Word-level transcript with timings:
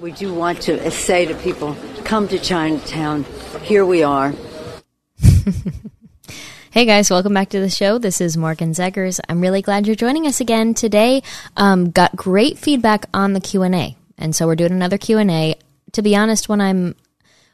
We 0.00 0.10
do 0.10 0.34
want 0.34 0.62
to 0.62 0.90
say 0.90 1.24
to 1.24 1.36
people, 1.36 1.76
come 2.04 2.26
to 2.26 2.38
Chinatown. 2.40 3.24
Here 3.62 3.86
we 3.86 4.02
are. 4.02 4.34
Hey 6.72 6.86
guys, 6.86 7.08
welcome 7.08 7.32
back 7.32 7.50
to 7.50 7.60
the 7.60 7.70
show. 7.70 7.98
This 7.98 8.20
is 8.20 8.36
Morgan 8.36 8.72
Zegers. 8.72 9.20
I'm 9.28 9.40
really 9.40 9.62
glad 9.62 9.86
you're 9.86 9.94
joining 9.94 10.26
us 10.26 10.40
again 10.40 10.74
today. 10.74 11.22
Um, 11.56 11.92
got 11.92 12.16
great 12.16 12.58
feedback 12.58 13.06
on 13.14 13.32
the 13.32 13.38
Q 13.38 13.62
and 13.62 13.76
A, 13.76 13.96
and 14.18 14.34
so 14.34 14.48
we're 14.48 14.56
doing 14.56 14.72
another 14.72 14.98
Q 14.98 15.18
and 15.18 15.30
A. 15.30 15.54
To 15.92 16.02
be 16.02 16.16
honest, 16.16 16.48
when 16.48 16.60
I'm 16.60 16.96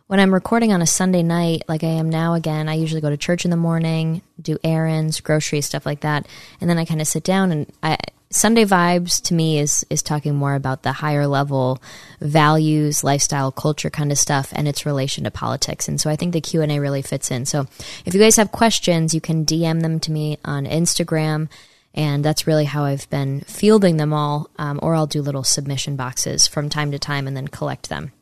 when 0.07 0.21
I'm 0.21 0.33
recording 0.33 0.73
on 0.73 0.80
a 0.80 0.87
Sunday 0.87 1.23
night, 1.23 1.65
like 1.69 1.85
I 1.85 1.88
am 1.88 2.09
now 2.09 2.33
again, 2.33 2.66
I 2.66 2.77
usually 2.77 3.02
go 3.02 3.11
to 3.11 3.19
church 3.19 3.45
in 3.45 3.51
the 3.51 3.59
morning, 3.59 4.23
do 4.41 4.57
errands, 4.65 5.21
groceries, 5.21 5.66
stuff 5.66 5.85
like 5.85 6.01
that, 6.01 6.27
and 6.59 6.71
then 6.71 6.79
I 6.79 6.87
kind 6.87 7.02
of 7.02 7.07
sit 7.07 7.23
down 7.23 7.52
and 7.52 7.71
I 7.83 7.99
Sunday 8.33 8.65
vibes 8.65 9.20
to 9.23 9.34
me 9.34 9.59
is 9.59 9.84
is 9.91 10.02
talking 10.02 10.37
more 10.37 10.55
about 10.55 10.84
the 10.84 10.93
higher 10.93 11.27
level 11.27 11.83
values, 12.21 13.02
lifestyle, 13.02 13.51
culture 13.51 13.91
kind 13.91 14.12
of 14.12 14.19
stuff, 14.19 14.52
and 14.55 14.69
its 14.69 14.87
relation 14.87 15.25
to 15.25 15.33
politics. 15.33 15.88
And 15.88 16.01
so 16.01 16.09
I 16.09 16.15
think 16.15 16.32
the 16.32 16.40
Q 16.40 16.63
and 16.63 16.71
A 16.71 16.79
really 16.79 17.02
fits 17.02 17.32
in. 17.32 17.45
So 17.45 17.66
if 18.07 18.15
you 18.15 18.21
guys 18.21 18.37
have 18.37 18.52
questions, 18.52 19.15
you 19.15 19.21
can 19.21 19.45
DM 19.45 19.82
them 19.82 19.99
to 20.01 20.13
me 20.13 20.38
on 20.45 20.65
Instagram, 20.65 21.49
and 21.93 22.24
that's 22.24 22.46
really 22.46 22.66
how 22.66 22.85
I've 22.85 23.10
been 23.10 23.40
fielding 23.40 23.96
them 23.96 24.13
all. 24.13 24.49
Um, 24.59 24.79
or 24.80 24.95
I'll 24.95 25.09
do 25.09 25.23
little 25.23 25.45
submission 25.45 25.96
boxes 25.96 26.46
from 26.46 26.68
time 26.68 26.93
to 26.93 27.01
time 27.01 27.27
and 27.27 27.37
then 27.37 27.49
collect 27.49 27.88
them. 27.88 28.12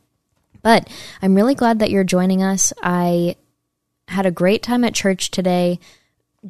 But 0.63 0.89
I'm 1.21 1.35
really 1.35 1.55
glad 1.55 1.77
that 1.79 1.91
you're 1.91 2.03
joining 2.03 2.41
us. 2.41 2.73
I 2.81 3.35
had 4.07 4.25
a 4.25 4.31
great 4.31 4.63
time 4.63 4.83
at 4.83 4.95
church 4.95 5.29
today 5.29 5.79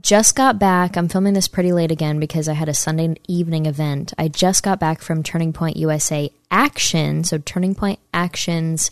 just 0.02 0.36
got 0.36 0.60
back. 0.60 0.96
I'm 0.96 1.10
filming 1.10 1.34
this 1.34 1.48
pretty 1.48 1.72
late 1.72 1.92
again 1.92 2.20
because 2.20 2.48
I 2.48 2.54
had 2.54 2.70
a 2.70 2.74
Sunday 2.74 3.16
evening 3.28 3.66
event. 3.66 4.14
I 4.18 4.28
just 4.28 4.64
got 4.64 4.80
back 4.80 5.02
from 5.02 5.24
Turning 5.24 5.54
Point 5.54 5.78
USA 5.78 6.32
Action. 6.52 7.24
So, 7.24 7.38
Turning 7.40 7.76
Point 7.76 8.00
Actions, 8.14 8.92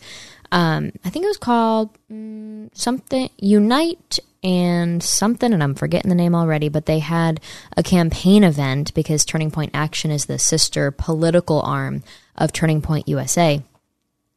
um, 0.51 0.91
I 1.05 1.09
think 1.09 1.25
it 1.25 1.29
was 1.29 1.37
called 1.37 1.97
mm, 2.11 2.69
something 2.75 3.29
Unite 3.37 4.19
and 4.43 5.03
something, 5.03 5.53
and 5.53 5.61
I'm 5.61 5.75
forgetting 5.75 6.09
the 6.09 6.15
name 6.15 6.35
already, 6.35 6.69
but 6.69 6.85
they 6.85 6.99
had 6.99 7.41
a 7.75 7.83
campaign 7.83 8.43
event 8.43 8.93
because 8.93 9.25
Turning 9.25 9.51
Point 9.51 9.71
Action 9.73 10.09
is 10.11 10.25
the 10.25 10.39
sister 10.39 10.91
political 10.91 11.61
arm 11.61 12.03
of 12.35 12.53
Turning 12.53 12.81
Point 12.81 13.07
USA. 13.07 13.61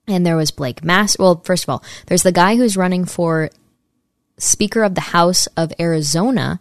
And 0.09 0.27
there 0.27 0.37
was 0.37 0.51
Blake 0.51 0.83
Mass. 0.83 1.19
Well, 1.19 1.41
first 1.45 1.65
of 1.65 1.71
all, 1.71 1.85
there's 2.07 2.25
the 2.25 2.33
guy 2.33 2.57
who's 2.57 2.77
running 2.77 3.05
for 3.05 3.51
Speaker 4.43 4.83
of 4.83 4.95
the 4.95 5.01
House 5.01 5.47
of 5.57 5.73
Arizona 5.79 6.59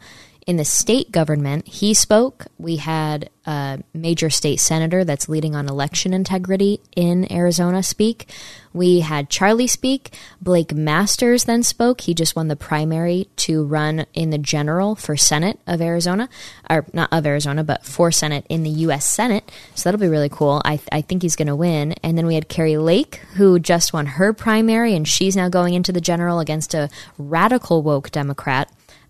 in 0.50 0.58
the 0.58 0.66
state 0.66 1.12
government. 1.12 1.68
He 1.68 1.94
spoke. 1.94 2.48
We 2.58 2.78
had 2.78 3.30
a 3.46 3.84
major 3.94 4.32
state 4.32 4.60
senator 4.60 5.04
that's 5.04 5.30
leading 5.30 5.56
on 5.56 5.70
election 5.70 6.12
integrity 6.12 6.82
in 6.96 7.32
Arizona 7.32 7.84
speak. 7.84 8.28
We 8.74 9.02
had 9.02 9.30
Charlie 9.30 9.68
speak. 9.68 10.12
Blake 10.42 10.74
Masters 10.74 11.44
then 11.44 11.62
spoke. 11.62 12.02
He 12.02 12.16
just 12.16 12.36
won 12.36 12.48
the 12.48 12.56
primary 12.56 13.28
to 13.36 13.64
run 13.64 14.08
in 14.16 14.32
the 14.32 14.40
general 14.40 14.96
for 14.96 15.16
Senate 15.16 15.60
of 15.68 15.82
Arizona, 15.82 16.28
or 16.68 16.84
not 16.94 17.14
of 17.14 17.28
Arizona, 17.28 17.64
but 17.64 17.86
for 17.86 18.12
Senate 18.12 18.48
in 18.50 18.64
the 18.64 18.72
U.S. 18.72 19.06
Senate. 19.06 19.52
So 19.76 19.84
that'll 19.84 20.02
be 20.02 20.08
really 20.08 20.30
cool. 20.30 20.64
I, 20.66 20.80
I 20.92 21.02
think 21.02 21.22
he's 21.22 21.36
going 21.36 21.48
to 21.48 21.56
win. 21.56 21.94
And 22.02 22.18
then 22.18 22.26
we 22.26 22.34
had 22.34 22.50
Kari 22.50 22.78
Lake, 22.78 23.18
who 23.36 23.60
just 23.60 23.94
won 23.94 24.08
her 24.08 24.34
primary, 24.34 24.96
and 24.96 25.08
she's 25.08 25.36
now 25.36 25.48
going 25.48 25.76
into 25.76 25.92
the 25.92 26.02
general 26.02 26.40
against 26.40 26.74
a 26.74 26.90
radical 27.20 27.84
woke 27.84 28.10
Democrat 28.10 28.68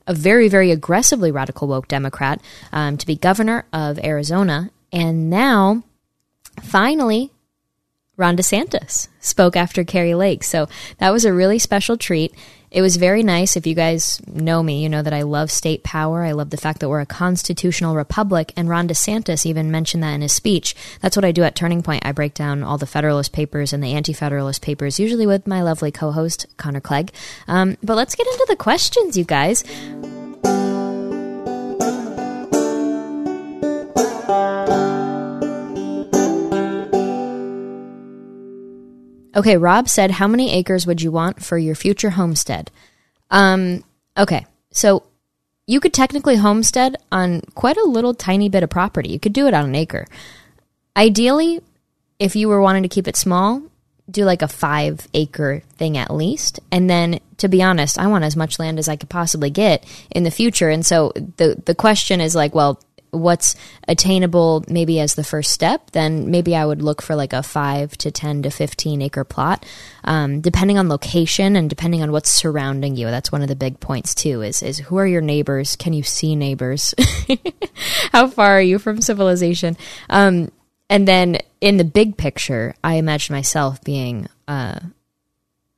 a 0.09 0.13
very, 0.13 0.49
very 0.49 0.71
aggressively 0.71 1.31
radical 1.31 1.67
woke 1.67 1.87
Democrat 1.87 2.41
um, 2.73 2.97
to 2.97 3.05
be 3.05 3.15
governor 3.15 3.65
of 3.71 4.03
Arizona. 4.03 4.71
And 4.91 5.29
now, 5.29 5.83
finally, 6.61 7.31
Ron 8.17 8.35
DeSantis 8.35 9.07
spoke 9.21 9.55
after 9.55 9.85
Kari 9.85 10.15
Lake. 10.15 10.43
So 10.43 10.67
that 10.97 11.11
was 11.11 11.23
a 11.23 11.33
really 11.33 11.59
special 11.59 11.95
treat. 11.95 12.33
It 12.71 12.81
was 12.81 12.97
very 12.97 13.23
nice. 13.23 13.57
If 13.57 13.65
you 13.65 13.73
guys 13.73 14.21
know 14.27 14.61
me, 14.61 14.83
you 14.83 14.89
know 14.89 15.01
that 15.01 15.13
I 15.13 15.23
love 15.23 15.49
state 15.49 15.83
power. 15.83 16.23
I 16.23 16.33
love 16.33 16.51
the 16.51 16.57
fact 16.57 16.81
that 16.81 16.89
we're 16.89 16.99
a 16.99 17.05
constitutional 17.05 17.95
republic. 17.95 18.53
And 18.55 18.69
Ron 18.69 18.87
DeSantis 18.87 19.45
even 19.45 19.71
mentioned 19.71 20.03
that 20.03 20.13
in 20.13 20.21
his 20.21 20.33
speech. 20.33 20.75
That's 21.01 21.15
what 21.15 21.25
I 21.25 21.31
do 21.31 21.43
at 21.43 21.55
Turning 21.55 21.81
Point. 21.81 22.05
I 22.05 22.11
break 22.11 22.35
down 22.35 22.61
all 22.61 22.77
the 22.77 22.85
Federalist 22.85 23.33
Papers 23.33 23.73
and 23.73 23.83
the 23.83 23.93
Anti 23.93 24.13
Federalist 24.13 24.61
Papers, 24.61 24.99
usually 24.99 25.25
with 25.25 25.47
my 25.47 25.63
lovely 25.63 25.91
co 25.91 26.11
host, 26.11 26.45
Connor 26.57 26.81
Clegg. 26.81 27.11
Um, 27.47 27.77
but 27.81 27.95
let's 27.95 28.15
get 28.15 28.27
into 28.27 28.45
the 28.49 28.55
questions, 28.55 29.17
you 29.17 29.23
guys. 29.23 29.63
Okay, 39.39 39.55
Rob 39.55 39.87
said, 39.87 40.11
How 40.11 40.27
many 40.27 40.51
acres 40.51 40.85
would 40.85 41.01
you 41.01 41.13
want 41.13 41.41
for 41.41 41.57
your 41.57 41.73
future 41.73 42.09
homestead? 42.09 42.69
Um, 43.31 43.85
okay, 44.17 44.45
so 44.69 45.03
you 45.65 45.79
could 45.79 45.93
technically 45.93 46.35
homestead 46.35 46.97
on 47.09 47.39
quite 47.55 47.77
a 47.77 47.87
little 47.87 48.13
tiny 48.13 48.49
bit 48.49 48.63
of 48.63 48.69
property. 48.69 49.07
You 49.07 49.19
could 49.19 49.31
do 49.31 49.47
it 49.47 49.53
on 49.53 49.63
an 49.63 49.75
acre. 49.75 50.07
Ideally, 50.97 51.61
if 52.19 52.35
you 52.35 52.49
were 52.49 52.59
wanting 52.59 52.83
to 52.83 52.89
keep 52.89 53.07
it 53.07 53.15
small, 53.15 53.61
do 54.11 54.25
like 54.25 54.41
a 54.41 54.47
five 54.49 55.07
acre 55.13 55.61
thing 55.77 55.97
at 55.97 56.13
least. 56.13 56.59
And 56.69 56.89
then 56.89 57.21
to 57.37 57.47
be 57.47 57.63
honest, 57.63 57.97
I 57.97 58.07
want 58.07 58.25
as 58.25 58.35
much 58.35 58.59
land 58.59 58.77
as 58.77 58.89
I 58.89 58.97
could 58.97 59.07
possibly 59.07 59.49
get 59.49 59.85
in 60.11 60.23
the 60.23 60.31
future. 60.31 60.67
And 60.67 60.85
so 60.85 61.13
the 61.37 61.55
the 61.65 61.75
question 61.75 62.19
is 62.19 62.35
like, 62.35 62.53
well, 62.53 62.81
what's 63.11 63.55
attainable 63.87 64.63
maybe 64.67 64.99
as 64.99 65.15
the 65.15 65.23
first 65.23 65.51
step, 65.51 65.91
then 65.91 66.29
maybe 66.29 66.55
I 66.55 66.65
would 66.65 66.81
look 66.81 67.01
for 67.01 67.15
like 67.15 67.33
a 67.33 67.43
five 67.43 67.97
to 67.99 68.11
10 68.11 68.43
to 68.43 68.49
15 68.49 69.01
acre 69.01 69.23
plot, 69.23 69.65
um, 70.03 70.41
depending 70.41 70.77
on 70.77 70.89
location 70.89 71.55
and 71.55 71.69
depending 71.69 72.01
on 72.01 72.11
what's 72.11 72.29
surrounding 72.29 72.95
you. 72.95 73.07
That's 73.07 73.31
one 73.31 73.41
of 73.41 73.47
the 73.47 73.55
big 73.55 73.79
points 73.79 74.13
too 74.13 74.41
is, 74.41 74.61
is 74.61 74.79
who 74.79 74.97
are 74.97 75.07
your 75.07 75.21
neighbors? 75.21 75.75
Can 75.75 75.93
you 75.93 76.03
see 76.03 76.35
neighbors? 76.35 76.93
How 78.11 78.27
far 78.27 78.57
are 78.57 78.61
you 78.61 78.79
from 78.79 79.01
civilization? 79.01 79.77
Um, 80.09 80.51
and 80.89 81.07
then 81.07 81.37
in 81.61 81.77
the 81.77 81.83
big 81.83 82.17
picture, 82.17 82.73
I 82.83 82.95
imagine 82.95 83.35
myself 83.35 83.83
being, 83.83 84.27
uh, 84.47 84.79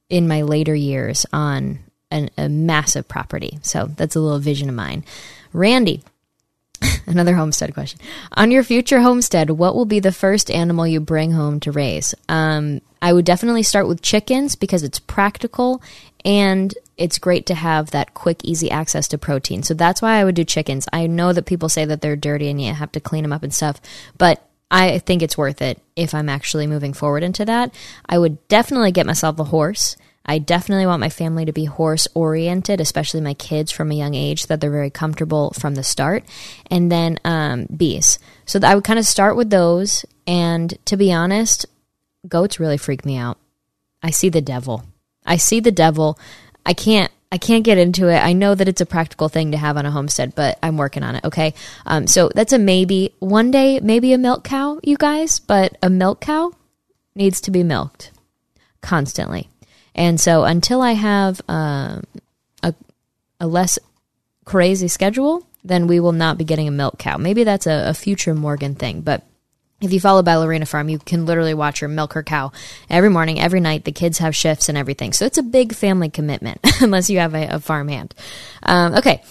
in 0.09 0.27
my 0.27 0.41
later 0.41 0.75
years 0.75 1.25
on 1.31 1.79
an, 2.11 2.29
a 2.37 2.49
massive 2.49 3.07
property. 3.07 3.59
So 3.61 3.89
that's 3.95 4.15
a 4.15 4.19
little 4.19 4.39
vision 4.39 4.69
of 4.69 4.75
mine. 4.75 5.03
Randy, 5.53 6.03
Another 7.05 7.35
homestead 7.35 7.73
question. 7.73 7.99
On 8.33 8.51
your 8.51 8.63
future 8.63 9.01
homestead, 9.01 9.51
what 9.51 9.75
will 9.75 9.85
be 9.85 9.99
the 9.99 10.11
first 10.11 10.49
animal 10.49 10.87
you 10.87 10.99
bring 10.99 11.31
home 11.31 11.59
to 11.61 11.71
raise? 11.71 12.15
Um, 12.29 12.81
I 13.01 13.13
would 13.13 13.25
definitely 13.25 13.63
start 13.63 13.87
with 13.87 14.01
chickens 14.01 14.55
because 14.55 14.83
it's 14.83 14.99
practical 14.99 15.81
and 16.23 16.73
it's 16.97 17.17
great 17.17 17.47
to 17.47 17.55
have 17.55 17.91
that 17.91 18.13
quick, 18.13 18.43
easy 18.43 18.69
access 18.69 19.07
to 19.09 19.17
protein. 19.17 19.63
So 19.63 19.73
that's 19.73 20.01
why 20.01 20.17
I 20.17 20.23
would 20.23 20.35
do 20.35 20.43
chickens. 20.43 20.87
I 20.93 21.07
know 21.07 21.33
that 21.33 21.45
people 21.45 21.69
say 21.69 21.85
that 21.85 22.01
they're 22.01 22.15
dirty 22.15 22.49
and 22.49 22.61
you 22.61 22.73
have 22.73 22.91
to 22.93 22.99
clean 22.99 23.23
them 23.23 23.33
up 23.33 23.43
and 23.43 23.53
stuff, 23.53 23.81
but 24.17 24.47
I 24.69 24.99
think 24.99 25.21
it's 25.21 25.37
worth 25.37 25.61
it 25.61 25.81
if 25.95 26.13
I'm 26.13 26.29
actually 26.29 26.67
moving 26.67 26.93
forward 26.93 27.23
into 27.23 27.43
that. 27.45 27.73
I 28.07 28.17
would 28.17 28.47
definitely 28.47 28.91
get 28.91 29.05
myself 29.05 29.39
a 29.39 29.45
horse 29.45 29.97
I 30.25 30.37
definitely 30.37 30.85
want 30.85 30.99
my 30.99 31.09
family 31.09 31.45
to 31.45 31.51
be 31.51 31.65
horse 31.65 32.07
oriented, 32.13 32.79
especially 32.79 33.21
my 33.21 33.33
kids 33.33 33.71
from 33.71 33.91
a 33.91 33.95
young 33.95 34.13
age, 34.13 34.47
that 34.47 34.61
they're 34.61 34.69
very 34.69 34.91
comfortable 34.91 35.51
from 35.51 35.75
the 35.75 35.83
start. 35.83 36.23
And 36.69 36.91
then 36.91 37.17
um, 37.25 37.67
bees. 37.75 38.19
So 38.45 38.59
I 38.63 38.75
would 38.75 38.83
kind 38.83 38.99
of 38.99 39.05
start 39.05 39.35
with 39.35 39.49
those. 39.49 40.05
And 40.27 40.77
to 40.85 40.95
be 40.95 41.11
honest, 41.11 41.65
goats 42.27 42.59
really 42.59 42.77
freak 42.77 43.05
me 43.05 43.17
out. 43.17 43.37
I 44.03 44.11
see 44.11 44.29
the 44.29 44.41
devil. 44.41 44.83
I 45.25 45.37
see 45.37 45.59
the 45.59 45.71
devil. 45.71 46.19
I 46.65 46.73
can't. 46.73 47.11
I 47.33 47.37
can't 47.37 47.63
get 47.63 47.77
into 47.77 48.09
it. 48.09 48.17
I 48.17 48.33
know 48.33 48.55
that 48.55 48.67
it's 48.67 48.81
a 48.81 48.85
practical 48.85 49.29
thing 49.29 49.51
to 49.51 49.57
have 49.57 49.77
on 49.77 49.85
a 49.85 49.91
homestead, 49.91 50.35
but 50.35 50.59
I'm 50.61 50.75
working 50.75 51.01
on 51.01 51.15
it. 51.15 51.23
Okay. 51.23 51.53
Um, 51.85 52.05
so 52.05 52.29
that's 52.35 52.51
a 52.51 52.59
maybe. 52.59 53.15
One 53.19 53.51
day, 53.51 53.79
maybe 53.79 54.11
a 54.11 54.17
milk 54.17 54.43
cow, 54.43 54.79
you 54.83 54.97
guys, 54.97 55.39
but 55.39 55.77
a 55.81 55.89
milk 55.89 56.19
cow 56.19 56.51
needs 57.15 57.39
to 57.41 57.51
be 57.51 57.63
milked 57.63 58.11
constantly. 58.81 59.50
And 59.95 60.19
so 60.19 60.43
until 60.43 60.81
I 60.81 60.93
have 60.93 61.41
uh, 61.49 62.01
a, 62.63 62.73
a 63.39 63.47
less 63.47 63.77
crazy 64.45 64.87
schedule, 64.87 65.45
then 65.63 65.87
we 65.87 65.99
will 65.99 66.11
not 66.11 66.37
be 66.37 66.43
getting 66.43 66.67
a 66.67 66.71
milk 66.71 66.97
cow. 66.97 67.17
Maybe 67.17 67.43
that's 67.43 67.67
a, 67.67 67.89
a 67.89 67.93
future 67.93 68.33
Morgan 68.33 68.75
thing, 68.75 69.01
but 69.01 69.23
if 69.81 69.91
you 69.91 69.99
follow 69.99 70.21
Ballerina 70.21 70.65
Farm, 70.67 70.89
you 70.89 70.99
can 70.99 71.25
literally 71.25 71.55
watch 71.55 71.79
her 71.79 71.87
milk 71.87 72.13
her 72.13 72.21
cow 72.23 72.51
every 72.89 73.09
morning, 73.09 73.39
every 73.39 73.59
night. 73.59 73.83
The 73.83 73.91
kids 73.91 74.19
have 74.19 74.35
shifts 74.35 74.69
and 74.69 74.77
everything. 74.77 75.11
So 75.11 75.25
it's 75.25 75.39
a 75.39 75.43
big 75.43 75.73
family 75.73 76.09
commitment, 76.09 76.59
unless 76.81 77.09
you 77.09 77.19
have 77.19 77.33
a, 77.33 77.55
a 77.55 77.59
farmhand. 77.59 78.13
Um, 78.61 78.93
okay. 78.95 79.23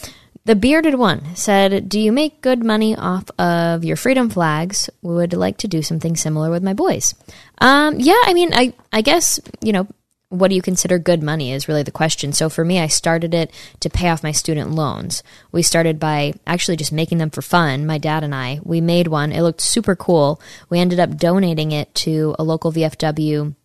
The 0.47 0.57
bearded 0.57 0.95
one 0.95 1.37
said, 1.37 1.89
Do 1.89 2.01
you 2.01 2.11
make 2.11 2.41
good 2.41 2.65
money 2.65 2.97
off 2.97 3.31
of 3.39 3.85
your 3.85 3.97
freedom 3.97 4.31
flags? 4.31 4.91
Would 5.03 5.35
like 5.35 5.59
to 5.59 5.69
do 5.69 5.83
something 5.83 6.17
similar 6.17 6.51
with 6.51 6.62
my 6.62 6.73
boys. 6.73 7.15
Um, 7.59 8.01
yeah, 8.01 8.19
I 8.25 8.33
mean, 8.35 8.53
I, 8.53 8.73
I 8.93 9.03
guess, 9.03 9.39
you 9.62 9.73
know, 9.73 9.87
what 10.31 10.49
do 10.49 10.55
you 10.55 10.62
consider 10.62 10.99
good 10.99 11.23
money 11.23 11.53
is 11.53 11.67
really 11.67 11.82
the 11.82 11.91
question. 11.91 12.32
So 12.32 12.49
for 12.49 12.65
me, 12.65 12.79
I 12.79 12.87
started 12.87 13.35
it 13.35 13.53
to 13.81 13.91
pay 13.91 14.09
off 14.09 14.23
my 14.23 14.31
student 14.31 14.71
loans. 14.71 15.25
We 15.50 15.62
started 15.62 15.99
by 15.99 16.35
actually 16.47 16.77
just 16.77 16.93
making 16.93 17.19
them 17.19 17.31
for 17.31 17.43
fun. 17.43 17.85
My 17.85 17.99
dad 17.99 18.23
and 18.23 18.35
I, 18.35 18.61
we 18.62 18.81
made 18.81 19.09
one. 19.09 19.32
It 19.32 19.43
looked 19.43 19.61
super 19.61 19.97
cool. 19.97 20.41
We 20.69 20.79
ended 20.79 21.00
up 21.00 21.17
donating 21.17 21.73
it 21.73 21.93
to 21.97 22.37
a 22.38 22.44
local 22.44 22.73
VFW 22.73 23.56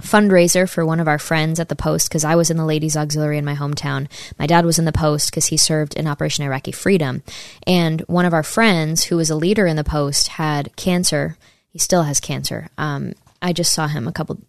fundraiser 0.00 0.68
for 0.68 0.86
one 0.86 1.00
of 1.00 1.08
our 1.08 1.18
friends 1.18 1.60
at 1.60 1.68
the 1.68 1.76
post 1.76 2.08
because 2.08 2.24
I 2.24 2.36
was 2.36 2.50
in 2.50 2.56
the 2.56 2.64
ladies 2.64 2.96
auxiliary 2.96 3.36
in 3.36 3.44
my 3.44 3.54
hometown. 3.54 4.08
My 4.38 4.46
dad 4.46 4.64
was 4.64 4.78
in 4.78 4.86
the 4.86 4.92
post 4.92 5.30
because 5.30 5.46
he 5.46 5.58
served 5.58 5.94
in 5.94 6.06
Operation 6.06 6.44
Iraqi 6.44 6.72
Freedom. 6.72 7.22
And 7.66 8.00
one 8.02 8.24
of 8.24 8.32
our 8.32 8.42
friends 8.42 9.04
who 9.04 9.16
was 9.16 9.28
a 9.28 9.36
leader 9.36 9.66
in 9.66 9.76
the 9.76 9.84
post 9.84 10.28
had 10.28 10.74
cancer. 10.76 11.36
He 11.68 11.78
still 11.78 12.04
has 12.04 12.18
cancer. 12.18 12.68
Um, 12.78 13.12
I 13.42 13.52
just 13.52 13.74
saw 13.74 13.88
him 13.88 14.08
a 14.08 14.12
couple 14.12 14.40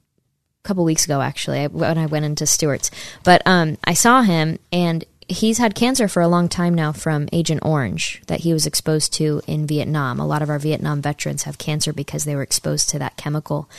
couple 0.63 0.83
weeks 0.83 1.06
ago 1.06 1.21
actually 1.21 1.65
when 1.67 1.97
I 1.97 2.06
went 2.06 2.25
into 2.25 2.45
Stewart's. 2.45 2.91
But 3.23 3.41
um, 3.45 3.77
I 3.83 3.94
saw 3.94 4.21
him 4.21 4.59
and 4.71 5.06
he's 5.29 5.59
had 5.59 5.75
cancer 5.75 6.07
for 6.07 6.21
a 6.21 6.27
long 6.27 6.50
time 6.50 6.73
now 6.73 6.91
from 6.91 7.29
Agent 7.31 7.61
Orange 7.63 8.21
that 8.27 8.41
he 8.41 8.51
was 8.51 8.65
exposed 8.65 9.13
to 9.13 9.41
in 9.47 9.67
Vietnam. 9.67 10.19
A 10.19 10.27
lot 10.27 10.41
of 10.41 10.50
our 10.50 10.59
Vietnam 10.59 11.01
veterans 11.01 11.44
have 11.44 11.57
cancer 11.57 11.94
because 11.94 12.25
they 12.25 12.35
were 12.35 12.41
exposed 12.41 12.89
to 12.89 13.00
that 13.00 13.15
chemical. 13.15 13.69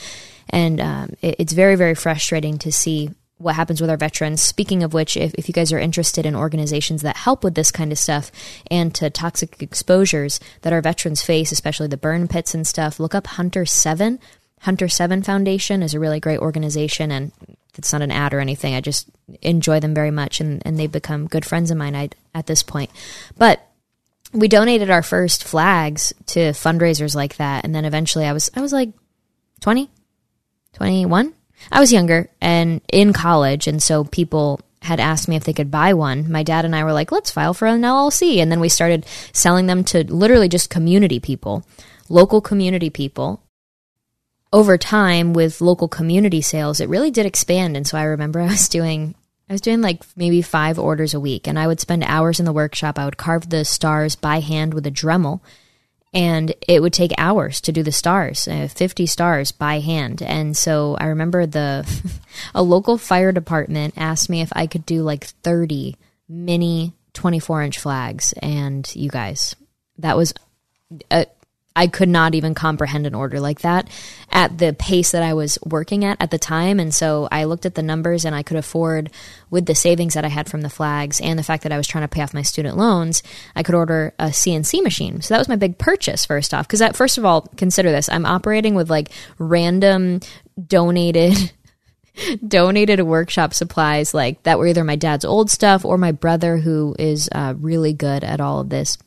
And 0.49 0.81
um, 0.81 1.15
it, 1.21 1.37
it's 1.39 1.53
very, 1.53 1.75
very 1.75 1.95
frustrating 1.95 2.59
to 2.59 2.73
see 2.73 3.11
what 3.39 3.57
happens 3.57 3.81
with 3.81 3.91
our 3.91 3.97
veterans. 3.97 4.43
Speaking 4.43 4.83
of 4.83 4.93
which, 4.93 5.17
if, 5.17 5.35
if 5.35 5.49
you 5.49 5.55
guys 5.55 5.73
are 5.73 5.79
interested 5.79 6.27
in 6.27 6.37
organizations 6.37 7.03
that 7.03 7.17
help 7.17 7.43
with 7.43 7.55
this 7.55 7.71
kind 7.71 7.91
of 7.91 7.99
stuff 7.99 8.31
and 8.71 8.95
to 8.95 9.09
toxic 9.09 9.63
exposures 9.63 10.41
that 10.61 10.73
our 10.73 10.83
veterans 10.83 11.23
face, 11.23 11.51
especially 11.51 11.89
the 11.89 11.97
burn 11.97 12.29
pits 12.29 12.55
and 12.55 12.67
stuff, 12.67 13.01
look 13.01 13.15
up 13.15 13.27
Hunter 13.27 13.65
7 13.65 14.19
Hunter 14.61 14.89
Seven 14.89 15.23
Foundation 15.23 15.83
is 15.83 15.95
a 15.95 16.01
really 16.01 16.21
great 16.21 16.39
organization, 16.39 17.11
and 17.11 17.33
it's 17.77 17.93
not 17.93 18.03
an 18.03 18.11
ad 18.11 18.35
or 18.35 18.41
anything. 18.41 18.75
I 18.75 18.81
just 18.81 19.09
enjoy 19.41 19.81
them 19.81 19.95
very 19.95 20.11
much, 20.11 20.41
and, 20.41 20.63
and 20.67 20.79
they've 20.79 20.91
become 20.91 21.29
good 21.29 21.47
friends 21.47 21.71
of 21.71 21.79
mine 21.79 21.97
I, 21.97 22.11
at 22.35 22.47
this 22.47 22.63
point. 22.63 22.91
But 23.39 23.67
we 24.33 24.49
donated 24.49 24.91
our 24.91 25.03
first 25.03 25.45
flags 25.45 26.13
to 26.27 26.51
fundraisers 26.51 27.15
like 27.15 27.37
that, 27.37 27.65
and 27.65 27.75
then 27.75 27.85
eventually 27.85 28.27
I 28.27 28.33
was 28.33 28.51
I 28.55 28.61
was 28.61 28.73
like 28.73 28.91
20, 29.61 29.89
21. 30.75 31.35
I 31.73 31.81
was 31.81 31.93
younger 31.93 32.29
and 32.41 32.83
in 32.93 33.13
college, 33.13 33.67
and 33.67 33.83
so 33.83 34.05
people 34.05 34.61
had 34.83 35.01
asked 35.01 35.29
me 35.29 35.37
if 35.37 35.45
they 35.45 35.53
could 35.53 35.71
buy 35.71 35.95
one. 35.95 36.31
My 36.31 36.43
dad 36.43 36.65
and 36.65 36.75
I 36.75 36.85
were 36.85 36.93
like, 36.93 37.13
let's 37.13 37.31
file 37.31 37.53
for 37.53 37.67
an 37.67 37.83
LLC. 37.83 38.39
And 38.39 38.51
then 38.51 38.61
we 38.61 38.71
started 38.71 39.05
selling 39.33 39.67
them 39.67 39.85
to 39.85 40.11
literally 40.11 40.49
just 40.49 40.71
community 40.71 41.21
people, 41.21 41.67
local 42.09 42.41
community 42.41 42.89
people 42.89 43.43
over 44.53 44.77
time 44.77 45.33
with 45.33 45.61
local 45.61 45.89
community 45.89 46.43
sales, 46.43 46.81
it 46.81 46.89
really 46.89 47.11
did 47.11 47.27
expand. 47.27 47.77
And 47.77 47.87
so 47.87 47.97
I 47.97 48.05
remember 48.05 48.41
I 48.41 48.47
was 48.47 48.69
doing 48.69 49.15
I 49.49 49.53
was 49.53 49.61
doing 49.61 49.81
like 49.81 50.05
maybe 50.15 50.43
five 50.43 50.79
orders 50.79 51.13
a 51.13 51.19
week, 51.19 51.49
and 51.49 51.59
I 51.59 51.67
would 51.67 51.81
spend 51.81 52.05
hours 52.05 52.39
in 52.39 52.47
the 52.47 52.53
workshop. 52.53 53.01
I 53.01 53.05
would 53.05 53.17
carve 53.17 53.51
the 53.51 53.65
stars 53.65 54.15
by 54.15 54.39
hand 54.39 54.75
with 54.75 54.87
a 54.87 54.93
Dremel, 54.93 55.41
and 56.15 56.55
it 56.69 56.81
would 56.81 56.93
take 56.93 57.11
hours 57.19 57.61
to 57.63 57.73
do 57.73 57.83
the 57.83 57.91
stars, 57.91 58.47
uh, 58.47 58.69
50 58.69 59.07
stars 59.07 59.51
by 59.51 59.81
hand. 59.81 60.23
And 60.23 60.57
so 60.57 60.97
I 61.01 61.07
remember 61.07 61.47
the 61.47 61.85
a 62.55 62.63
local 62.63 62.97
fire 62.97 63.33
department 63.33 63.95
asked 63.97 64.31
me 64.31 64.41
if 64.41 64.53
I 64.55 64.69
could 64.69 64.87
do 64.87 65.03
like 65.03 65.25
30 65.25 65.97
mini 66.29 66.93
24 67.15 67.63
inch 67.65 67.79
flags, 67.81 68.33
and 68.35 68.89
you 68.95 69.11
guys, 69.11 69.57
that 69.99 70.17
was. 70.17 70.33
A, 71.11 71.27
I 71.77 71.87
could 71.87 72.09
not 72.09 72.35
even 72.35 72.55
comprehend 72.55 73.07
an 73.07 73.15
order 73.15 73.39
like 73.39 73.61
that 73.61 73.89
at 74.31 74.59
the 74.59 74.73
pace 74.73 75.13
that 75.13 75.23
I 75.23 75.35
was 75.35 75.59
working 75.65 76.05
at 76.05 76.21
at 76.21 76.31
the 76.31 76.39
time. 76.39 76.81
And 76.81 76.93
so 76.93 77.29
I 77.31 77.45
looked 77.45 77.65
at 77.65 77.75
the 77.75 77.83
numbers 77.83 78.25
and 78.25 78.35
I 78.35 78.43
could 78.43 78.57
afford, 78.57 79.11
with 79.51 79.67
the 79.67 79.75
savings 79.75 80.15
that 80.15 80.25
I 80.25 80.29
had 80.29 80.51
from 80.51 80.63
the 80.63 80.71
flags 80.71 81.21
and 81.21 81.39
the 81.39 81.45
fact 81.45 81.63
that 81.63 81.73
I 81.73 81.77
was 81.77 81.87
trying 81.87 82.03
to 82.05 82.09
pay 82.09 82.23
off 82.23 82.35
my 82.35 82.43
student 82.43 82.77
loans, 82.77 83.23
I 83.55 83.63
could 83.63 83.75
order 83.75 84.15
a 84.19 84.27
CNC 84.27 84.83
machine. 84.83 85.21
So 85.23 85.35
that 85.35 85.39
was 85.39 85.49
my 85.49 85.57
big 85.57 85.79
purchase, 85.79 86.27
first 86.27 86.53
off. 86.53 86.67
Because, 86.67 86.83
first 86.97 87.19
of 87.19 87.25
all, 87.25 87.43
consider 87.57 87.91
this 87.91 88.09
I'm 88.09 88.27
operating 88.27 88.75
with 88.75 88.91
like 88.91 89.11
random 89.39 90.21
donated. 90.67 91.53
donated 92.47 93.01
workshop 93.01 93.55
supplies 93.55 94.13
like 94.13 94.43
that 94.43 94.59
were 94.59 94.67
either 94.67 94.85
my 94.85 94.97
dad's 94.97 95.25
old 95.25 95.49
stuff 95.51 95.87
or 95.87 95.97
my 95.97 96.13
brother 96.13 96.59
who 96.59 96.95
is 96.99 97.31
uh, 97.33 97.55
really 97.57 97.95
good 97.95 98.25
at 98.25 98.41
all 98.41 98.61
of 98.61 98.69
this 98.69 98.99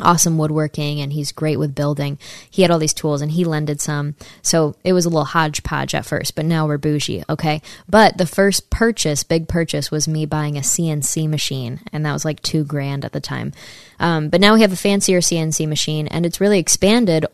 awesome 0.00 0.38
woodworking 0.38 1.00
and 1.00 1.12
he's 1.12 1.32
great 1.32 1.58
with 1.58 1.74
building. 1.74 2.18
He 2.50 2.62
had 2.62 2.70
all 2.70 2.78
these 2.78 2.94
tools 2.94 3.22
and 3.22 3.32
he 3.32 3.44
lended 3.44 3.80
some. 3.80 4.14
So 4.42 4.76
it 4.84 4.92
was 4.92 5.04
a 5.04 5.08
little 5.08 5.24
hodgepodge 5.24 5.94
at 5.94 6.06
first, 6.06 6.34
but 6.34 6.44
now 6.44 6.66
we're 6.66 6.78
bougie, 6.78 7.24
okay? 7.28 7.62
But 7.88 8.18
the 8.18 8.26
first 8.26 8.70
purchase, 8.70 9.22
big 9.22 9.48
purchase, 9.48 9.90
was 9.90 10.06
me 10.06 10.26
buying 10.26 10.56
a 10.56 10.60
CNC 10.60 11.28
machine, 11.28 11.80
and 11.92 12.04
that 12.04 12.12
was 12.12 12.24
like 12.24 12.42
two 12.42 12.64
grand 12.64 13.04
at 13.04 13.12
the 13.12 13.20
time. 13.20 13.52
Um, 13.98 14.28
but 14.28 14.40
now 14.40 14.54
we 14.54 14.60
have 14.60 14.72
a 14.72 14.76
fancier 14.76 15.20
CNC 15.20 15.66
machine, 15.68 16.06
and 16.08 16.26
it's 16.26 16.40
really 16.40 16.58
expanded. 16.58 17.26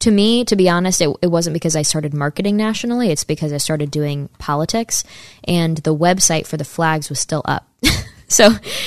To 0.00 0.10
me, 0.10 0.46
to 0.46 0.56
be 0.56 0.70
honest, 0.70 1.02
it, 1.02 1.14
it 1.20 1.26
wasn't 1.26 1.52
because 1.52 1.76
I 1.76 1.82
started 1.82 2.14
marketing 2.14 2.56
nationally. 2.56 3.10
It's 3.10 3.24
because 3.24 3.52
I 3.52 3.58
started 3.58 3.90
doing 3.90 4.28
politics, 4.38 5.04
and 5.44 5.76
the 5.78 5.94
website 5.94 6.46
for 6.46 6.56
the 6.56 6.64
flags 6.64 7.10
was 7.10 7.20
still 7.20 7.42
up. 7.44 7.68
So 8.30 8.46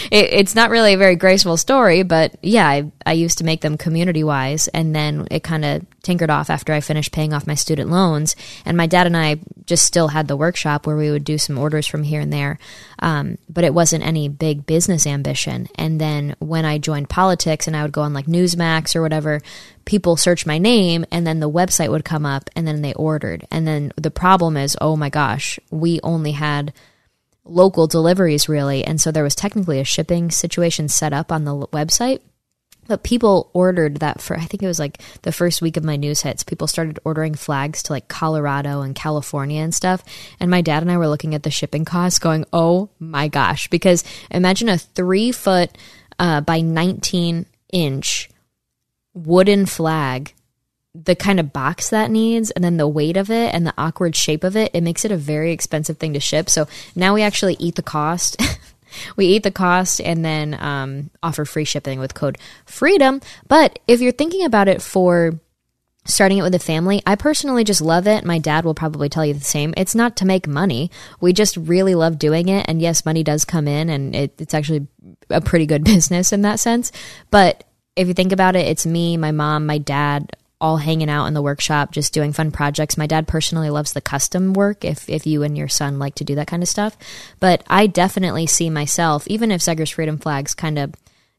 it, 0.09 0.25
it's 0.31 0.55
not 0.55 0.69
really 0.69 0.93
a 0.93 0.97
very 0.97 1.17
graceful 1.17 1.57
story, 1.57 2.03
but 2.03 2.33
yeah, 2.41 2.67
I, 2.67 2.91
I 3.05 3.11
used 3.11 3.39
to 3.39 3.43
make 3.43 3.59
them 3.59 3.77
community 3.77 4.23
wise, 4.23 4.69
and 4.69 4.95
then 4.95 5.27
it 5.29 5.43
kind 5.43 5.65
of 5.65 5.85
tinkered 6.01 6.29
off 6.29 6.49
after 6.49 6.71
I 6.71 6.79
finished 6.79 7.11
paying 7.11 7.33
off 7.33 7.45
my 7.45 7.53
student 7.53 7.89
loans. 7.89 8.37
And 8.65 8.77
my 8.77 8.87
dad 8.87 9.05
and 9.05 9.17
I 9.17 9.39
just 9.65 9.83
still 9.83 10.07
had 10.07 10.29
the 10.29 10.37
workshop 10.37 10.87
where 10.87 10.95
we 10.95 11.11
would 11.11 11.25
do 11.25 11.37
some 11.37 11.57
orders 11.57 11.85
from 11.85 12.03
here 12.03 12.21
and 12.21 12.31
there, 12.31 12.57
um, 12.99 13.37
but 13.49 13.65
it 13.65 13.73
wasn't 13.73 14.05
any 14.05 14.29
big 14.29 14.65
business 14.65 15.05
ambition. 15.05 15.67
And 15.75 15.99
then 15.99 16.35
when 16.39 16.63
I 16.63 16.77
joined 16.77 17.09
politics 17.09 17.67
and 17.67 17.75
I 17.75 17.83
would 17.83 17.91
go 17.91 18.01
on 18.01 18.13
like 18.13 18.27
Newsmax 18.27 18.95
or 18.95 19.01
whatever, 19.01 19.41
people 19.83 20.15
search 20.15 20.45
my 20.45 20.57
name 20.57 21.05
and 21.11 21.27
then 21.27 21.41
the 21.41 21.49
website 21.49 21.89
would 21.89 22.05
come 22.05 22.25
up 22.25 22.49
and 22.55 22.65
then 22.65 22.81
they 22.81 22.93
ordered. 22.93 23.45
And 23.51 23.67
then 23.67 23.91
the 23.97 24.11
problem 24.11 24.55
is, 24.55 24.77
oh 24.79 24.95
my 24.95 25.09
gosh, 25.09 25.59
we 25.69 25.99
only 26.01 26.31
had 26.31 26.73
local 27.45 27.87
deliveries 27.87 28.49
really. 28.49 28.83
And 28.83 28.99
so 28.99 29.11
there 29.11 29.23
was 29.23 29.35
technically 29.35 29.79
a 29.79 29.85
shipping 29.85 30.31
situation 30.31 30.87
set 30.89 31.13
up 31.13 31.31
on 31.31 31.43
the 31.43 31.55
website 31.67 32.21
but 32.87 33.03
people 33.03 33.49
ordered 33.53 33.97
that 33.97 34.21
for 34.21 34.37
i 34.37 34.43
think 34.45 34.61
it 34.61 34.67
was 34.67 34.79
like 34.79 35.01
the 35.21 35.31
first 35.31 35.61
week 35.61 35.77
of 35.77 35.83
my 35.83 35.95
news 35.95 36.21
hits 36.21 36.43
people 36.43 36.67
started 36.67 36.99
ordering 37.03 37.33
flags 37.33 37.83
to 37.83 37.93
like 37.93 38.07
colorado 38.07 38.81
and 38.81 38.95
california 38.95 39.61
and 39.61 39.73
stuff. 39.73 40.03
And 40.39 40.49
my 40.51 40.61
dad 40.61 40.83
and 40.83 40.91
i 40.91 40.97
were 40.97 41.07
looking 41.07 41.35
at 41.35 41.43
the 41.43 41.51
shipping 41.51 41.85
costs 41.85 42.19
going 42.19 42.45
oh 42.53 42.89
my 42.99 43.27
gosh 43.27 43.67
because 43.67 44.03
imagine 44.29 44.69
a 44.69 44.77
three 44.77 45.31
foot 45.31 45.71
uh, 46.19 46.41
by 46.41 46.61
19 46.61 47.45
inch 47.71 48.29
wooden 49.13 49.65
flag 49.65 50.33
the 50.95 51.15
kind 51.15 51.39
of 51.39 51.51
box 51.51 51.89
that 51.89 52.11
needs 52.11 52.51
and 52.51 52.63
then 52.63 52.77
the 52.77 52.87
weight 52.87 53.17
of 53.17 53.31
it 53.31 53.53
and 53.53 53.65
the 53.65 53.73
awkward 53.77 54.15
shape 54.15 54.43
of 54.43 54.55
it, 54.55 54.71
it 54.73 54.81
makes 54.81 55.03
it 55.03 55.11
a 55.11 55.17
very 55.17 55.51
expensive 55.51 55.97
thing 55.97 56.13
to 56.13 56.19
ship. 56.19 56.49
So 56.49 56.67
now 56.95 57.13
we 57.13 57.23
actually 57.23 57.55
eat 57.59 57.75
the 57.75 57.81
cost. 57.81 58.41
we 59.15 59.25
eat 59.25 59.43
the 59.43 59.51
cost 59.51 59.99
and 59.99 60.23
then 60.23 60.53
um, 60.53 61.09
offer 61.23 61.45
free 61.45 61.65
shipping 61.65 61.99
with 61.99 62.13
code 62.13 62.37
freedom. 62.65 63.21
But 63.47 63.79
if 63.87 64.01
you're 64.01 64.11
thinking 64.11 64.45
about 64.45 64.67
it 64.67 64.81
for 64.83 65.39
starting 66.05 66.37
it 66.37 66.43
with 66.43 66.53
a 66.53 66.59
family, 66.59 67.01
I 67.07 67.15
personally 67.15 67.63
just 67.63 67.81
love 67.81 68.07
it. 68.07 68.23
My 68.23 68.37
dad 68.37 68.63
will 68.63 68.75
probably 68.75 69.09
tell 69.09 69.25
you 69.25 69.33
the 69.33 69.39
same. 69.39 69.73
It's 69.77 69.95
not 69.95 70.17
to 70.17 70.25
make 70.25 70.47
money. 70.47 70.91
We 71.19 71.33
just 71.33 71.57
really 71.57 71.95
love 71.95 72.19
doing 72.19 72.49
it. 72.49 72.65
And 72.67 72.81
yes, 72.81 73.05
money 73.05 73.23
does 73.23 73.45
come 73.45 73.67
in 73.67 73.89
and 73.89 74.15
it, 74.15 74.33
it's 74.39 74.53
actually 74.53 74.87
a 75.31 75.41
pretty 75.41 75.65
good 75.65 75.83
business 75.85 76.31
in 76.33 76.43
that 76.43 76.59
sense. 76.59 76.91
But 77.31 77.63
if 77.95 78.07
you 78.07 78.13
think 78.13 78.31
about 78.31 78.55
it, 78.55 78.67
it's 78.67 78.85
me, 78.85 79.17
my 79.17 79.31
mom, 79.31 79.65
my 79.65 79.77
dad, 79.77 80.35
all 80.63 80.77
hanging 80.77 81.09
out 81.09 81.25
in 81.25 81.33
the 81.33 81.41
workshop, 81.41 81.91
just 81.91 82.13
doing 82.13 82.31
fun 82.31 82.49
projects. 82.49 82.97
My 82.97 83.05
dad 83.05 83.27
personally 83.27 83.69
loves 83.69 83.91
the 83.91 83.99
custom 83.99 84.53
work 84.53 84.85
if, 84.85 85.09
if 85.09 85.27
you 85.27 85.43
and 85.43 85.57
your 85.57 85.67
son 85.67 85.99
like 85.99 86.15
to 86.15 86.23
do 86.23 86.35
that 86.35 86.47
kind 86.47 86.63
of 86.63 86.69
stuff. 86.69 86.95
But 87.41 87.65
I 87.67 87.85
definitely 87.85 88.47
see 88.47 88.69
myself, 88.69 89.27
even 89.27 89.51
if 89.51 89.59
Zegers 89.59 89.91
Freedom 89.91 90.17
Flags 90.17 90.55
kind 90.55 90.79
of 90.79 90.93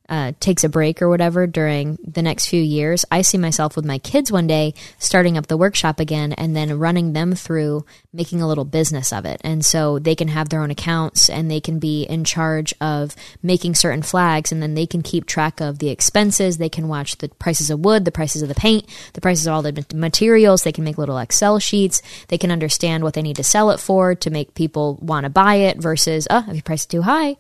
uh, 0.09 0.33
takes 0.41 0.65
a 0.65 0.69
break 0.69 1.01
or 1.01 1.09
whatever 1.09 1.47
during 1.47 1.99
the 2.07 2.23
next 2.23 2.49
few 2.49 2.61
years, 2.61 3.05
I 3.11 3.23
see 3.23 3.39
myself 3.39 3.77
with 3.77 3.85
my 3.85 3.99
kids 3.99 4.31
one 4.31 4.47
day 4.47 4.75
starting 4.99 5.39
up 5.39 5.47
the 5.47 5.57
workshop 5.57 5.99
again 5.99 6.33
and 6.35 6.55
then 6.55 6.79
running 6.79 7.13
them 7.15 7.35
through 7.35 7.87
making 8.13 8.43
a 8.43 8.49
little 8.49 8.65
business 8.65 9.13
of 9.13 9.25
it. 9.25 9.41
And 9.43 9.65
so 9.65 9.99
they 9.99 10.15
can 10.15 10.29
have 10.29 10.51
their 10.51 10.61
own 10.61 10.71
accounts 10.71 11.31
and 11.31 11.51
they 11.51 11.61
can 11.61 11.79
be 11.79 12.03
in 12.03 12.25
charge 12.25 12.75
of 12.81 13.17
making 13.43 13.75
certain 13.77 14.03
flags 14.03 14.53
and 14.53 14.63
then 14.63 14.75
they 14.75 14.87
can 14.87 15.03
keep 15.03 15.27
track 15.27 15.61
of 15.61 15.79
the 15.79 15.89
expenses. 15.89 16.59
They 16.59 16.69
can 16.69 16.89
watch 16.89 17.17
the 17.19 17.29
prices 17.29 17.71
of 17.71 17.81
wood, 17.81 18.05
the 18.05 18.13
prices 18.13 18.43
of 18.43 18.49
the 18.49 18.55
paint, 18.55 18.87
the 19.15 19.21
prices 19.21 19.47
of 19.47 19.55
all 19.55 19.63
the 19.63 19.87
materials. 19.95 20.63
They 20.63 20.73
can 20.73 20.85
make 20.85 20.99
little 20.99 21.19
Excel 21.19 21.59
sheets. 21.59 22.03
They 22.29 22.39
can 22.39 22.51
understand 22.51 23.05
what 23.05 23.15
they 23.15 23.23
need 23.23 23.37
to 23.37 23.45
sell 23.45 23.71
it 23.71 23.81
for 23.81 24.15
to 24.15 24.31
make 24.31 24.55
people 24.55 24.99
want 25.01 25.25
to 25.25 25.31
buy 25.31 25.57
it 25.57 25.79
versus, 25.79 26.29
oh, 26.31 26.45
if 26.49 26.57
you 26.57 26.63
price 26.63 26.85
it 26.85 26.91
too 26.91 27.03
high, 27.03 27.37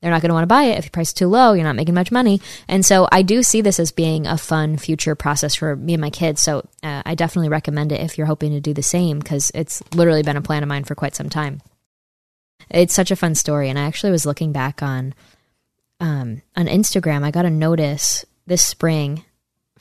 they're 0.00 0.10
not 0.10 0.22
going 0.22 0.28
to 0.28 0.34
want 0.34 0.44
to 0.44 0.48
buy 0.48 0.64
it 0.64 0.78
if 0.78 0.84
your 0.84 0.90
price 0.90 1.08
is 1.08 1.14
too 1.14 1.26
low. 1.26 1.52
You're 1.52 1.64
not 1.64 1.76
making 1.76 1.94
much 1.94 2.12
money, 2.12 2.40
and 2.68 2.84
so 2.84 3.08
I 3.10 3.22
do 3.22 3.42
see 3.42 3.60
this 3.60 3.80
as 3.80 3.92
being 3.92 4.26
a 4.26 4.38
fun 4.38 4.76
future 4.76 5.14
process 5.14 5.54
for 5.54 5.76
me 5.76 5.94
and 5.94 6.00
my 6.00 6.10
kids. 6.10 6.42
So 6.42 6.66
uh, 6.82 7.02
I 7.04 7.14
definitely 7.14 7.48
recommend 7.48 7.92
it 7.92 8.00
if 8.00 8.16
you're 8.16 8.26
hoping 8.26 8.52
to 8.52 8.60
do 8.60 8.74
the 8.74 8.82
same 8.82 9.18
because 9.18 9.50
it's 9.54 9.82
literally 9.94 10.22
been 10.22 10.36
a 10.36 10.42
plan 10.42 10.62
of 10.62 10.68
mine 10.68 10.84
for 10.84 10.94
quite 10.94 11.14
some 11.14 11.28
time. 11.28 11.60
It's 12.70 12.94
such 12.94 13.10
a 13.10 13.16
fun 13.16 13.34
story, 13.34 13.68
and 13.68 13.78
I 13.78 13.82
actually 13.82 14.12
was 14.12 14.26
looking 14.26 14.52
back 14.52 14.82
on 14.82 15.14
um, 16.00 16.42
on 16.56 16.66
Instagram. 16.66 17.24
I 17.24 17.30
got 17.30 17.46
a 17.46 17.50
notice 17.50 18.24
this 18.46 18.62
spring 18.62 19.24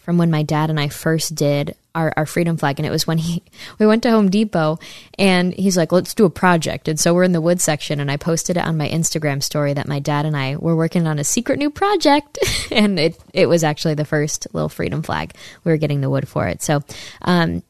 from 0.06 0.20
when 0.20 0.30
my 0.30 0.44
dad 0.44 0.70
and 0.70 0.80
I 0.80 0.88
first 0.88 1.34
did 1.34 1.76
our, 1.96 2.14
our 2.16 2.28
freedom 2.28 2.58
flag. 2.58 2.80
And 2.80 2.86
it 2.86 2.92
was 2.92 3.08
when 3.08 3.18
he, 3.18 3.42
we 3.80 3.88
went 3.88 4.04
to 4.04 4.12
Home 4.12 4.30
Depot 4.30 4.78
and 5.18 5.52
he's 5.52 5.76
like, 5.76 5.92
let's 5.92 6.14
do 6.14 6.26
a 6.26 6.30
project. 6.30 6.88
And 6.88 7.00
so 7.00 7.16
we're 7.16 7.24
in 7.24 7.32
the 7.32 7.42
wood 7.42 7.60
section 7.60 8.00
and 8.00 8.12
I 8.12 8.18
posted 8.18 8.56
it 8.56 8.66
on 8.66 8.78
my 8.78 8.88
Instagram 8.88 9.42
story 9.42 9.74
that 9.74 9.88
my 9.88 9.98
dad 9.98 10.28
and 10.28 10.38
I 10.38 10.58
were 10.58 10.76
working 10.76 11.08
on 11.08 11.18
a 11.18 11.24
secret 11.24 11.58
new 11.58 11.72
project. 11.72 12.38
and 12.72 13.00
it, 13.00 13.18
it 13.34 13.50
was 13.50 13.64
actually 13.64 13.96
the 13.96 14.06
first 14.06 14.46
little 14.54 14.70
freedom 14.70 15.02
flag. 15.02 15.34
We 15.64 15.72
were 15.72 15.78
getting 15.78 16.02
the 16.02 16.10
wood 16.12 16.28
for 16.28 16.48
it. 16.48 16.62
So, 16.62 16.84
um, 17.24 17.64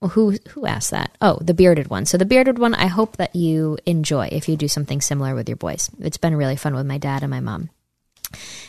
who 0.00 0.36
who 0.50 0.64
asked 0.64 0.92
that? 0.92 1.10
Oh, 1.20 1.38
the 1.40 1.54
bearded 1.54 1.90
one. 1.90 2.06
So 2.06 2.18
the 2.18 2.24
bearded 2.24 2.56
one, 2.56 2.72
I 2.72 2.86
hope 2.86 3.16
that 3.16 3.34
you 3.34 3.78
enjoy 3.84 4.28
if 4.30 4.48
you 4.48 4.56
do 4.56 4.68
something 4.68 5.00
similar 5.00 5.34
with 5.34 5.48
your 5.48 5.56
boys. 5.56 5.90
It's 5.98 6.18
been 6.18 6.36
really 6.36 6.54
fun 6.54 6.76
with 6.76 6.86
my 6.86 6.98
dad 6.98 7.22
and 7.22 7.30
my 7.30 7.40
mom. 7.40 7.70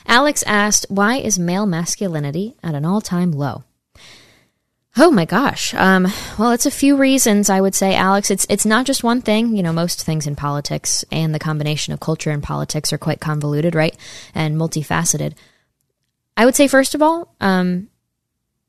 Alex 0.06 0.44
asked, 0.48 0.86
Why 0.89 1.18
is 1.18 1.39
male 1.39 1.66
masculinity 1.66 2.56
at 2.63 2.75
an 2.75 2.86
all 2.86 3.01
time 3.01 3.32
low? 3.32 3.63
Oh 4.98 5.12
my 5.12 5.25
gosh. 5.25 5.74
Um, 5.75 6.08
well, 6.38 6.51
it's 6.51 6.66
a 6.66 6.72
few 6.72 6.98
reasons 6.98 7.50
I 7.50 7.62
would 7.62 7.75
say, 7.75 7.96
Alex. 7.96 8.32
It's 8.32 8.46
it's 8.50 8.66
not 8.66 8.86
just 8.86 9.04
one 9.04 9.22
thing. 9.22 9.56
You 9.56 9.63
know, 9.63 9.72
most 9.72 10.04
things 10.04 10.28
in 10.28 10.36
politics 10.36 11.06
and 11.12 11.34
the 11.34 11.39
combination 11.39 11.94
of 11.94 12.00
culture 12.00 12.32
and 12.32 12.44
politics 12.44 12.92
are 12.92 12.98
quite 12.98 13.22
convoluted, 13.22 13.75
right, 13.75 13.96
and 14.34 14.58
multifaceted. 14.58 15.34
I 16.36 16.46
would 16.46 16.56
say, 16.56 16.68
first 16.68 16.96
of 16.96 17.01
all, 17.01 17.34
um, 17.39 17.89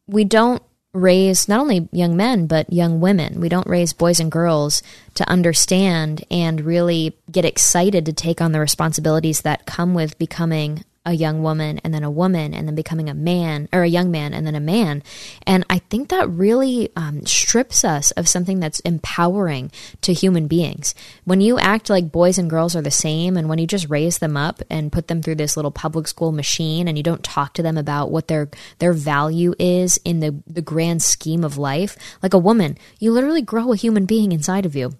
we 0.06 0.24
don't 0.24 0.62
raise 0.92 1.48
not 1.48 1.60
only 1.60 1.88
young 1.92 2.16
men 2.16 2.46
but 2.46 2.72
young 2.72 3.00
women. 3.00 3.40
We 3.40 3.48
don't 3.48 3.66
raise 3.66 3.92
boys 3.92 4.20
and 4.20 4.30
girls 4.30 4.82
to 5.14 5.28
understand 5.28 6.24
and 6.30 6.60
really 6.60 7.16
get 7.30 7.44
excited 7.44 8.06
to 8.06 8.12
take 8.12 8.40
on 8.40 8.52
the 8.52 8.60
responsibilities 8.60 9.42
that 9.42 9.66
come 9.66 9.94
with 9.94 10.18
becoming 10.18 10.84
a 11.10 11.14
young 11.14 11.42
woman 11.42 11.80
and 11.82 11.92
then 11.92 12.04
a 12.04 12.10
woman 12.10 12.54
and 12.54 12.68
then 12.68 12.76
becoming 12.76 13.10
a 13.10 13.14
man 13.14 13.68
or 13.72 13.82
a 13.82 13.88
young 13.88 14.12
man 14.12 14.32
and 14.32 14.46
then 14.46 14.54
a 14.54 14.60
man. 14.60 15.02
And 15.44 15.66
I 15.68 15.80
think 15.80 16.08
that 16.08 16.30
really 16.30 16.90
um, 16.94 17.26
strips 17.26 17.84
us 17.84 18.12
of 18.12 18.28
something 18.28 18.60
that's 18.60 18.78
empowering 18.80 19.72
to 20.02 20.12
human 20.12 20.46
beings. 20.46 20.94
When 21.24 21.40
you 21.40 21.58
act 21.58 21.90
like 21.90 22.12
boys 22.12 22.38
and 22.38 22.48
girls 22.48 22.76
are 22.76 22.80
the 22.80 22.92
same 22.92 23.36
and 23.36 23.48
when 23.48 23.58
you 23.58 23.66
just 23.66 23.90
raise 23.90 24.18
them 24.18 24.36
up 24.36 24.62
and 24.70 24.92
put 24.92 25.08
them 25.08 25.20
through 25.20 25.34
this 25.34 25.56
little 25.56 25.72
public 25.72 26.06
school 26.06 26.30
machine 26.30 26.86
and 26.86 26.96
you 26.96 27.02
don't 27.02 27.24
talk 27.24 27.54
to 27.54 27.62
them 27.62 27.76
about 27.76 28.12
what 28.12 28.28
their 28.28 28.48
their 28.78 28.92
value 28.92 29.52
is 29.58 29.98
in 30.04 30.20
the, 30.20 30.40
the 30.46 30.62
grand 30.62 31.02
scheme 31.02 31.42
of 31.42 31.58
life, 31.58 31.96
like 32.22 32.34
a 32.34 32.38
woman, 32.38 32.78
you 33.00 33.10
literally 33.10 33.42
grow 33.42 33.72
a 33.72 33.76
human 33.76 34.06
being 34.06 34.30
inside 34.30 34.64
of 34.64 34.76
you. 34.76 34.92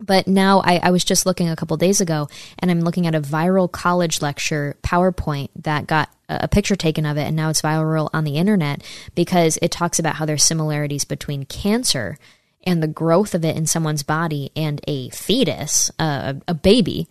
But 0.00 0.26
now 0.26 0.60
I, 0.60 0.76
I, 0.76 0.90
was 0.90 1.04
just 1.04 1.26
looking 1.26 1.48
a 1.48 1.56
couple 1.56 1.76
days 1.76 2.00
ago 2.00 2.28
and 2.58 2.70
I'm 2.70 2.80
looking 2.80 3.06
at 3.06 3.14
a 3.14 3.20
viral 3.20 3.70
college 3.70 4.22
lecture 4.22 4.76
PowerPoint 4.82 5.50
that 5.56 5.86
got 5.86 6.08
a 6.28 6.48
picture 6.48 6.76
taken 6.76 7.04
of 7.04 7.16
it 7.16 7.22
and 7.22 7.36
now 7.36 7.50
it's 7.50 7.60
viral 7.60 8.08
on 8.14 8.24
the 8.24 8.36
internet 8.36 8.82
because 9.14 9.58
it 9.60 9.70
talks 9.70 9.98
about 9.98 10.14
how 10.14 10.24
there's 10.24 10.44
similarities 10.44 11.04
between 11.04 11.44
cancer 11.44 12.18
and 12.64 12.82
the 12.82 12.88
growth 12.88 13.34
of 13.34 13.44
it 13.44 13.56
in 13.56 13.66
someone's 13.66 14.02
body 14.02 14.50
and 14.54 14.80
a 14.86 15.08
fetus, 15.10 15.90
uh, 15.98 16.34
a 16.46 16.54
baby. 16.54 17.08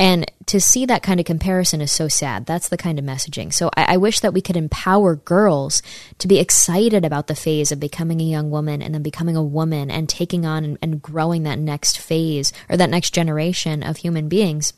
And 0.00 0.32
to 0.46 0.62
see 0.62 0.86
that 0.86 1.02
kind 1.02 1.20
of 1.20 1.26
comparison 1.26 1.82
is 1.82 1.92
so 1.92 2.08
sad. 2.08 2.46
That's 2.46 2.70
the 2.70 2.78
kind 2.78 2.98
of 2.98 3.04
messaging. 3.04 3.52
So 3.52 3.70
I, 3.76 3.94
I, 3.94 3.96
wish 3.98 4.20
that 4.20 4.32
we 4.32 4.40
could 4.40 4.56
empower 4.56 5.14
girls 5.14 5.82
to 6.16 6.26
be 6.26 6.38
excited 6.38 7.04
about 7.04 7.26
the 7.26 7.34
phase 7.34 7.70
of 7.70 7.80
becoming 7.80 8.18
a 8.18 8.24
young 8.24 8.50
woman 8.50 8.80
and 8.80 8.94
then 8.94 9.02
becoming 9.02 9.36
a 9.36 9.42
woman 9.42 9.90
and 9.90 10.08
taking 10.08 10.46
on 10.46 10.64
and, 10.64 10.78
and 10.80 11.02
growing 11.02 11.42
that 11.42 11.58
next 11.58 11.98
phase 11.98 12.50
or 12.70 12.78
that 12.78 12.88
next 12.88 13.12
generation 13.12 13.82
of 13.82 13.98
human 13.98 14.30
beings 14.30 14.72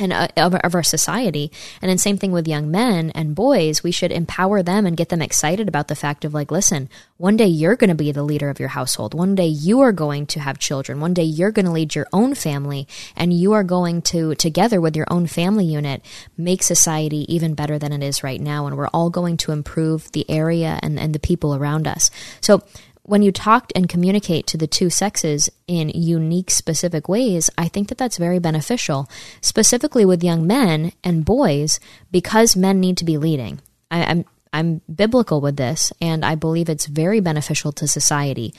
and 0.00 0.12
uh, 0.12 0.28
of, 0.36 0.54
of, 0.54 0.74
our 0.74 0.82
society. 0.82 1.52
And 1.80 1.90
then 1.90 1.98
same 1.98 2.16
thing 2.16 2.32
with 2.32 2.48
young 2.48 2.70
men 2.70 3.10
and 3.10 3.34
boys, 3.34 3.82
we 3.82 3.92
should 3.92 4.10
empower 4.10 4.62
them 4.62 4.86
and 4.86 4.96
get 4.96 5.10
them 5.10 5.22
excited 5.22 5.68
about 5.68 5.88
the 5.88 5.94
fact 5.94 6.24
of 6.24 6.32
like, 6.34 6.50
listen, 6.50 6.88
one 7.18 7.36
day 7.36 7.46
you're 7.46 7.76
going 7.76 7.88
to 7.88 7.94
be 7.94 8.10
the 8.10 8.22
leader 8.22 8.48
of 8.48 8.58
your 8.58 8.70
household. 8.70 9.12
One 9.12 9.34
day 9.34 9.46
you 9.46 9.80
are 9.80 9.92
going 9.92 10.26
to 10.26 10.40
have 10.40 10.58
children. 10.58 11.00
One 11.00 11.12
day 11.12 11.22
you're 11.22 11.52
going 11.52 11.66
to 11.66 11.72
lead 11.72 11.94
your 11.94 12.06
own 12.12 12.34
family 12.34 12.88
and 13.14 13.32
you 13.32 13.52
are 13.52 13.62
going 13.62 14.00
to 14.02 14.34
together 14.36 14.80
with 14.80 14.96
your 14.96 15.06
own 15.10 15.26
family 15.26 15.66
unit 15.66 16.02
make 16.36 16.62
society 16.62 17.32
even 17.32 17.54
better 17.54 17.78
than 17.78 17.92
it 17.92 18.02
is 18.02 18.24
right 18.24 18.40
now. 18.40 18.66
And 18.66 18.76
we're 18.76 18.88
all 18.88 19.10
going 19.10 19.36
to 19.38 19.52
improve 19.52 20.10
the 20.12 20.28
area 20.30 20.80
and, 20.82 20.98
and 20.98 21.14
the 21.14 21.18
people 21.18 21.54
around 21.54 21.86
us. 21.86 22.10
So 22.40 22.62
when 23.10 23.22
you 23.22 23.32
talk 23.32 23.72
and 23.74 23.88
communicate 23.88 24.46
to 24.46 24.56
the 24.56 24.68
two 24.68 24.88
sexes 24.88 25.50
in 25.66 25.88
unique, 25.88 26.48
specific 26.48 27.08
ways, 27.08 27.50
I 27.58 27.66
think 27.66 27.88
that 27.88 27.98
that's 27.98 28.18
very 28.18 28.38
beneficial, 28.38 29.10
specifically 29.40 30.04
with 30.04 30.22
young 30.22 30.46
men 30.46 30.92
and 31.02 31.24
boys, 31.24 31.80
because 32.12 32.54
men 32.54 32.78
need 32.78 32.96
to 32.98 33.04
be 33.04 33.18
leading. 33.18 33.60
I, 33.90 34.04
I'm 34.04 34.24
I'm 34.52 34.80
biblical 34.92 35.40
with 35.40 35.56
this, 35.56 35.92
and 36.00 36.24
I 36.24 36.36
believe 36.36 36.68
it's 36.68 36.86
very 36.86 37.18
beneficial 37.18 37.72
to 37.72 37.88
society 37.88 38.54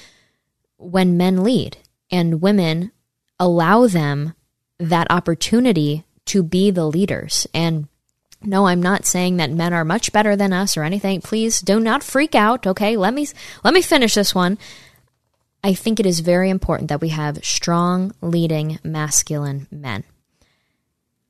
when 0.76 1.16
men 1.16 1.44
lead 1.44 1.78
and 2.12 2.42
women 2.42 2.92
allow 3.40 3.88
them 3.88 4.34
that 4.80 5.10
opportunity 5.10 6.04
to 6.26 6.44
be 6.44 6.72
the 6.72 6.86
leaders. 6.86 7.48
And 7.54 7.88
no, 8.44 8.68
I'm 8.68 8.82
not 8.82 9.06
saying 9.06 9.38
that 9.38 9.52
men 9.52 9.74
are 9.74 9.86
much 9.86 10.12
better 10.12 10.36
than 10.36 10.54
us 10.54 10.76
or 10.76 10.84
anything. 10.84 11.22
Please 11.22 11.62
do 11.62 11.80
not 11.80 12.04
freak 12.04 12.36
out, 12.36 12.66
okay? 12.66 12.98
Let 12.98 13.14
me 13.14 13.28
let 13.64 13.74
me 13.74 13.82
finish 13.82 14.16
this 14.16 14.34
one. 14.34 14.58
I 15.64 15.74
think 15.74 16.00
it 16.00 16.06
is 16.08 16.22
very 16.22 16.50
important 16.50 16.90
that 16.90 17.02
we 17.02 17.10
have 17.10 17.44
strong 17.46 18.16
leading 18.22 18.80
masculine 18.84 19.68
men. 19.70 20.04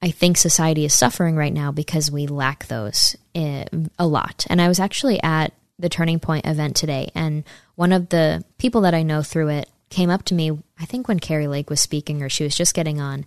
I 0.02 0.12
think 0.12 0.38
society 0.38 0.86
is 0.86 0.94
suffering 0.94 1.36
right 1.36 1.54
now 1.54 1.72
because 1.72 2.10
we 2.10 2.28
lack 2.28 2.68
those 2.68 3.16
eh, 3.36 3.66
a 4.00 4.08
lot. 4.08 4.48
And 4.50 4.62
I 4.62 4.68
was 4.68 4.80
actually 4.80 5.22
at 5.22 5.54
the 5.78 5.90
Turning 5.90 6.20
Point 6.20 6.46
event 6.46 6.76
today, 6.76 7.12
and 7.14 7.44
one 7.76 7.92
of 7.92 8.10
the 8.10 8.44
people 8.58 8.82
that 8.82 8.94
I 8.94 9.04
know 9.04 9.22
through 9.22 9.50
it 9.50 9.70
came 9.90 10.10
up 10.10 10.24
to 10.26 10.34
me, 10.34 10.52
I 10.80 10.86
think 10.86 11.08
when 11.08 11.20
Kari 11.20 11.48
Lake 11.48 11.70
was 11.70 11.82
speaking 11.82 12.24
or 12.24 12.30
she 12.30 12.44
was 12.44 12.56
just 12.56 12.74
getting 12.74 13.02
on, 13.02 13.26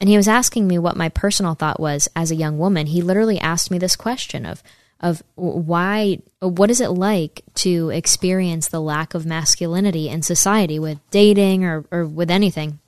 and 0.00 0.08
he 0.08 0.16
was 0.16 0.28
asking 0.28 0.66
me 0.66 0.78
what 0.78 0.96
my 0.96 1.08
personal 1.08 1.54
thought 1.54 1.80
was 1.80 2.08
as 2.14 2.30
a 2.30 2.36
young 2.36 2.58
woman. 2.58 2.86
He 2.86 3.02
literally 3.02 3.38
asked 3.38 3.70
me 3.70 3.78
this 3.78 3.96
question 3.96 4.44
of 4.44 4.62
of 5.00 5.22
why 5.34 6.18
what 6.40 6.70
is 6.70 6.80
it 6.80 6.88
like 6.88 7.42
to 7.54 7.90
experience 7.90 8.68
the 8.68 8.80
lack 8.80 9.12
of 9.12 9.26
masculinity 9.26 10.08
in 10.08 10.22
society 10.22 10.78
with 10.78 10.98
dating 11.10 11.64
or, 11.64 11.84
or 11.90 12.06
with 12.06 12.30
anything 12.30 12.78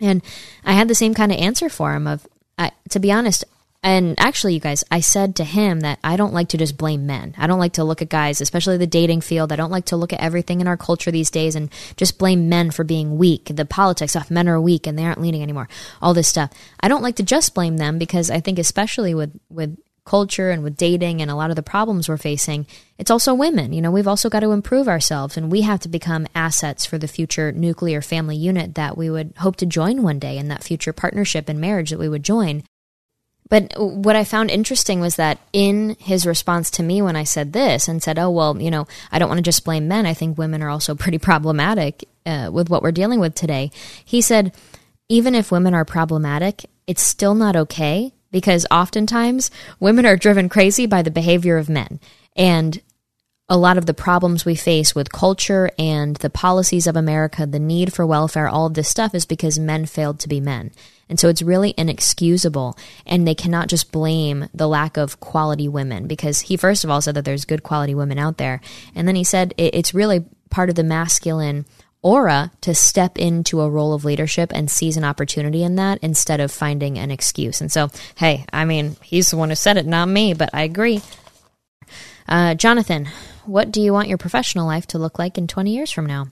and 0.00 0.20
i 0.64 0.72
had 0.72 0.88
the 0.88 0.94
same 0.94 1.14
kind 1.14 1.30
of 1.32 1.38
answer 1.38 1.68
for 1.68 1.94
him 1.94 2.06
of 2.06 2.26
to 2.90 2.98
be 2.98 3.10
honest 3.10 3.44
and 3.84 4.18
actually, 4.18 4.54
you 4.54 4.60
guys, 4.60 4.82
I 4.90 5.00
said 5.00 5.36
to 5.36 5.44
him 5.44 5.80
that 5.80 5.98
I 6.02 6.16
don't 6.16 6.32
like 6.32 6.48
to 6.48 6.56
just 6.56 6.78
blame 6.78 7.04
men. 7.04 7.34
I 7.36 7.46
don't 7.46 7.58
like 7.58 7.74
to 7.74 7.84
look 7.84 8.00
at 8.00 8.08
guys, 8.08 8.40
especially 8.40 8.78
the 8.78 8.86
dating 8.86 9.20
field. 9.20 9.52
I 9.52 9.56
don't 9.56 9.70
like 9.70 9.84
to 9.86 9.96
look 9.96 10.14
at 10.14 10.20
everything 10.20 10.62
in 10.62 10.66
our 10.66 10.78
culture 10.78 11.10
these 11.10 11.30
days 11.30 11.54
and 11.54 11.70
just 11.98 12.18
blame 12.18 12.48
men 12.48 12.70
for 12.70 12.82
being 12.82 13.18
weak. 13.18 13.50
The 13.54 13.66
politics 13.66 14.16
of 14.16 14.30
men 14.30 14.48
are 14.48 14.58
weak 14.58 14.86
and 14.86 14.98
they 14.98 15.04
aren't 15.04 15.20
leading 15.20 15.42
anymore. 15.42 15.68
All 16.00 16.14
this 16.14 16.28
stuff. 16.28 16.50
I 16.80 16.88
don't 16.88 17.02
like 17.02 17.16
to 17.16 17.22
just 17.22 17.54
blame 17.54 17.76
them 17.76 17.98
because 17.98 18.30
I 18.30 18.40
think, 18.40 18.58
especially 18.58 19.14
with, 19.14 19.38
with 19.50 19.76
culture 20.06 20.48
and 20.50 20.62
with 20.62 20.78
dating 20.78 21.20
and 21.20 21.30
a 21.30 21.34
lot 21.34 21.50
of 21.50 21.56
the 21.56 21.62
problems 21.62 22.08
we're 22.08 22.16
facing, 22.16 22.66
it's 22.96 23.10
also 23.10 23.34
women. 23.34 23.74
You 23.74 23.82
know, 23.82 23.90
we've 23.90 24.08
also 24.08 24.30
got 24.30 24.40
to 24.40 24.52
improve 24.52 24.88
ourselves 24.88 25.36
and 25.36 25.52
we 25.52 25.60
have 25.60 25.80
to 25.80 25.90
become 25.90 26.26
assets 26.34 26.86
for 26.86 26.96
the 26.96 27.06
future 27.06 27.52
nuclear 27.52 28.00
family 28.00 28.36
unit 28.36 28.76
that 28.76 28.96
we 28.96 29.10
would 29.10 29.34
hope 29.40 29.56
to 29.56 29.66
join 29.66 30.02
one 30.02 30.18
day 30.18 30.38
in 30.38 30.48
that 30.48 30.64
future 30.64 30.94
partnership 30.94 31.50
and 31.50 31.60
marriage 31.60 31.90
that 31.90 31.98
we 31.98 32.08
would 32.08 32.22
join. 32.22 32.62
But 33.54 33.72
what 33.78 34.16
I 34.16 34.24
found 34.24 34.50
interesting 34.50 34.98
was 34.98 35.14
that 35.14 35.38
in 35.52 35.94
his 36.00 36.26
response 36.26 36.72
to 36.72 36.82
me 36.82 37.00
when 37.00 37.14
I 37.14 37.22
said 37.22 37.52
this 37.52 37.86
and 37.86 38.02
said, 38.02 38.18
oh, 38.18 38.28
well, 38.28 38.60
you 38.60 38.68
know, 38.68 38.88
I 39.12 39.20
don't 39.20 39.28
want 39.28 39.38
to 39.38 39.44
just 39.44 39.64
blame 39.64 39.86
men. 39.86 40.06
I 40.06 40.12
think 40.12 40.36
women 40.36 40.60
are 40.60 40.68
also 40.68 40.94
pretty 40.96 41.18
problematic 41.18 42.02
uh, 42.26 42.50
with 42.52 42.68
what 42.68 42.82
we're 42.82 42.90
dealing 42.90 43.20
with 43.20 43.36
today. 43.36 43.70
He 44.04 44.22
said, 44.22 44.52
even 45.08 45.36
if 45.36 45.52
women 45.52 45.72
are 45.72 45.84
problematic, 45.84 46.64
it's 46.88 47.04
still 47.04 47.36
not 47.36 47.54
okay 47.54 48.12
because 48.32 48.66
oftentimes 48.72 49.52
women 49.78 50.04
are 50.04 50.16
driven 50.16 50.48
crazy 50.48 50.86
by 50.86 51.02
the 51.02 51.12
behavior 51.12 51.56
of 51.56 51.68
men. 51.68 52.00
And 52.34 52.82
a 53.48 53.56
lot 53.56 53.78
of 53.78 53.86
the 53.86 53.94
problems 53.94 54.44
we 54.44 54.56
face 54.56 54.96
with 54.96 55.12
culture 55.12 55.70
and 55.78 56.16
the 56.16 56.30
policies 56.30 56.88
of 56.88 56.96
America, 56.96 57.46
the 57.46 57.60
need 57.60 57.92
for 57.92 58.04
welfare, 58.04 58.48
all 58.48 58.66
of 58.66 58.74
this 58.74 58.88
stuff 58.88 59.14
is 59.14 59.24
because 59.24 59.60
men 59.60 59.86
failed 59.86 60.18
to 60.18 60.28
be 60.28 60.40
men. 60.40 60.72
And 61.08 61.20
so 61.20 61.28
it's 61.28 61.42
really 61.42 61.74
inexcusable. 61.76 62.76
And 63.06 63.26
they 63.26 63.34
cannot 63.34 63.68
just 63.68 63.92
blame 63.92 64.48
the 64.54 64.68
lack 64.68 64.96
of 64.96 65.20
quality 65.20 65.68
women 65.68 66.06
because 66.06 66.40
he, 66.40 66.56
first 66.56 66.84
of 66.84 66.90
all, 66.90 67.00
said 67.00 67.14
that 67.14 67.24
there's 67.24 67.44
good 67.44 67.62
quality 67.62 67.94
women 67.94 68.18
out 68.18 68.38
there. 68.38 68.60
And 68.94 69.06
then 69.06 69.16
he 69.16 69.24
said 69.24 69.54
it's 69.58 69.94
really 69.94 70.24
part 70.50 70.68
of 70.68 70.76
the 70.76 70.84
masculine 70.84 71.66
aura 72.02 72.52
to 72.60 72.74
step 72.74 73.18
into 73.18 73.62
a 73.62 73.70
role 73.70 73.94
of 73.94 74.04
leadership 74.04 74.52
and 74.54 74.70
seize 74.70 74.96
an 74.96 75.04
opportunity 75.04 75.64
in 75.64 75.76
that 75.76 75.98
instead 76.02 76.38
of 76.38 76.52
finding 76.52 76.98
an 76.98 77.10
excuse. 77.10 77.60
And 77.60 77.72
so, 77.72 77.88
hey, 78.16 78.44
I 78.52 78.66
mean, 78.66 78.96
he's 79.02 79.30
the 79.30 79.38
one 79.38 79.48
who 79.48 79.54
said 79.54 79.78
it, 79.78 79.86
not 79.86 80.06
me, 80.06 80.34
but 80.34 80.50
I 80.52 80.62
agree. 80.62 81.00
Uh, 82.28 82.54
Jonathan, 82.54 83.08
what 83.46 83.70
do 83.70 83.80
you 83.80 83.92
want 83.92 84.08
your 84.08 84.18
professional 84.18 84.66
life 84.66 84.86
to 84.88 84.98
look 84.98 85.18
like 85.18 85.38
in 85.38 85.46
20 85.46 85.74
years 85.74 85.90
from 85.90 86.06
now? 86.06 86.28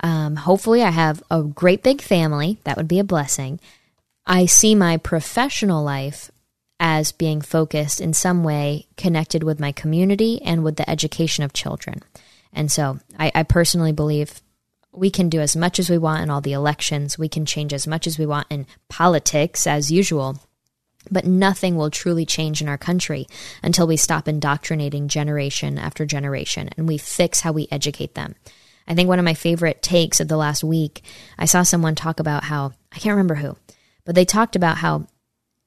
Um, 0.00 0.36
hopefully, 0.36 0.82
I 0.82 0.90
have 0.90 1.22
a 1.30 1.42
great 1.42 1.82
big 1.82 2.02
family. 2.02 2.58
That 2.64 2.76
would 2.76 2.88
be 2.88 2.98
a 2.98 3.04
blessing. 3.04 3.60
I 4.26 4.46
see 4.46 4.74
my 4.74 4.96
professional 4.96 5.84
life 5.84 6.30
as 6.80 7.12
being 7.12 7.40
focused 7.40 8.00
in 8.00 8.14
some 8.14 8.42
way 8.42 8.86
connected 8.96 9.42
with 9.42 9.60
my 9.60 9.72
community 9.72 10.40
and 10.42 10.64
with 10.64 10.76
the 10.76 10.88
education 10.88 11.44
of 11.44 11.52
children. 11.52 12.02
And 12.52 12.70
so 12.70 12.98
I, 13.18 13.30
I, 13.34 13.42
personally 13.42 13.92
believe 13.92 14.40
we 14.92 15.10
can 15.10 15.28
do 15.28 15.40
as 15.40 15.56
much 15.56 15.78
as 15.78 15.90
we 15.90 15.98
want 15.98 16.22
in 16.22 16.30
all 16.30 16.40
the 16.40 16.52
elections. 16.52 17.18
We 17.18 17.28
can 17.28 17.46
change 17.46 17.72
as 17.72 17.86
much 17.86 18.06
as 18.06 18.18
we 18.18 18.26
want 18.26 18.46
in 18.50 18.66
politics 18.88 19.66
as 19.66 19.92
usual. 19.92 20.38
But 21.10 21.26
nothing 21.26 21.76
will 21.76 21.90
truly 21.90 22.24
change 22.24 22.62
in 22.62 22.68
our 22.68 22.78
country 22.78 23.26
until 23.62 23.86
we 23.86 23.96
stop 23.96 24.26
indoctrinating 24.26 25.08
generation 25.08 25.78
after 25.78 26.06
generation 26.06 26.70
and 26.76 26.88
we 26.88 26.96
fix 26.96 27.40
how 27.40 27.52
we 27.52 27.68
educate 27.70 28.14
them. 28.14 28.36
I 28.88 28.94
think 28.94 29.08
one 29.08 29.18
of 29.18 29.24
my 29.24 29.34
favorite 29.34 29.82
takes 29.82 30.20
of 30.20 30.28
the 30.28 30.36
last 30.36 30.64
week, 30.64 31.02
I 31.38 31.44
saw 31.44 31.62
someone 31.62 31.94
talk 31.94 32.20
about 32.20 32.44
how, 32.44 32.72
I 32.92 32.98
can't 32.98 33.12
remember 33.12 33.34
who, 33.34 33.56
but 34.04 34.14
they 34.14 34.24
talked 34.24 34.56
about 34.56 34.78
how, 34.78 35.06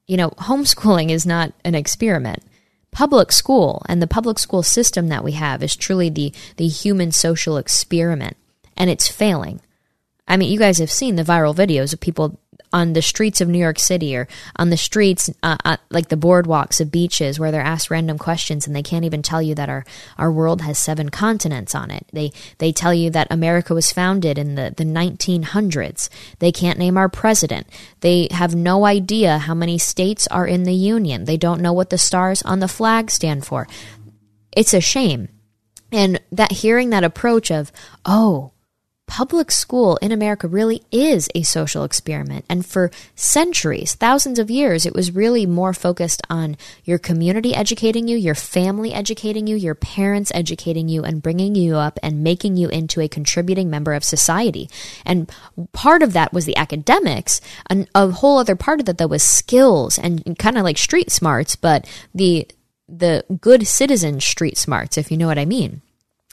you 0.06 0.18
know, 0.18 0.30
homeschooling 0.32 1.10
is 1.10 1.26
not 1.26 1.54
an 1.64 1.76
experiment. 1.76 2.44
Public 2.92 3.32
school 3.32 3.84
and 3.88 4.02
the 4.02 4.08
public 4.08 4.40
school 4.40 4.64
system 4.64 5.10
that 5.10 5.24
we 5.24 5.34
have 5.34 5.62
is 5.62 5.76
truly 5.76 6.10
the, 6.10 6.34
the 6.56 6.68
human 6.68 7.12
social 7.12 7.58
experiment, 7.58 8.38
and 8.76 8.90
it's 8.90 9.08
failing. 9.08 9.62
I 10.28 10.38
mean, 10.38 10.52
you 10.52 10.60
guys 10.60 10.80
have 10.80 10.92
seen 10.92 11.16
the 11.16 11.24
viral 11.24 11.56
videos 11.56 11.94
of 11.94 12.00
people 12.00 12.40
on 12.74 12.94
the 12.94 13.02
streets 13.02 13.42
of 13.42 13.48
New 13.48 13.58
York 13.58 13.80
City 13.80 14.16
or 14.16 14.28
on 14.58 14.70
the 14.70 14.78
streets, 14.78 15.30
uh, 15.42 15.58
uh, 15.64 15.78
like 15.90 16.10
the 16.10 16.18
boardwalks 16.18 16.82
of 16.82 16.92
beaches 16.92 17.40
where 17.40 17.52
they're 17.52 17.62
asked 17.62 17.90
random 17.90 18.18
questions 18.18 18.68
and 18.68 18.76
they 18.76 18.84
can't 18.84 19.06
even 19.06 19.22
tell 19.22 19.42
you 19.42 19.56
that 19.56 19.70
our, 19.70 19.86
our 20.18 20.32
world 20.32 20.62
has 20.62 20.78
seven 20.78 21.10
continents 21.10 21.74
on 21.74 21.92
it. 21.92 22.08
They, 22.12 22.32
they 22.58 22.72
tell 22.72 22.94
you 22.94 23.10
that 23.12 23.28
America 23.32 23.74
was 23.74 23.92
founded 23.92 24.38
in 24.38 24.56
the, 24.56 24.74
the 24.76 24.84
1900s. 24.84 26.10
They 26.40 26.52
can't 26.52 26.80
name 26.80 26.98
our 26.98 27.10
president. 27.10 27.68
They 28.02 28.28
have 28.32 28.56
no 28.56 28.86
idea 28.86 29.40
how 29.40 29.54
many 29.54 29.78
states 29.78 30.28
are 30.28 30.48
in 30.48 30.64
the 30.64 30.74
Union. 30.74 31.26
They 31.26 31.38
don't 31.38 31.62
know 31.62 31.74
what 31.74 31.90
the 31.90 31.98
stars 31.98 32.42
on 32.42 32.60
the 32.60 32.68
flag 32.68 33.10
stand 33.12 33.46
for. 33.46 33.68
It's 34.52 34.74
a 34.74 34.82
shame. 34.82 35.30
And 35.92 36.20
that 36.32 36.52
hearing 36.52 36.90
that 36.90 37.04
approach 37.04 37.50
of, 37.50 37.72
oh, 38.06 38.52
public 39.08 39.50
school 39.52 39.96
in 39.98 40.12
America 40.12 40.48
really 40.48 40.84
is 40.92 41.30
a 41.34 41.42
social 41.42 41.84
experiment. 41.84 42.46
And 42.50 42.66
for 42.66 42.92
centuries, 43.16 43.96
thousands 43.96 44.38
of 44.38 44.52
years, 44.52 44.86
it 44.86 44.94
was 44.94 45.16
really 45.16 45.46
more 45.46 45.74
focused 45.74 46.22
on 46.30 46.58
your 46.84 47.00
community 47.00 47.56
educating 47.56 48.08
you, 48.08 48.18
your 48.18 48.36
family 48.36 48.94
educating 48.94 49.48
you, 49.48 49.56
your 49.56 49.76
parents 49.76 50.32
educating 50.36 50.90
you, 50.90 51.04
and 51.04 51.24
bringing 51.24 51.56
you 51.56 51.78
up 51.78 51.98
and 52.04 52.24
making 52.24 52.58
you 52.58 52.68
into 52.68 53.02
a 53.02 53.08
contributing 53.08 53.70
member 53.70 53.94
of 53.94 54.04
society. 54.04 54.70
And 55.06 55.32
part 55.72 56.04
of 56.04 56.14
that 56.14 56.34
was 56.34 56.46
the 56.46 56.58
academics. 56.58 57.42
And 57.70 57.90
a 57.96 58.12
whole 58.12 58.38
other 58.38 58.56
part 58.56 58.82
of 58.82 58.86
that, 58.86 58.98
though, 58.98 59.08
was 59.08 59.24
skills 59.24 59.98
and 59.98 60.38
kind 60.38 60.58
of 60.58 60.64
like 60.64 60.78
street 60.78 61.12
smarts, 61.12 61.56
but 61.56 61.90
the 62.14 62.48
the 62.90 63.26
good 63.42 63.68
citizen 63.68 64.20
street 64.22 64.58
smarts, 64.58 64.98
if 64.98 65.12
you 65.12 65.18
know 65.18 65.28
what 65.28 65.40
I 65.40 65.44
mean. 65.46 65.82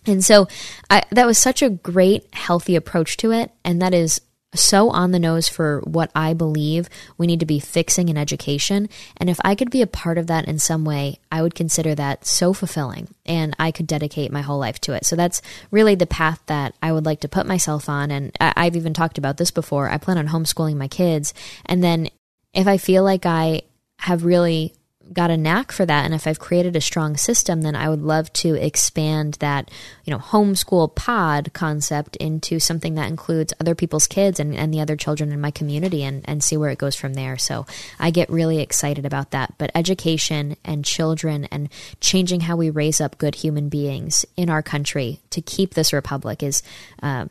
And 0.06 0.24
so 0.24 0.48
I, 0.90 1.02
that 1.10 1.26
was 1.26 1.38
such 1.38 1.62
a 1.62 1.70
great, 1.70 2.26
healthy 2.34 2.76
approach 2.76 3.16
to 3.18 3.32
it. 3.32 3.50
And 3.64 3.80
that 3.80 3.94
is 3.94 4.20
so 4.54 4.90
on 4.90 5.10
the 5.10 5.18
nose 5.18 5.48
for 5.48 5.80
what 5.80 6.10
I 6.14 6.32
believe 6.32 6.88
we 7.18 7.26
need 7.26 7.40
to 7.40 7.46
be 7.46 7.58
fixing 7.58 8.08
in 8.08 8.16
education. 8.16 8.88
And 9.16 9.28
if 9.28 9.38
I 9.44 9.54
could 9.54 9.70
be 9.70 9.82
a 9.82 9.86
part 9.86 10.18
of 10.18 10.26
that 10.28 10.46
in 10.46 10.58
some 10.58 10.84
way, 10.84 11.18
I 11.30 11.42
would 11.42 11.54
consider 11.54 11.94
that 11.96 12.24
so 12.24 12.52
fulfilling 12.52 13.08
and 13.26 13.54
I 13.58 13.72
could 13.72 13.86
dedicate 13.86 14.32
my 14.32 14.42
whole 14.42 14.58
life 14.58 14.80
to 14.82 14.92
it. 14.92 15.04
So 15.04 15.16
that's 15.16 15.42
really 15.70 15.94
the 15.94 16.06
path 16.06 16.40
that 16.46 16.74
I 16.82 16.92
would 16.92 17.04
like 17.04 17.20
to 17.20 17.28
put 17.28 17.46
myself 17.46 17.88
on. 17.88 18.10
And 18.10 18.30
I've 18.40 18.76
even 18.76 18.94
talked 18.94 19.18
about 19.18 19.36
this 19.36 19.50
before. 19.50 19.90
I 19.90 19.98
plan 19.98 20.18
on 20.18 20.28
homeschooling 20.28 20.76
my 20.76 20.88
kids. 20.88 21.34
And 21.66 21.82
then 21.82 22.08
if 22.52 22.66
I 22.66 22.78
feel 22.78 23.02
like 23.02 23.26
I 23.26 23.62
have 23.98 24.24
really 24.24 24.74
got 25.12 25.30
a 25.30 25.36
knack 25.36 25.70
for 25.70 25.84
that 25.86 26.04
and 26.04 26.14
if 26.14 26.26
I've 26.26 26.38
created 26.38 26.76
a 26.76 26.80
strong 26.80 27.16
system, 27.16 27.62
then 27.62 27.76
I 27.76 27.88
would 27.88 28.02
love 28.02 28.32
to 28.34 28.54
expand 28.54 29.34
that, 29.34 29.70
you 30.04 30.10
know, 30.10 30.18
homeschool 30.18 30.94
pod 30.94 31.52
concept 31.52 32.16
into 32.16 32.58
something 32.58 32.94
that 32.94 33.08
includes 33.08 33.52
other 33.60 33.74
people's 33.74 34.06
kids 34.06 34.40
and, 34.40 34.54
and 34.54 34.72
the 34.72 34.80
other 34.80 34.96
children 34.96 35.32
in 35.32 35.40
my 35.40 35.50
community 35.50 36.02
and, 36.02 36.22
and 36.28 36.42
see 36.42 36.56
where 36.56 36.70
it 36.70 36.78
goes 36.78 36.96
from 36.96 37.14
there. 37.14 37.36
So 37.36 37.66
I 37.98 38.10
get 38.10 38.30
really 38.30 38.60
excited 38.60 39.04
about 39.04 39.30
that. 39.32 39.54
But 39.58 39.70
education 39.74 40.56
and 40.64 40.84
children 40.84 41.44
and 41.46 41.68
changing 42.00 42.40
how 42.40 42.56
we 42.56 42.70
raise 42.70 43.00
up 43.00 43.18
good 43.18 43.36
human 43.36 43.68
beings 43.68 44.24
in 44.36 44.50
our 44.50 44.62
country 44.62 45.20
to 45.30 45.40
keep 45.40 45.74
this 45.74 45.92
republic 45.92 46.42
is 46.42 46.62
uh, 47.02 47.26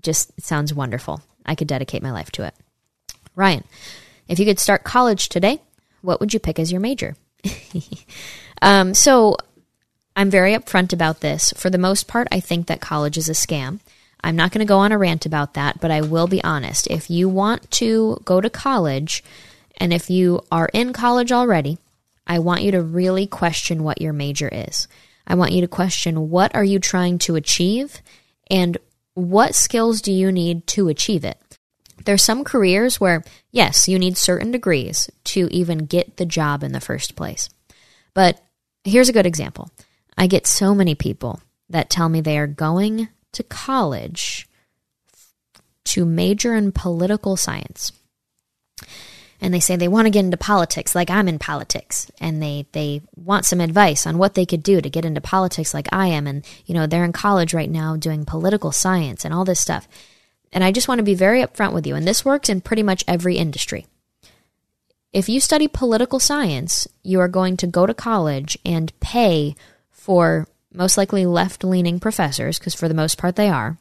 just 0.00 0.40
sounds 0.40 0.72
wonderful. 0.72 1.22
I 1.44 1.54
could 1.54 1.68
dedicate 1.68 2.02
my 2.02 2.12
life 2.12 2.30
to 2.32 2.44
it. 2.46 2.54
Ryan, 3.34 3.64
if 4.28 4.38
you 4.38 4.44
could 4.44 4.58
start 4.58 4.84
college 4.84 5.28
today, 5.28 5.60
what 6.02 6.20
would 6.20 6.34
you 6.34 6.40
pick 6.40 6.58
as 6.58 6.70
your 6.70 6.80
major? 6.80 7.16
um, 8.62 8.94
so 8.94 9.36
I'm 10.14 10.30
very 10.30 10.52
upfront 10.52 10.92
about 10.92 11.20
this. 11.20 11.52
For 11.56 11.70
the 11.70 11.78
most 11.78 12.06
part, 12.06 12.28
I 12.30 12.40
think 12.40 12.66
that 12.66 12.80
college 12.80 13.16
is 13.16 13.28
a 13.28 13.32
scam. 13.32 13.80
I'm 14.22 14.36
not 14.36 14.52
going 14.52 14.60
to 14.60 14.68
go 14.68 14.78
on 14.78 14.92
a 14.92 14.98
rant 14.98 15.26
about 15.26 15.54
that, 15.54 15.80
but 15.80 15.90
I 15.90 16.00
will 16.02 16.26
be 16.26 16.44
honest. 16.44 16.86
If 16.88 17.10
you 17.10 17.28
want 17.28 17.70
to 17.72 18.20
go 18.24 18.40
to 18.40 18.50
college, 18.50 19.24
and 19.78 19.92
if 19.92 20.10
you 20.10 20.42
are 20.52 20.68
in 20.72 20.92
college 20.92 21.32
already, 21.32 21.78
I 22.26 22.38
want 22.38 22.62
you 22.62 22.70
to 22.72 22.82
really 22.82 23.26
question 23.26 23.82
what 23.82 24.00
your 24.00 24.12
major 24.12 24.48
is. 24.48 24.86
I 25.26 25.34
want 25.34 25.52
you 25.52 25.60
to 25.62 25.68
question 25.68 26.30
what 26.30 26.54
are 26.54 26.64
you 26.64 26.78
trying 26.78 27.18
to 27.20 27.36
achieve 27.36 28.00
and 28.50 28.76
what 29.14 29.54
skills 29.54 30.00
do 30.00 30.12
you 30.12 30.30
need 30.30 30.66
to 30.68 30.88
achieve 30.88 31.24
it. 31.24 31.38
There's 32.04 32.24
some 32.24 32.44
careers 32.44 33.00
where, 33.00 33.22
yes, 33.50 33.88
you 33.88 33.98
need 33.98 34.16
certain 34.16 34.50
degrees 34.50 35.10
to 35.24 35.48
even 35.50 35.86
get 35.86 36.16
the 36.16 36.26
job 36.26 36.62
in 36.62 36.72
the 36.72 36.80
first 36.80 37.16
place. 37.16 37.48
But 38.14 38.40
here's 38.84 39.08
a 39.08 39.12
good 39.12 39.26
example 39.26 39.70
I 40.16 40.26
get 40.26 40.46
so 40.46 40.74
many 40.74 40.94
people 40.94 41.40
that 41.68 41.90
tell 41.90 42.08
me 42.08 42.20
they 42.20 42.38
are 42.38 42.46
going 42.46 43.08
to 43.32 43.42
college 43.42 44.46
to 45.84 46.04
major 46.04 46.54
in 46.54 46.72
political 46.72 47.36
science. 47.36 47.92
And 49.40 49.52
they 49.52 49.58
say 49.58 49.74
they 49.74 49.88
want 49.88 50.06
to 50.06 50.10
get 50.10 50.24
into 50.24 50.36
politics 50.36 50.94
like 50.94 51.10
I'm 51.10 51.26
in 51.26 51.40
politics. 51.40 52.10
And 52.20 52.40
they, 52.40 52.66
they 52.70 53.02
want 53.16 53.44
some 53.44 53.60
advice 53.60 54.06
on 54.06 54.16
what 54.16 54.34
they 54.34 54.46
could 54.46 54.62
do 54.62 54.80
to 54.80 54.88
get 54.88 55.04
into 55.04 55.20
politics 55.20 55.74
like 55.74 55.88
I 55.92 56.06
am. 56.06 56.28
And, 56.28 56.44
you 56.64 56.74
know, 56.74 56.86
they're 56.86 57.04
in 57.04 57.12
college 57.12 57.52
right 57.52 57.70
now 57.70 57.96
doing 57.96 58.24
political 58.24 58.70
science 58.70 59.24
and 59.24 59.34
all 59.34 59.44
this 59.44 59.58
stuff. 59.58 59.88
And 60.52 60.62
I 60.62 60.70
just 60.70 60.88
want 60.88 60.98
to 60.98 61.04
be 61.04 61.14
very 61.14 61.42
upfront 61.42 61.72
with 61.72 61.86
you, 61.86 61.94
and 61.94 62.06
this 62.06 62.24
works 62.24 62.48
in 62.48 62.60
pretty 62.60 62.82
much 62.82 63.04
every 63.08 63.36
industry. 63.36 63.86
If 65.12 65.28
you 65.28 65.40
study 65.40 65.68
political 65.68 66.20
science, 66.20 66.88
you 67.02 67.20
are 67.20 67.28
going 67.28 67.56
to 67.58 67.66
go 67.66 67.86
to 67.86 67.94
college 67.94 68.58
and 68.64 68.98
pay 69.00 69.54
for 69.90 70.48
most 70.72 70.96
likely 70.96 71.26
left 71.26 71.64
leaning 71.64 72.00
professors, 72.00 72.58
because 72.58 72.74
for 72.74 72.88
the 72.88 72.94
most 72.94 73.18
part 73.18 73.36
they 73.36 73.48
are. 73.48 73.78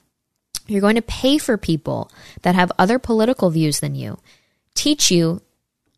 You're 0.67 0.81
going 0.81 0.95
to 0.95 1.01
pay 1.01 1.37
for 1.37 1.57
people 1.57 2.11
that 2.43 2.55
have 2.55 2.71
other 2.77 2.99
political 2.99 3.49
views 3.49 3.79
than 3.79 3.95
you, 3.95 4.19
teach 4.75 5.09
you 5.11 5.41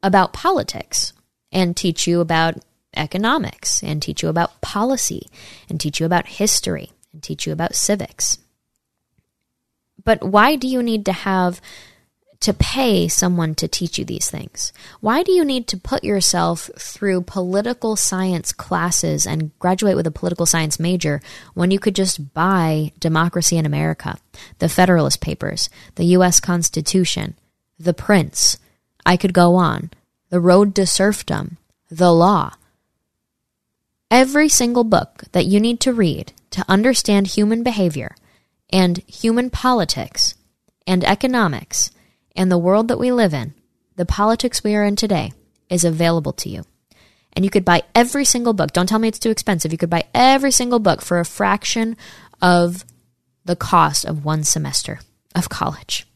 about 0.01 0.33
politics, 0.33 1.13
and 1.51 1.75
teach 1.75 2.07
you 2.07 2.19
about 2.19 2.57
economics, 2.95 3.83
and 3.83 4.01
teach 4.01 4.23
you 4.23 4.29
about 4.29 4.61
policy, 4.61 5.27
and 5.69 5.79
teach 5.79 5.99
you 5.99 6.05
about 6.05 6.27
history, 6.27 6.91
and 7.11 7.21
teach 7.21 7.45
you 7.45 7.53
about 7.53 7.75
civics. 7.75 8.37
But 10.05 10.23
why 10.23 10.55
do 10.55 10.67
you 10.67 10.83
need 10.83 11.05
to 11.05 11.13
have 11.13 11.61
to 12.41 12.53
pay 12.53 13.07
someone 13.07 13.55
to 13.55 13.69
teach 13.69 13.97
you 13.97 14.03
these 14.03 14.29
things? 14.29 14.73
Why 14.99 15.23
do 15.23 15.31
you 15.31 15.45
need 15.45 15.65
to 15.69 15.77
put 15.77 16.03
yourself 16.03 16.69
through 16.77 17.21
political 17.21 17.95
science 17.95 18.51
classes 18.51 19.25
and 19.25 19.57
graduate 19.59 19.95
with 19.95 20.05
a 20.07 20.11
political 20.11 20.45
science 20.45 20.77
major 20.77 21.21
when 21.53 21.71
you 21.71 21.79
could 21.79 21.95
just 21.95 22.33
buy 22.33 22.91
Democracy 22.99 23.57
in 23.57 23.65
America, 23.65 24.17
the 24.59 24.67
Federalist 24.67 25.21
Papers, 25.21 25.69
the 25.95 26.03
U.S. 26.17 26.41
Constitution, 26.41 27.35
the 27.79 27.93
Prince? 27.93 28.57
I 29.05 29.15
could 29.15 29.33
go 29.33 29.55
on. 29.55 29.91
The 30.29 30.41
Road 30.41 30.75
to 30.75 30.85
Serfdom, 30.85 31.57
The 31.89 32.11
Law. 32.11 32.55
Every 34.11 34.49
single 34.49 34.83
book 34.83 35.23
that 35.31 35.45
you 35.45 35.59
need 35.59 35.79
to 35.81 35.93
read 35.93 36.33
to 36.51 36.65
understand 36.67 37.27
human 37.27 37.63
behavior 37.63 38.15
and 38.73 38.97
human 39.07 39.51
politics 39.51 40.33
and 40.87 41.05
economics 41.05 41.91
and 42.35 42.51
the 42.51 42.57
world 42.57 42.87
that 42.87 42.99
we 42.99 43.11
live 43.11 43.33
in, 43.33 43.53
the 43.95 44.05
politics 44.05 44.63
we 44.63 44.75
are 44.75 44.83
in 44.83 44.95
today, 44.95 45.31
is 45.69 45.85
available 45.85 46.33
to 46.33 46.49
you. 46.49 46.63
And 47.33 47.45
you 47.45 47.51
could 47.51 47.63
buy 47.63 47.83
every 47.95 48.25
single 48.25 48.53
book. 48.53 48.73
Don't 48.73 48.89
tell 48.89 48.99
me 48.99 49.07
it's 49.07 49.19
too 49.19 49.29
expensive. 49.29 49.71
You 49.71 49.77
could 49.77 49.89
buy 49.89 50.05
every 50.13 50.51
single 50.51 50.79
book 50.79 51.01
for 51.01 51.19
a 51.19 51.25
fraction 51.25 51.95
of 52.41 52.83
the 53.45 53.55
cost 53.55 54.05
of 54.05 54.25
one 54.25 54.43
semester 54.43 54.99
of 55.35 55.49
college. 55.49 56.07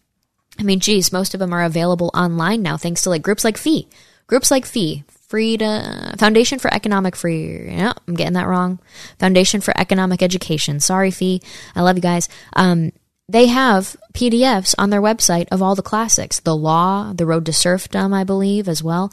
I 0.60 0.64
mean, 0.64 0.80
geez, 0.80 1.12
most 1.12 1.36
of 1.36 1.40
them 1.40 1.54
are 1.54 1.64
available 1.64 2.10
online 2.16 2.64
now 2.64 2.78
thanks 2.78 3.04
to 3.04 3.10
like 3.10 3.22
groups 3.22 3.44
like 3.44 3.58
FEE. 3.58 3.88
Groups 4.26 4.50
like 4.50 4.66
FEE, 4.66 5.04
Free 5.28 5.58
Foundation 5.58 6.58
for 6.58 6.74
Economic 6.74 7.16
Free. 7.16 7.68
Yeah, 7.68 7.94
I'm 8.08 8.14
getting 8.16 8.34
that 8.34 8.48
wrong. 8.48 8.80
Foundation 9.20 9.60
for 9.62 9.78
Economic 9.78 10.22
Education. 10.22 10.80
Sorry, 10.80 11.12
FEE. 11.12 11.42
I 11.76 11.82
love 11.82 11.98
you 11.98 12.02
guys. 12.02 12.30
Um, 12.54 12.94
they 13.28 13.48
have 13.48 13.98
PDFs 14.14 14.74
on 14.78 14.90
their 14.90 15.02
website 15.02 15.48
of 15.52 15.62
all 15.62 15.76
the 15.76 15.82
classics. 15.82 16.40
The 16.40 16.56
Law, 16.56 17.12
The 17.14 17.26
Road 17.26 17.46
to 17.48 17.54
Serfdom, 17.54 18.14
I 18.14 18.24
believe, 18.24 18.70
as 18.70 18.82
well. 18.82 19.12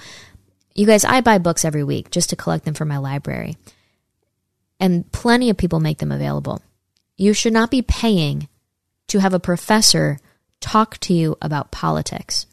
You 0.74 0.86
guys, 0.86 1.04
I 1.04 1.20
buy 1.20 1.38
books 1.38 1.64
every 1.64 1.82
week 1.82 2.10
just 2.10 2.30
to 2.30 2.36
collect 2.36 2.64
them 2.64 2.74
for 2.74 2.84
my 2.84 2.98
library. 2.98 3.56
And 4.78 5.10
plenty 5.10 5.50
of 5.50 5.56
people 5.56 5.80
make 5.80 5.98
them 5.98 6.12
available. 6.12 6.62
You 7.16 7.32
should 7.32 7.52
not 7.52 7.72
be 7.72 7.82
paying 7.82 8.48
to 9.08 9.18
have 9.18 9.34
a 9.34 9.40
professor 9.40 10.18
talk 10.60 10.98
to 10.98 11.12
you 11.12 11.36
about 11.42 11.72
politics. 11.72 12.46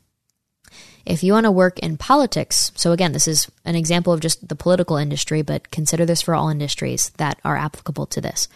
If 1.05 1.23
you 1.23 1.33
want 1.33 1.45
to 1.45 1.51
work 1.51 1.79
in 1.79 1.97
politics, 1.97 2.71
so 2.75 2.91
again, 2.91 3.11
this 3.11 3.27
is 3.27 3.49
an 3.65 3.75
example 3.75 4.13
of 4.13 4.19
just 4.19 4.47
the 4.47 4.55
political 4.55 4.97
industry, 4.97 5.41
but 5.41 5.71
consider 5.71 6.05
this 6.05 6.21
for 6.21 6.35
all 6.35 6.49
industries 6.49 7.09
that 7.17 7.39
are 7.43 7.57
applicable 7.57 8.05
to 8.07 8.21
this. 8.21 8.47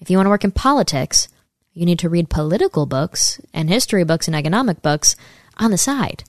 If 0.00 0.10
you 0.10 0.16
want 0.16 0.26
to 0.26 0.30
work 0.30 0.44
in 0.44 0.52
politics, 0.52 1.28
you 1.72 1.84
need 1.86 1.98
to 2.00 2.08
read 2.08 2.30
political 2.30 2.86
books 2.86 3.40
and 3.52 3.68
history 3.68 4.04
books 4.04 4.26
and 4.26 4.36
economic 4.36 4.82
books 4.82 5.16
on 5.56 5.70
the 5.70 5.78
side 5.78 6.24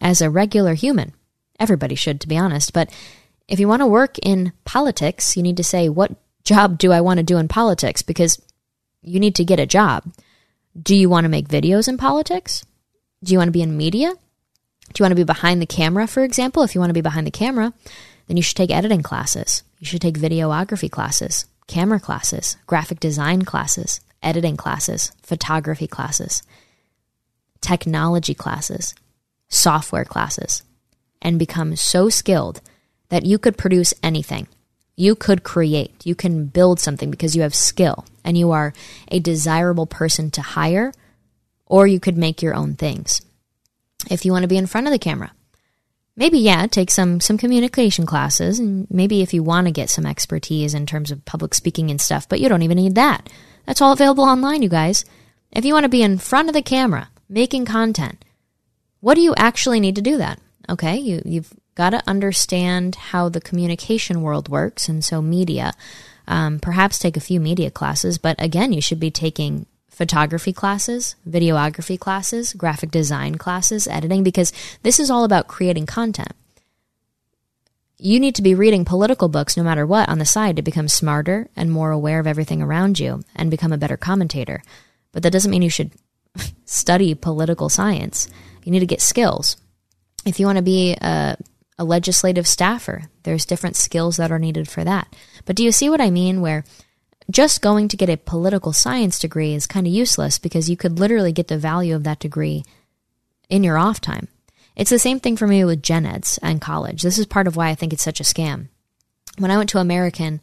as 0.00 0.20
a 0.20 0.30
regular 0.30 0.74
human. 0.74 1.12
Everybody 1.58 1.94
should, 1.94 2.20
to 2.20 2.28
be 2.28 2.36
honest. 2.36 2.72
But 2.72 2.90
if 3.48 3.60
you 3.60 3.68
want 3.68 3.80
to 3.80 3.86
work 3.86 4.18
in 4.18 4.52
politics, 4.64 5.36
you 5.36 5.42
need 5.42 5.56
to 5.56 5.64
say, 5.64 5.88
what 5.88 6.12
job 6.44 6.78
do 6.78 6.92
I 6.92 7.00
want 7.00 7.18
to 7.18 7.24
do 7.24 7.38
in 7.38 7.48
politics? 7.48 8.02
Because 8.02 8.40
you 9.02 9.20
need 9.20 9.34
to 9.36 9.44
get 9.44 9.60
a 9.60 9.66
job. 9.66 10.04
Do 10.80 10.96
you 10.96 11.08
want 11.08 11.24
to 11.24 11.28
make 11.28 11.48
videos 11.48 11.88
in 11.88 11.96
politics? 11.96 12.64
Do 13.22 13.32
you 13.32 13.38
want 13.38 13.48
to 13.48 13.52
be 13.52 13.62
in 13.62 13.76
media? 13.76 14.14
Do 14.94 15.02
you 15.02 15.04
want 15.04 15.10
to 15.10 15.16
be 15.16 15.24
behind 15.24 15.60
the 15.60 15.66
camera, 15.66 16.06
for 16.06 16.22
example? 16.22 16.62
If 16.62 16.74
you 16.74 16.80
want 16.80 16.90
to 16.90 16.94
be 16.94 17.00
behind 17.00 17.26
the 17.26 17.32
camera, 17.32 17.72
then 18.28 18.36
you 18.36 18.44
should 18.44 18.56
take 18.56 18.70
editing 18.70 19.02
classes. 19.02 19.64
You 19.80 19.86
should 19.86 20.00
take 20.00 20.16
videography 20.16 20.88
classes, 20.88 21.46
camera 21.66 21.98
classes, 21.98 22.56
graphic 22.68 23.00
design 23.00 23.42
classes, 23.42 24.00
editing 24.22 24.56
classes, 24.56 25.10
photography 25.20 25.88
classes, 25.88 26.44
technology 27.60 28.34
classes, 28.34 28.94
software 29.48 30.04
classes, 30.04 30.62
and 31.20 31.40
become 31.40 31.74
so 31.74 32.08
skilled 32.08 32.60
that 33.08 33.26
you 33.26 33.36
could 33.36 33.58
produce 33.58 33.94
anything. 34.00 34.46
You 34.94 35.16
could 35.16 35.42
create, 35.42 36.06
you 36.06 36.14
can 36.14 36.46
build 36.46 36.78
something 36.78 37.10
because 37.10 37.34
you 37.34 37.42
have 37.42 37.54
skill 37.54 38.06
and 38.24 38.38
you 38.38 38.52
are 38.52 38.72
a 39.08 39.18
desirable 39.18 39.86
person 39.86 40.30
to 40.30 40.40
hire, 40.40 40.92
or 41.66 41.88
you 41.88 41.98
could 41.98 42.16
make 42.16 42.42
your 42.42 42.54
own 42.54 42.76
things. 42.76 43.20
If 44.10 44.24
you 44.24 44.32
want 44.32 44.42
to 44.42 44.48
be 44.48 44.56
in 44.56 44.66
front 44.66 44.86
of 44.86 44.92
the 44.92 44.98
camera, 44.98 45.32
maybe 46.16 46.38
yeah, 46.38 46.66
take 46.66 46.90
some 46.90 47.20
some 47.20 47.38
communication 47.38 48.06
classes 48.06 48.58
and 48.58 48.86
maybe 48.90 49.22
if 49.22 49.34
you 49.34 49.42
want 49.42 49.66
to 49.66 49.72
get 49.72 49.90
some 49.90 50.06
expertise 50.06 50.74
in 50.74 50.86
terms 50.86 51.10
of 51.10 51.24
public 51.24 51.54
speaking 51.54 51.90
and 51.90 52.00
stuff, 52.00 52.28
but 52.28 52.40
you 52.40 52.48
don't 52.48 52.62
even 52.62 52.76
need 52.76 52.94
that. 52.94 53.28
That's 53.66 53.80
all 53.80 53.92
available 53.92 54.24
online, 54.24 54.62
you 54.62 54.68
guys. 54.68 55.04
If 55.50 55.64
you 55.64 55.72
want 55.72 55.84
to 55.84 55.88
be 55.88 56.02
in 56.02 56.18
front 56.18 56.48
of 56.48 56.54
the 56.54 56.62
camera, 56.62 57.08
making 57.28 57.64
content, 57.64 58.24
what 59.00 59.14
do 59.14 59.20
you 59.20 59.34
actually 59.36 59.80
need 59.80 59.96
to 59.96 60.02
do 60.02 60.18
that? 60.18 60.40
Okay, 60.68 60.96
you 60.96 61.22
you've 61.24 61.52
got 61.74 61.90
to 61.90 62.02
understand 62.06 62.94
how 62.94 63.28
the 63.28 63.40
communication 63.40 64.22
world 64.22 64.48
works, 64.48 64.88
and 64.88 65.04
so 65.04 65.20
media. 65.20 65.72
Um, 66.26 66.58
perhaps 66.58 66.98
take 66.98 67.18
a 67.18 67.20
few 67.20 67.38
media 67.38 67.70
classes, 67.70 68.16
but 68.16 68.40
again, 68.42 68.72
you 68.72 68.80
should 68.80 68.98
be 68.98 69.10
taking 69.10 69.66
photography 69.94 70.52
classes, 70.52 71.16
videography 71.28 71.98
classes, 71.98 72.52
graphic 72.52 72.90
design 72.90 73.36
classes, 73.36 73.86
editing, 73.86 74.22
because 74.22 74.52
this 74.82 74.98
is 74.98 75.10
all 75.10 75.24
about 75.24 75.48
creating 75.48 75.86
content. 75.86 76.32
You 77.96 78.18
need 78.20 78.34
to 78.34 78.42
be 78.42 78.54
reading 78.54 78.84
political 78.84 79.28
books 79.28 79.56
no 79.56 79.62
matter 79.62 79.86
what 79.86 80.08
on 80.08 80.18
the 80.18 80.24
side 80.26 80.56
to 80.56 80.62
become 80.62 80.88
smarter 80.88 81.48
and 81.56 81.70
more 81.70 81.90
aware 81.90 82.20
of 82.20 82.26
everything 82.26 82.60
around 82.60 82.98
you 82.98 83.22
and 83.34 83.50
become 83.50 83.72
a 83.72 83.78
better 83.78 83.96
commentator. 83.96 84.62
But 85.12 85.22
that 85.22 85.32
doesn't 85.32 85.50
mean 85.50 85.62
you 85.62 85.70
should 85.70 85.92
study 86.64 87.14
political 87.14 87.68
science. 87.68 88.28
You 88.64 88.72
need 88.72 88.80
to 88.80 88.86
get 88.86 89.00
skills. 89.00 89.56
If 90.26 90.40
you 90.40 90.46
want 90.46 90.56
to 90.56 90.62
be 90.62 90.96
a 91.00 91.36
a 91.78 91.84
legislative 91.84 92.46
staffer. 92.46 93.04
There's 93.24 93.46
different 93.46 93.76
skills 93.76 94.16
that 94.16 94.30
are 94.30 94.38
needed 94.38 94.68
for 94.68 94.84
that. 94.84 95.14
But 95.44 95.56
do 95.56 95.64
you 95.64 95.72
see 95.72 95.90
what 95.90 96.00
I 96.00 96.10
mean? 96.10 96.40
Where 96.40 96.64
just 97.30 97.62
going 97.62 97.88
to 97.88 97.96
get 97.96 98.10
a 98.10 98.16
political 98.16 98.72
science 98.72 99.18
degree 99.18 99.54
is 99.54 99.66
kind 99.66 99.86
of 99.86 99.92
useless 99.92 100.38
because 100.38 100.68
you 100.68 100.76
could 100.76 100.98
literally 100.98 101.32
get 101.32 101.48
the 101.48 101.58
value 101.58 101.94
of 101.94 102.04
that 102.04 102.18
degree 102.18 102.64
in 103.48 103.64
your 103.64 103.78
off 103.78 104.00
time. 104.00 104.28
It's 104.76 104.90
the 104.90 104.98
same 104.98 105.20
thing 105.20 105.36
for 105.36 105.46
me 105.46 105.64
with 105.64 105.82
gen 105.82 106.04
eds 106.04 106.38
and 106.42 106.60
college. 106.60 107.02
This 107.02 107.18
is 107.18 107.26
part 107.26 107.46
of 107.46 107.56
why 107.56 107.68
I 107.68 107.74
think 107.74 107.92
it's 107.92 108.02
such 108.02 108.20
a 108.20 108.24
scam. 108.24 108.68
When 109.38 109.50
I 109.50 109.56
went 109.56 109.70
to 109.70 109.78
American, 109.78 110.40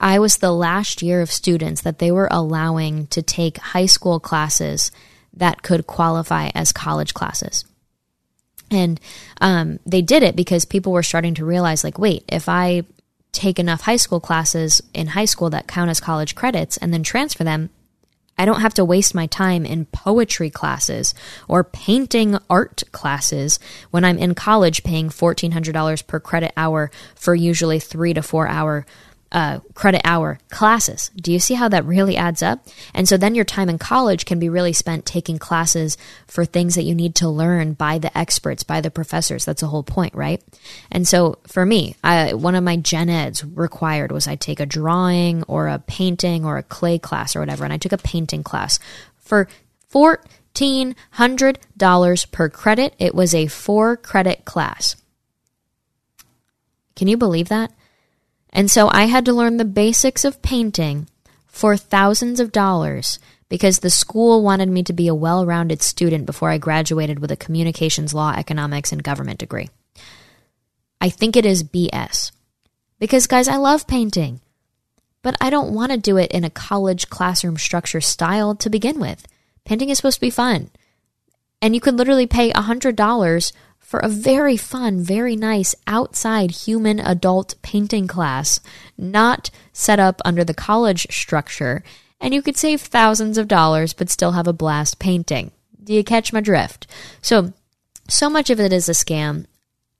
I 0.00 0.18
was 0.18 0.36
the 0.36 0.52
last 0.52 1.02
year 1.02 1.20
of 1.20 1.30
students 1.30 1.80
that 1.82 1.98
they 1.98 2.10
were 2.10 2.28
allowing 2.30 3.06
to 3.08 3.22
take 3.22 3.58
high 3.58 3.86
school 3.86 4.20
classes 4.20 4.90
that 5.32 5.62
could 5.62 5.86
qualify 5.86 6.50
as 6.54 6.72
college 6.72 7.14
classes. 7.14 7.64
And 8.70 9.00
um, 9.40 9.78
they 9.86 10.02
did 10.02 10.22
it 10.22 10.36
because 10.36 10.64
people 10.64 10.92
were 10.92 11.02
starting 11.02 11.34
to 11.34 11.44
realize, 11.44 11.84
like, 11.84 11.98
wait, 11.98 12.24
if 12.28 12.48
I 12.48 12.82
take 13.34 13.58
enough 13.58 13.82
high 13.82 13.96
school 13.96 14.20
classes 14.20 14.80
in 14.94 15.08
high 15.08 15.24
school 15.24 15.50
that 15.50 15.68
count 15.68 15.90
as 15.90 16.00
college 16.00 16.34
credits 16.34 16.76
and 16.78 16.92
then 16.92 17.02
transfer 17.02 17.44
them, 17.44 17.70
I 18.36 18.44
don't 18.44 18.60
have 18.60 18.74
to 18.74 18.84
waste 18.84 19.14
my 19.14 19.26
time 19.26 19.64
in 19.64 19.86
poetry 19.86 20.50
classes 20.50 21.14
or 21.46 21.62
painting 21.62 22.36
art 22.50 22.82
classes 22.90 23.60
when 23.90 24.04
I'm 24.04 24.18
in 24.18 24.34
college 24.34 24.82
paying 24.82 25.08
$1,400 25.08 26.06
per 26.06 26.20
credit 26.20 26.52
hour 26.56 26.90
for 27.14 27.34
usually 27.34 27.78
three 27.78 28.14
to 28.14 28.22
four 28.22 28.48
hour 28.48 28.86
uh, 29.34 29.60
credit 29.74 30.00
hour 30.04 30.38
classes. 30.48 31.10
Do 31.16 31.32
you 31.32 31.40
see 31.40 31.54
how 31.54 31.68
that 31.68 31.84
really 31.84 32.16
adds 32.16 32.40
up? 32.40 32.64
And 32.94 33.08
so 33.08 33.16
then 33.16 33.34
your 33.34 33.44
time 33.44 33.68
in 33.68 33.78
college 33.78 34.26
can 34.26 34.38
be 34.38 34.48
really 34.48 34.72
spent 34.72 35.04
taking 35.04 35.38
classes 35.38 35.98
for 36.28 36.44
things 36.44 36.76
that 36.76 36.84
you 36.84 36.94
need 36.94 37.16
to 37.16 37.28
learn 37.28 37.72
by 37.72 37.98
the 37.98 38.16
experts, 38.16 38.62
by 38.62 38.80
the 38.80 38.92
professors. 38.92 39.44
That's 39.44 39.60
the 39.60 39.66
whole 39.66 39.82
point, 39.82 40.14
right? 40.14 40.40
And 40.90 41.06
so 41.06 41.38
for 41.48 41.66
me, 41.66 41.96
I, 42.04 42.34
one 42.34 42.54
of 42.54 42.62
my 42.62 42.76
gen 42.76 43.10
eds 43.10 43.44
required 43.44 44.12
was 44.12 44.28
I 44.28 44.36
take 44.36 44.60
a 44.60 44.66
drawing 44.66 45.42
or 45.44 45.66
a 45.66 45.80
painting 45.80 46.44
or 46.44 46.56
a 46.56 46.62
clay 46.62 47.00
class 47.00 47.34
or 47.34 47.40
whatever. 47.40 47.64
And 47.64 47.72
I 47.72 47.78
took 47.78 47.92
a 47.92 47.98
painting 47.98 48.44
class 48.44 48.78
for 49.18 49.48
$1,400 49.92 52.30
per 52.30 52.48
credit. 52.48 52.94
It 53.00 53.16
was 53.16 53.34
a 53.34 53.48
four 53.48 53.96
credit 53.96 54.44
class. 54.44 54.94
Can 56.94 57.08
you 57.08 57.16
believe 57.16 57.48
that? 57.48 57.72
And 58.54 58.70
so 58.70 58.88
I 58.92 59.06
had 59.06 59.24
to 59.24 59.32
learn 59.32 59.56
the 59.56 59.64
basics 59.64 60.24
of 60.24 60.40
painting 60.40 61.08
for 61.46 61.76
thousands 61.76 62.38
of 62.38 62.52
dollars 62.52 63.18
because 63.48 63.80
the 63.80 63.90
school 63.90 64.42
wanted 64.42 64.68
me 64.68 64.82
to 64.84 64.92
be 64.92 65.08
a 65.08 65.14
well 65.14 65.44
rounded 65.44 65.82
student 65.82 66.24
before 66.24 66.50
I 66.50 66.58
graduated 66.58 67.18
with 67.18 67.32
a 67.32 67.36
communications 67.36 68.14
law, 68.14 68.32
economics, 68.36 68.92
and 68.92 69.02
government 69.02 69.38
degree. 69.38 69.68
I 71.00 71.10
think 71.10 71.36
it 71.36 71.44
is 71.44 71.64
BS. 71.64 72.30
Because, 72.98 73.26
guys, 73.26 73.48
I 73.48 73.56
love 73.56 73.86
painting, 73.86 74.40
but 75.22 75.36
I 75.40 75.50
don't 75.50 75.74
want 75.74 75.92
to 75.92 75.98
do 75.98 76.16
it 76.16 76.30
in 76.30 76.44
a 76.44 76.50
college 76.50 77.10
classroom 77.10 77.58
structure 77.58 78.00
style 78.00 78.54
to 78.54 78.70
begin 78.70 79.00
with. 79.00 79.26
Painting 79.64 79.90
is 79.90 79.98
supposed 79.98 80.16
to 80.16 80.20
be 80.20 80.30
fun. 80.30 80.70
And 81.60 81.74
you 81.74 81.80
could 81.80 81.96
literally 81.96 82.26
pay 82.26 82.52
$100 82.52 83.52
for 83.94 84.00
a 84.00 84.08
very 84.08 84.56
fun, 84.56 85.00
very 85.00 85.36
nice 85.36 85.72
outside 85.86 86.50
human 86.50 86.98
adult 86.98 87.54
painting 87.62 88.08
class, 88.08 88.58
not 88.98 89.50
set 89.72 90.00
up 90.00 90.20
under 90.24 90.42
the 90.42 90.52
college 90.52 91.06
structure, 91.12 91.84
and 92.20 92.34
you 92.34 92.42
could 92.42 92.56
save 92.56 92.80
thousands 92.80 93.38
of 93.38 93.46
dollars 93.46 93.92
but 93.92 94.10
still 94.10 94.32
have 94.32 94.48
a 94.48 94.52
blast 94.52 94.98
painting. 94.98 95.52
Do 95.84 95.94
you 95.94 96.02
catch 96.02 96.32
my 96.32 96.40
drift? 96.40 96.88
So, 97.22 97.52
so 98.08 98.28
much 98.28 98.50
of 98.50 98.58
it 98.58 98.72
is 98.72 98.88
a 98.88 98.94
scam. 98.94 99.46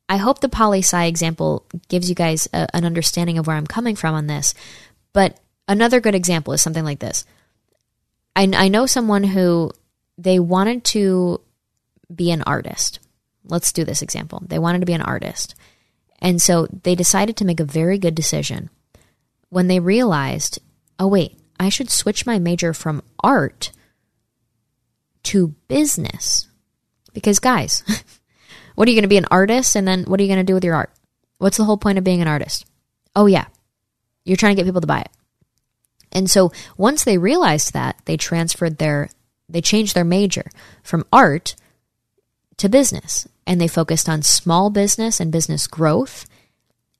I 0.08 0.16
hope 0.16 0.40
the 0.40 0.48
poli 0.48 0.80
sci 0.80 1.04
example 1.04 1.64
gives 1.88 2.08
you 2.08 2.16
guys 2.16 2.48
a, 2.52 2.66
an 2.74 2.84
understanding 2.84 3.38
of 3.38 3.46
where 3.46 3.54
I'm 3.54 3.64
coming 3.64 3.94
from 3.94 4.16
on 4.16 4.26
this. 4.26 4.54
But 5.12 5.38
another 5.68 6.00
good 6.00 6.16
example 6.16 6.52
is 6.52 6.60
something 6.60 6.84
like 6.84 6.98
this. 6.98 7.24
I, 8.34 8.50
I 8.56 8.66
know 8.66 8.86
someone 8.86 9.22
who 9.22 9.70
they 10.18 10.40
wanted 10.40 10.82
to 10.86 11.40
be 12.12 12.32
an 12.32 12.42
artist 12.42 12.98
let's 13.44 13.72
do 13.72 13.84
this 13.84 14.02
example. 14.02 14.42
They 14.46 14.58
wanted 14.58 14.80
to 14.80 14.86
be 14.86 14.92
an 14.92 15.02
artist. 15.02 15.54
And 16.20 16.40
so 16.40 16.66
they 16.82 16.94
decided 16.94 17.36
to 17.36 17.44
make 17.44 17.60
a 17.60 17.64
very 17.64 17.98
good 17.98 18.14
decision 18.14 18.70
when 19.50 19.68
they 19.68 19.80
realized, 19.80 20.58
oh, 20.98 21.06
wait, 21.06 21.38
I 21.60 21.68
should 21.68 21.90
switch 21.90 22.26
my 22.26 22.38
major 22.38 22.72
from 22.72 23.02
art 23.22 23.70
to 25.24 25.48
business. 25.68 26.48
Because, 27.12 27.38
guys, 27.38 27.82
what 28.74 28.88
are 28.88 28.90
you 28.90 28.96
going 28.96 29.02
to 29.02 29.08
be 29.08 29.18
an 29.18 29.26
artist? 29.30 29.76
And 29.76 29.86
then 29.86 30.04
what 30.04 30.18
are 30.18 30.22
you 30.22 30.28
going 30.28 30.44
to 30.44 30.44
do 30.44 30.54
with 30.54 30.64
your 30.64 30.74
art? 30.74 30.90
What's 31.38 31.56
the 31.56 31.64
whole 31.64 31.76
point 31.76 31.98
of 31.98 32.04
being 32.04 32.22
an 32.22 32.28
artist? 32.28 32.66
Oh, 33.14 33.26
yeah, 33.26 33.46
you're 34.24 34.36
trying 34.36 34.56
to 34.56 34.60
get 34.60 34.66
people 34.66 34.80
to 34.80 34.86
buy 34.86 35.00
it. 35.00 35.10
And 36.12 36.30
so 36.30 36.52
once 36.76 37.04
they 37.04 37.18
realized 37.18 37.72
that, 37.72 38.00
they 38.04 38.16
transferred 38.16 38.78
their, 38.78 39.10
they 39.48 39.60
changed 39.60 39.94
their 39.94 40.04
major 40.04 40.50
from 40.82 41.04
art 41.12 41.54
to 42.58 42.68
business. 42.68 43.28
And 43.46 43.60
they 43.60 43.68
focused 43.68 44.08
on 44.08 44.22
small 44.22 44.70
business 44.70 45.20
and 45.20 45.30
business 45.30 45.66
growth 45.66 46.26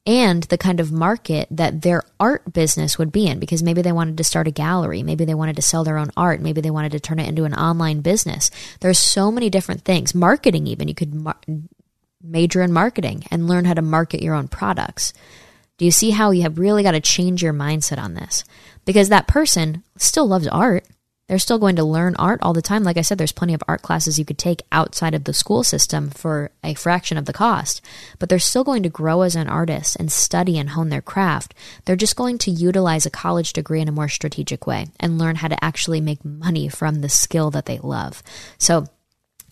and 0.06 0.42
the 0.44 0.58
kind 0.58 0.80
of 0.80 0.92
market 0.92 1.48
that 1.50 1.80
their 1.82 2.02
art 2.20 2.52
business 2.52 2.98
would 2.98 3.10
be 3.10 3.26
in 3.26 3.38
because 3.38 3.62
maybe 3.62 3.80
they 3.80 3.92
wanted 3.92 4.18
to 4.18 4.24
start 4.24 4.46
a 4.46 4.50
gallery, 4.50 5.02
maybe 5.02 5.24
they 5.24 5.34
wanted 5.34 5.56
to 5.56 5.62
sell 5.62 5.82
their 5.82 5.96
own 5.96 6.10
art, 6.16 6.40
maybe 6.40 6.60
they 6.60 6.70
wanted 6.70 6.92
to 6.92 7.00
turn 7.00 7.18
it 7.18 7.28
into 7.28 7.44
an 7.44 7.54
online 7.54 8.00
business. 8.00 8.50
There's 8.80 8.98
so 8.98 9.30
many 9.30 9.48
different 9.48 9.82
things. 9.82 10.14
Marketing 10.14 10.66
even, 10.66 10.88
you 10.88 10.94
could 10.94 11.14
mar- 11.14 11.40
major 12.22 12.60
in 12.62 12.72
marketing 12.72 13.24
and 13.30 13.48
learn 13.48 13.64
how 13.64 13.74
to 13.74 13.82
market 13.82 14.22
your 14.22 14.34
own 14.34 14.48
products. 14.48 15.14
Do 15.78 15.86
you 15.86 15.90
see 15.90 16.10
how 16.10 16.30
you 16.30 16.42
have 16.42 16.58
really 16.58 16.82
got 16.82 16.92
to 16.92 17.00
change 17.00 17.42
your 17.42 17.54
mindset 17.54 17.98
on 17.98 18.14
this? 18.14 18.44
Because 18.84 19.08
that 19.08 19.26
person 19.26 19.82
still 19.96 20.26
loves 20.26 20.46
art. 20.46 20.86
They're 21.26 21.38
still 21.38 21.58
going 21.58 21.76
to 21.76 21.84
learn 21.84 22.16
art 22.16 22.40
all 22.42 22.52
the 22.52 22.60
time. 22.60 22.84
Like 22.84 22.98
I 22.98 23.02
said, 23.02 23.16
there's 23.16 23.32
plenty 23.32 23.54
of 23.54 23.62
art 23.66 23.80
classes 23.80 24.18
you 24.18 24.26
could 24.26 24.36
take 24.36 24.62
outside 24.70 25.14
of 25.14 25.24
the 25.24 25.32
school 25.32 25.64
system 25.64 26.10
for 26.10 26.50
a 26.62 26.74
fraction 26.74 27.16
of 27.16 27.24
the 27.24 27.32
cost, 27.32 27.80
but 28.18 28.28
they're 28.28 28.38
still 28.38 28.62
going 28.62 28.82
to 28.82 28.90
grow 28.90 29.22
as 29.22 29.34
an 29.34 29.48
artist 29.48 29.96
and 29.96 30.12
study 30.12 30.58
and 30.58 30.70
hone 30.70 30.90
their 30.90 31.00
craft. 31.00 31.54
They're 31.86 31.96
just 31.96 32.16
going 32.16 32.36
to 32.38 32.50
utilize 32.50 33.06
a 33.06 33.10
college 33.10 33.54
degree 33.54 33.80
in 33.80 33.88
a 33.88 33.92
more 33.92 34.08
strategic 34.08 34.66
way 34.66 34.88
and 35.00 35.18
learn 35.18 35.36
how 35.36 35.48
to 35.48 35.64
actually 35.64 36.02
make 36.02 36.22
money 36.24 36.68
from 36.68 37.00
the 37.00 37.08
skill 37.08 37.50
that 37.52 37.64
they 37.64 37.78
love. 37.78 38.22
So 38.58 38.86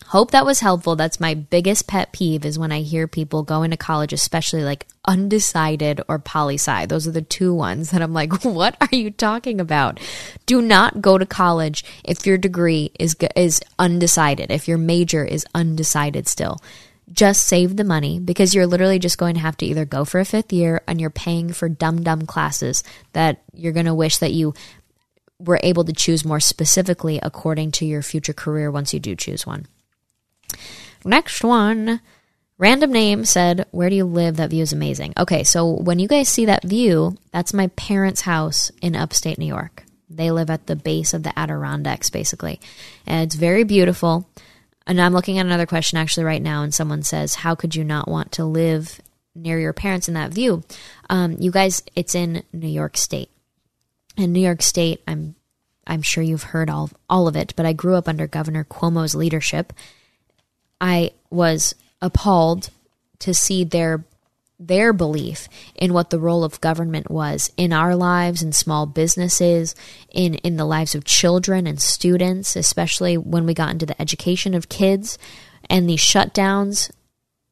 Hope 0.07 0.31
that 0.31 0.45
was 0.45 0.59
helpful. 0.59 0.95
That's 0.95 1.19
my 1.19 1.33
biggest 1.33 1.87
pet 1.87 2.11
peeve 2.13 2.45
is 2.45 2.59
when 2.59 2.71
I 2.71 2.81
hear 2.81 3.07
people 3.07 3.43
go 3.43 3.63
into 3.63 3.77
college, 3.77 4.13
especially 4.13 4.63
like 4.63 4.87
undecided 5.05 6.01
or 6.07 6.19
poli 6.19 6.55
sci. 6.55 6.85
Those 6.85 7.07
are 7.07 7.11
the 7.11 7.21
two 7.21 7.53
ones 7.53 7.89
that 7.91 8.01
I'm 8.01 8.13
like, 8.13 8.43
what 8.43 8.77
are 8.79 8.95
you 8.95 9.11
talking 9.11 9.59
about? 9.59 9.99
Do 10.45 10.61
not 10.61 11.01
go 11.01 11.17
to 11.17 11.25
college 11.25 11.83
if 12.03 12.25
your 12.25 12.37
degree 12.37 12.91
is 12.99 13.15
is 13.35 13.61
undecided. 13.79 14.51
If 14.51 14.67
your 14.67 14.77
major 14.77 15.23
is 15.25 15.45
undecided 15.55 16.27
still. 16.27 16.59
Just 17.11 17.43
save 17.43 17.75
the 17.75 17.83
money 17.83 18.19
because 18.19 18.55
you're 18.55 18.65
literally 18.65 18.97
just 18.97 19.17
going 19.17 19.35
to 19.35 19.41
have 19.41 19.57
to 19.57 19.65
either 19.65 19.85
go 19.85 20.05
for 20.05 20.19
a 20.19 20.25
fifth 20.25 20.53
year 20.53 20.81
and 20.87 21.01
you're 21.01 21.09
paying 21.09 21.51
for 21.51 21.69
dumb 21.69 22.01
dumb 22.01 22.25
classes 22.25 22.83
that 23.11 23.43
you're 23.53 23.73
going 23.73 23.85
to 23.85 23.93
wish 23.93 24.17
that 24.17 24.31
you 24.31 24.53
were 25.39 25.59
able 25.63 25.83
to 25.83 25.93
choose 25.93 26.23
more 26.23 26.39
specifically 26.39 27.19
according 27.21 27.71
to 27.71 27.85
your 27.85 28.01
future 28.01 28.33
career 28.33 28.71
once 28.71 28.93
you 28.93 28.99
do 28.99 29.15
choose 29.15 29.45
one. 29.45 29.67
Next 31.05 31.43
one. 31.43 32.01
Random 32.57 32.91
name 32.91 33.25
said, 33.25 33.65
Where 33.71 33.89
do 33.89 33.95
you 33.95 34.05
live? 34.05 34.37
That 34.37 34.51
view 34.51 34.63
is 34.63 34.73
amazing. 34.73 35.13
Okay, 35.17 35.43
so 35.43 35.69
when 35.69 35.99
you 35.99 36.07
guys 36.07 36.29
see 36.29 36.45
that 36.45 36.63
view, 36.63 37.17
that's 37.31 37.53
my 37.53 37.67
parents' 37.67 38.21
house 38.21 38.71
in 38.81 38.95
upstate 38.95 39.37
New 39.37 39.45
York. 39.45 39.83
They 40.09 40.31
live 40.31 40.49
at 40.49 40.67
the 40.67 40.75
base 40.75 41.13
of 41.13 41.23
the 41.23 41.37
Adirondacks, 41.37 42.09
basically. 42.09 42.59
And 43.05 43.23
it's 43.25 43.35
very 43.35 43.63
beautiful. 43.63 44.29
And 44.85 45.01
I'm 45.01 45.13
looking 45.13 45.39
at 45.39 45.45
another 45.45 45.65
question 45.65 45.97
actually 45.97 46.25
right 46.25 46.41
now, 46.41 46.63
and 46.63 46.73
someone 46.73 47.03
says, 47.03 47.35
How 47.35 47.55
could 47.55 47.75
you 47.75 47.83
not 47.83 48.07
want 48.07 48.31
to 48.33 48.45
live 48.45 49.01
near 49.35 49.59
your 49.59 49.73
parents 49.73 50.07
in 50.07 50.13
that 50.13 50.31
view? 50.31 50.63
Um, 51.09 51.37
you 51.39 51.51
guys, 51.51 51.81
it's 51.95 52.15
in 52.15 52.43
New 52.53 52.67
York 52.67 52.97
State. 52.97 53.29
In 54.15 54.31
New 54.31 54.41
York 54.41 54.61
State, 54.61 55.01
I'm 55.07 55.35
I'm 55.85 56.01
sure 56.01 56.23
you've 56.23 56.43
heard 56.43 56.69
all 56.69 56.91
all 57.09 57.27
of 57.27 57.35
it, 57.35 57.53
but 57.55 57.65
I 57.65 57.73
grew 57.73 57.95
up 57.95 58.07
under 58.07 58.27
Governor 58.27 58.63
Cuomo's 58.63 59.15
leadership 59.15 59.73
I 60.83 61.11
was 61.29 61.75
appalled 62.01 62.69
to 63.19 63.33
see 63.33 63.63
their 63.63 64.03
their 64.59 64.93
belief 64.93 65.47
in 65.75 65.93
what 65.93 66.09
the 66.09 66.19
role 66.19 66.43
of 66.43 66.61
government 66.61 67.09
was 67.09 67.51
in 67.57 67.73
our 67.73 67.95
lives 67.95 68.43
in 68.43 68.51
small 68.51 68.85
businesses 68.85 69.75
in 70.11 70.35
in 70.35 70.57
the 70.57 70.65
lives 70.65 70.93
of 70.93 71.05
children 71.05 71.65
and 71.65 71.81
students 71.81 72.55
especially 72.55 73.17
when 73.17 73.45
we 73.45 73.53
got 73.53 73.71
into 73.71 73.85
the 73.85 73.99
education 74.01 74.53
of 74.53 74.69
kids 74.69 75.17
and 75.69 75.89
the 75.89 75.95
shutdowns 75.95 76.91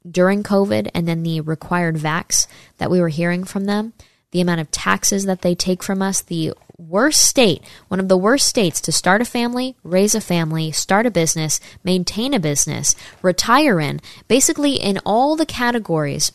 during 0.10 0.44
covid 0.44 0.89
and 0.94 1.08
then 1.08 1.24
the 1.24 1.41
required 1.41 1.96
vax 1.96 2.48
that 2.78 2.91
we 2.91 3.02
were 3.02 3.10
hearing 3.10 3.44
from 3.44 3.65
them 3.65 3.94
the 4.32 4.41
amount 4.41 4.62
of 4.62 4.70
taxes 4.72 5.26
that 5.26 5.41
they 5.41 5.56
take 5.56 5.82
from 5.82 6.02
us 6.02 6.22
the 6.22 6.54
worst 6.88 7.22
state, 7.22 7.62
one 7.88 8.00
of 8.00 8.08
the 8.08 8.17
worst 8.17 8.48
states 8.48 8.82
to 8.82 8.91
start 8.91 9.22
a 9.22 9.26
family, 9.26 9.76
raise 9.84 10.15
a 10.15 10.22
family, 10.22 10.72
start 10.72 11.06
a 11.06 11.12
business, 11.12 11.60
maintain 11.84 12.34
a 12.34 12.39
business, 12.39 12.96
retire 13.22 13.80
in, 13.80 14.02
basically 14.28 14.74
in 14.76 15.00
all 15.06 15.36
the 15.36 15.46
categories, 15.46 16.32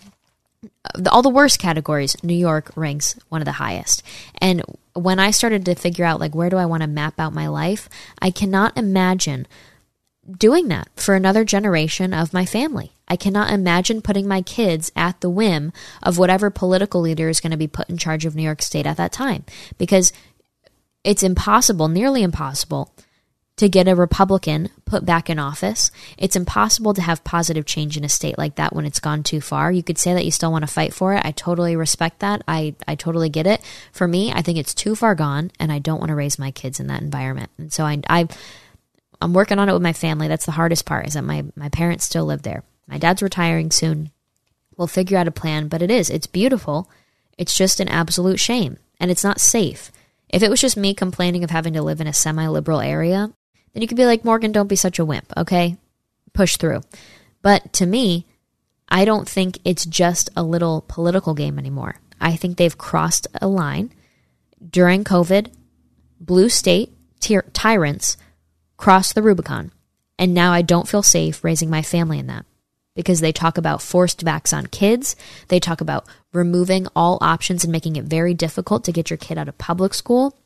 all 1.11 1.23
the 1.23 1.29
worst 1.29 1.59
categories, 1.59 2.17
New 2.23 2.35
York 2.35 2.71
ranks 2.77 3.19
one 3.29 3.41
of 3.41 3.45
the 3.47 3.53
highest. 3.53 4.03
And 4.39 4.63
when 4.95 5.19
I 5.19 5.31
started 5.31 5.65
to 5.67 5.75
figure 5.75 6.05
out 6.05 6.21
like 6.21 6.35
where 6.35 6.51
do 6.51 6.57
I 6.57 6.67
want 6.67 6.83
to 6.83 6.89
map 6.89 7.19
out 7.19 7.33
my 7.33 7.49
life, 7.49 7.89
I 8.21 8.31
cannot 8.31 8.77
imagine 8.77 9.47
doing 10.39 10.69
that 10.69 10.89
for 10.97 11.15
another 11.15 11.45
generation 11.45 12.13
of 12.13 12.33
my 12.33 12.45
family. 12.45 12.93
I 13.09 13.17
cannot 13.17 13.53
imagine 13.53 14.03
putting 14.03 14.27
my 14.27 14.43
kids 14.43 14.91
at 14.97 15.21
the 15.21 15.31
whim 15.31 15.73
of 16.03 16.19
whatever 16.19 16.51
political 16.51 17.01
leader 17.01 17.29
is 17.29 17.41
going 17.41 17.53
to 17.53 17.57
be 17.57 17.69
put 17.69 17.89
in 17.89 17.99
charge 17.99 18.25
of 18.25 18.35
New 18.35 18.43
York 18.43 18.63
State 18.63 18.87
at 18.87 18.97
that 18.97 19.13
time 19.13 19.45
because 19.79 20.13
it's 21.07 21.23
impossible, 21.23 21.89
nearly 21.89 22.23
impossible, 22.23 22.93
to 23.57 23.69
get 23.71 23.89
a 23.89 23.95
Republican 23.95 24.69
put 24.85 25.07
back 25.07 25.31
in 25.31 25.39
office. 25.39 25.91
It's 26.19 26.37
impossible 26.37 26.93
to 26.93 27.01
have 27.01 27.25
positive 27.25 27.65
change 27.65 27.97
in 27.97 28.05
a 28.05 28.09
state 28.09 28.37
like 28.37 28.57
that 28.57 28.75
when 28.75 28.85
it's 28.85 29.01
gone 29.01 29.23
too 29.23 29.41
far. 29.41 29.73
You 29.73 29.83
could 29.83 29.97
say 29.97 30.13
that 30.13 30.27
you 30.27 30.31
still 30.31 30.53
want 30.53 30.63
to 30.63 30.73
fight 30.73 30.93
for 30.93 31.15
it. 31.15 31.25
I 31.25 31.31
totally 31.31 31.75
respect 31.75 32.19
that. 32.19 32.43
I, 32.47 32.75
I 32.87 32.97
totally 32.97 33.31
get 33.31 33.47
it. 33.47 33.63
For 33.93 34.07
me, 34.07 34.31
I 34.33 34.43
think 34.43 34.59
it's 34.59 34.75
too 34.75 34.95
far 34.95 35.15
gone, 35.15 35.53
and 35.59 35.73
I 35.73 35.79
don't 35.79 36.01
want 36.01 36.11
to 36.11 36.15
raise 36.15 36.39
my 36.39 36.51
kids 36.51 36.81
in 36.81 36.89
that 36.89 37.01
environment. 37.01 37.51
And 37.57 37.73
so 37.73 37.85
I, 37.85 38.03
I 38.11 38.29
I'm 39.23 39.33
working 39.33 39.59
on 39.59 39.69
it 39.69 39.73
with 39.73 39.83
my 39.83 39.95
family. 39.95 40.29
That's 40.29 40.45
the 40.45 40.53
hardest 40.53 40.85
part 40.85 41.07
is 41.07 41.15
that 41.15 41.23
my, 41.23 41.45
my 41.55 41.69
parents 41.71 42.05
still 42.05 42.27
live 42.27 42.43
there. 42.43 42.63
My 42.87 42.99
dad's 42.99 43.23
retiring 43.23 43.71
soon. 43.71 44.11
We'll 44.77 44.87
figure 44.87 45.17
out 45.17 45.29
a 45.29 45.33
plan, 45.33 45.69
but 45.69 45.81
it 45.83 45.91
is. 45.91 46.11
It's 46.11 46.27
beautiful. 46.27 46.91
It's 47.39 47.57
just 47.57 47.81
an 47.81 47.89
absolute 47.89 48.41
shame. 48.41 48.77
And 49.01 49.11
it's 49.11 49.25
not 49.25 49.41
safe. 49.41 49.91
If 50.29 50.43
it 50.43 50.51
was 50.51 50.61
just 50.61 50.77
me 50.77 50.95
complaining 50.95 51.45
of 51.45 51.51
having 51.51 51.75
to 51.75 51.83
live 51.83 52.01
in 52.01 52.07
a 52.07 52.13
semi 52.13 52.47
liberal 52.49 52.81
area, 52.81 53.33
then 53.73 53.83
you 53.83 53.89
could 53.89 53.97
be 53.97 54.07
like, 54.07 54.25
Morgan, 54.25 54.53
don't 54.53 54.69
be 54.69 54.77
such 54.77 54.99
a 54.99 55.05
wimp, 55.05 55.33
okay? 55.37 55.77
Push 56.33 56.57
through. 56.57 56.83
But 57.43 57.73
to 57.75 57.87
me, 57.87 58.27
I 58.89 59.05
don't 59.05 59.29
think 59.29 59.59
it's 59.65 59.85
just 59.85 60.31
a 60.37 60.43
little 60.43 60.85
political 60.89 61.35
game 61.35 61.59
anymore. 61.59 62.01
I 62.21 62.37
think 62.37 62.57
they've 62.57 62.79
crossed 62.79 63.27
a 63.41 63.47
line. 63.47 63.93
During 64.71 65.05
COVID, 65.05 65.53
blue 66.19 66.49
state 66.49 66.93
tyrants 67.53 68.17
crossed 68.77 69.15
the 69.15 69.23
Rubicon. 69.23 69.73
And 70.19 70.33
now 70.33 70.53
I 70.53 70.63
don't 70.63 70.89
feel 70.89 71.03
safe 71.03 71.45
raising 71.45 71.69
my 71.69 71.83
family 71.83 72.19
in 72.19 72.27
that 72.29 72.46
because 72.97 73.21
they 73.21 73.31
talk 73.31 73.57
about 73.57 73.81
forced 73.81 74.25
vax 74.25 74.57
on 74.57 74.67
kids. 74.67 75.15
They 75.47 75.61
talk 75.61 75.81
about 75.81 76.07
removing 76.33 76.89
all 76.97 77.19
options 77.21 77.63
and 77.63 77.71
making 77.71 77.95
it 77.95 78.05
very 78.05 78.35
difficult 78.35 78.83
to 78.85 78.93
get 78.93 79.11
your 79.11 79.19
kid 79.19 79.39
out 79.39 79.49
of 79.49 79.57
public 79.59 79.95
school. 79.95 80.37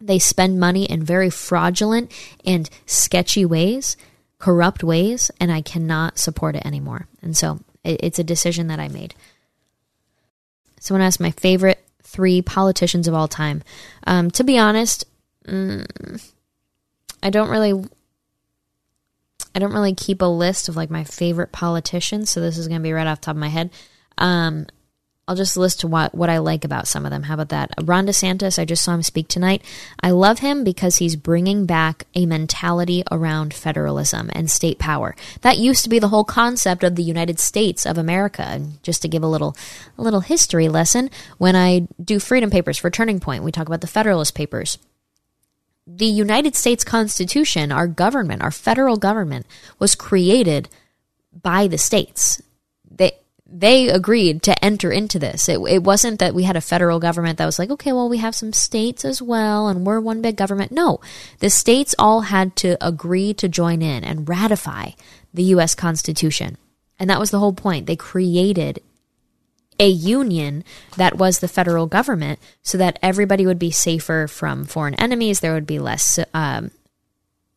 They 0.00 0.18
spend 0.18 0.58
money 0.58 0.84
in 0.84 1.04
very 1.04 1.30
fraudulent 1.30 2.10
and 2.44 2.68
sketchy 2.86 3.44
ways, 3.44 3.96
corrupt 4.40 4.82
ways, 4.82 5.30
and 5.38 5.52
I 5.52 5.60
cannot 5.60 6.18
support 6.18 6.56
it 6.56 6.66
anymore. 6.66 7.06
And 7.22 7.36
so 7.36 7.60
it's 7.84 8.18
a 8.18 8.24
decision 8.24 8.66
that 8.66 8.80
I 8.80 8.88
made. 8.88 9.14
Someone 10.80 11.02
asked 11.02 11.20
my 11.20 11.30
favorite 11.30 11.84
three 12.02 12.42
politicians 12.42 13.06
of 13.06 13.14
all 13.14 13.28
time. 13.28 13.62
Um, 14.04 14.30
to 14.32 14.42
be 14.42 14.58
honest, 14.58 15.04
mm, 15.46 15.86
I 17.22 17.30
don't 17.30 17.50
really 17.50 17.84
I 19.54 19.58
don't 19.58 19.72
really 19.72 19.94
keep 19.94 20.22
a 20.22 20.26
list 20.26 20.68
of 20.68 20.76
like 20.76 20.90
my 20.90 21.04
favorite 21.04 21.52
politicians, 21.52 22.30
so 22.30 22.40
this 22.40 22.58
is 22.58 22.68
going 22.68 22.80
to 22.80 22.82
be 22.82 22.92
right 22.92 23.06
off 23.06 23.20
top 23.20 23.36
of 23.36 23.40
my 23.40 23.48
head. 23.48 23.70
Um, 24.18 24.66
I'll 25.28 25.36
just 25.36 25.56
list 25.56 25.84
what 25.84 26.14
what 26.14 26.28
I 26.28 26.38
like 26.38 26.64
about 26.64 26.88
some 26.88 27.06
of 27.06 27.10
them. 27.10 27.22
How 27.22 27.34
about 27.34 27.50
that? 27.50 27.70
Ron 27.82 28.06
DeSantis, 28.06 28.58
I 28.58 28.64
just 28.64 28.82
saw 28.82 28.94
him 28.94 29.02
speak 29.02 29.28
tonight. 29.28 29.62
I 30.00 30.10
love 30.10 30.40
him 30.40 30.64
because 30.64 30.96
he's 30.96 31.14
bringing 31.14 31.64
back 31.64 32.06
a 32.14 32.26
mentality 32.26 33.04
around 33.10 33.54
federalism 33.54 34.30
and 34.32 34.50
state 34.50 34.80
power. 34.80 35.14
That 35.42 35.58
used 35.58 35.84
to 35.84 35.90
be 35.90 36.00
the 36.00 36.08
whole 36.08 36.24
concept 36.24 36.82
of 36.82 36.96
the 36.96 37.04
United 37.04 37.38
States 37.38 37.86
of 37.86 37.98
America. 37.98 38.42
And 38.42 38.82
just 38.82 39.00
to 39.02 39.08
give 39.08 39.22
a 39.22 39.28
little 39.28 39.56
a 39.96 40.02
little 40.02 40.20
history 40.20 40.68
lesson, 40.68 41.08
when 41.38 41.54
I 41.54 41.86
do 42.02 42.18
Freedom 42.18 42.50
Papers 42.50 42.78
for 42.78 42.90
Turning 42.90 43.20
Point, 43.20 43.44
we 43.44 43.52
talk 43.52 43.68
about 43.68 43.80
the 43.80 43.86
Federalist 43.86 44.34
Papers 44.34 44.76
the 45.86 46.06
United 46.06 46.54
States 46.54 46.84
Constitution, 46.84 47.72
our 47.72 47.86
government, 47.86 48.42
our 48.42 48.50
federal 48.50 48.96
government, 48.96 49.46
was 49.78 49.94
created 49.94 50.68
by 51.32 51.66
the 51.66 51.78
states. 51.78 52.40
They 52.90 53.12
they 53.54 53.88
agreed 53.88 54.42
to 54.44 54.64
enter 54.64 54.90
into 54.90 55.18
this. 55.18 55.46
It, 55.46 55.60
it 55.68 55.82
wasn't 55.82 56.20
that 56.20 56.34
we 56.34 56.44
had 56.44 56.56
a 56.56 56.62
federal 56.62 56.98
government 56.98 57.36
that 57.36 57.44
was 57.44 57.58
like, 57.58 57.70
okay, 57.70 57.92
well, 57.92 58.08
we 58.08 58.16
have 58.16 58.34
some 58.34 58.54
states 58.54 59.04
as 59.04 59.20
well, 59.20 59.68
and 59.68 59.84
we're 59.86 60.00
one 60.00 60.22
big 60.22 60.36
government. 60.36 60.72
No, 60.72 61.00
the 61.40 61.50
states 61.50 61.94
all 61.98 62.22
had 62.22 62.56
to 62.56 62.82
agree 62.84 63.34
to 63.34 63.48
join 63.48 63.82
in 63.82 64.04
and 64.04 64.26
ratify 64.26 64.90
the 65.34 65.42
U.S. 65.44 65.74
Constitution. 65.74 66.56
And 66.98 67.10
that 67.10 67.20
was 67.20 67.30
the 67.30 67.40
whole 67.40 67.52
point. 67.52 67.86
They 67.86 67.96
created 67.96 68.80
a 69.82 69.88
union 69.88 70.62
that 70.96 71.18
was 71.18 71.40
the 71.40 71.48
federal 71.48 71.86
government 71.86 72.38
so 72.62 72.78
that 72.78 73.00
everybody 73.02 73.44
would 73.44 73.58
be 73.58 73.72
safer 73.72 74.28
from 74.28 74.64
foreign 74.64 74.94
enemies. 74.94 75.40
There 75.40 75.54
would 75.54 75.66
be 75.66 75.80
less 75.80 76.20
um, 76.32 76.70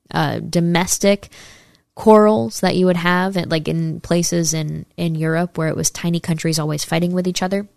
uh, 0.09 0.39
domestic 0.39 1.29
quarrels 1.93 2.61
that 2.61 2.75
you 2.75 2.87
would 2.87 2.97
have, 2.97 3.37
at, 3.37 3.49
like 3.49 3.67
in 3.67 4.01
places 4.01 4.55
in, 4.55 4.87
in 4.97 5.13
Europe 5.13 5.55
where 5.55 5.67
it 5.67 5.75
was 5.75 5.91
tiny 5.91 6.19
countries 6.19 6.57
always 6.57 6.83
fighting 6.83 7.13
with 7.13 7.27
each 7.27 7.43
other. 7.43 7.67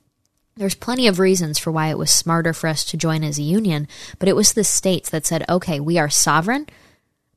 There's 0.57 0.75
plenty 0.75 1.07
of 1.07 1.19
reasons 1.19 1.59
for 1.59 1.71
why 1.71 1.89
it 1.89 1.99
was 1.99 2.11
smarter 2.11 2.55
for 2.55 2.69
us 2.69 2.85
to 2.87 2.97
join 2.97 3.23
as 3.23 3.39
a 3.39 3.43
union, 3.43 3.87
but 4.19 4.29
it 4.29 4.35
was 4.35 4.55
the 4.55 4.65
states 4.65 5.11
that 5.11 5.27
said, 5.27 5.45
okay, 5.49 5.79
we 5.79 5.99
are 5.99 6.09
sovereign, 6.09 6.67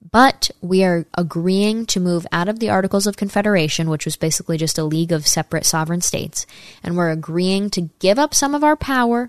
but 0.09 0.49
we 0.61 0.83
are 0.83 1.05
agreeing 1.17 1.85
to 1.87 1.99
move 1.99 2.25
out 2.31 2.49
of 2.49 2.59
the 2.59 2.69
Articles 2.69 3.07
of 3.07 3.17
Confederation, 3.17 3.89
which 3.89 4.05
was 4.05 4.15
basically 4.15 4.57
just 4.57 4.77
a 4.77 4.83
league 4.83 5.11
of 5.11 5.27
separate 5.27 5.65
sovereign 5.65 6.01
states, 6.01 6.45
and 6.83 6.97
we're 6.97 7.11
agreeing 7.11 7.69
to 7.71 7.89
give 7.99 8.17
up 8.17 8.33
some 8.33 8.55
of 8.55 8.63
our 8.63 8.75
power 8.75 9.27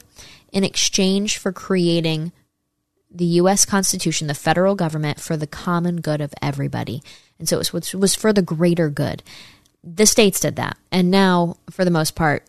in 0.52 0.64
exchange 0.64 1.38
for 1.38 1.52
creating 1.52 2.32
the 3.10 3.24
U.S. 3.24 3.64
Constitution, 3.64 4.26
the 4.26 4.34
federal 4.34 4.74
government, 4.74 5.20
for 5.20 5.36
the 5.36 5.46
common 5.46 6.00
good 6.00 6.20
of 6.20 6.34
everybody. 6.40 7.02
And 7.38 7.48
so 7.48 7.58
it 7.58 7.72
was, 7.72 7.94
was 7.94 8.14
for 8.14 8.32
the 8.32 8.42
greater 8.42 8.88
good. 8.88 9.22
The 9.84 10.06
states 10.06 10.40
did 10.40 10.56
that. 10.56 10.78
And 10.90 11.10
now, 11.10 11.56
for 11.70 11.84
the 11.84 11.90
most 11.90 12.14
part, 12.14 12.44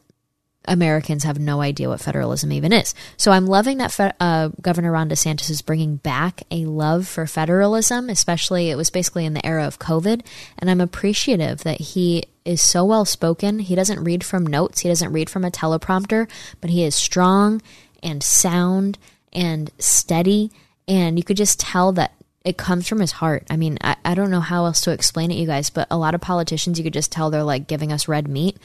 Americans 0.65 1.23
have 1.23 1.39
no 1.39 1.61
idea 1.61 1.89
what 1.89 2.01
federalism 2.01 2.51
even 2.51 2.71
is. 2.73 2.93
So 3.17 3.31
I'm 3.31 3.45
loving 3.45 3.77
that 3.79 3.91
fe- 3.91 4.13
uh, 4.19 4.49
Governor 4.61 4.91
Ron 4.91 5.09
DeSantis 5.09 5.49
is 5.49 5.61
bringing 5.61 5.97
back 5.97 6.43
a 6.51 6.65
love 6.65 7.07
for 7.07 7.25
federalism, 7.27 8.09
especially 8.09 8.69
it 8.69 8.77
was 8.77 8.89
basically 8.89 9.25
in 9.25 9.33
the 9.33 9.45
era 9.45 9.65
of 9.65 9.79
COVID. 9.79 10.25
And 10.57 10.69
I'm 10.69 10.81
appreciative 10.81 11.63
that 11.63 11.79
he 11.79 12.25
is 12.45 12.61
so 12.61 12.85
well 12.85 13.05
spoken. 13.05 13.59
He 13.59 13.75
doesn't 13.75 14.03
read 14.03 14.23
from 14.23 14.45
notes, 14.45 14.81
he 14.81 14.89
doesn't 14.89 15.13
read 15.13 15.29
from 15.29 15.45
a 15.45 15.51
teleprompter, 15.51 16.29
but 16.61 16.69
he 16.69 16.83
is 16.83 16.95
strong 16.95 17.61
and 18.01 18.21
sound 18.23 18.97
and 19.31 19.71
steady. 19.79 20.51
And 20.87 21.17
you 21.17 21.23
could 21.23 21.37
just 21.37 21.59
tell 21.59 21.91
that 21.93 22.13
it 22.43 22.57
comes 22.57 22.87
from 22.87 22.99
his 22.99 23.13
heart. 23.13 23.45
I 23.49 23.57
mean, 23.57 23.77
I, 23.81 23.95
I 24.03 24.15
don't 24.15 24.31
know 24.31 24.41
how 24.41 24.65
else 24.65 24.81
to 24.81 24.91
explain 24.91 25.31
it, 25.31 25.35
you 25.35 25.47
guys, 25.47 25.69
but 25.69 25.87
a 25.89 25.97
lot 25.97 26.13
of 26.13 26.21
politicians, 26.21 26.77
you 26.77 26.83
could 26.83 26.93
just 26.93 27.11
tell 27.11 27.29
they're 27.29 27.43
like 27.43 27.67
giving 27.67 27.91
us 27.91 28.07
red 28.07 28.27
meat. 28.27 28.57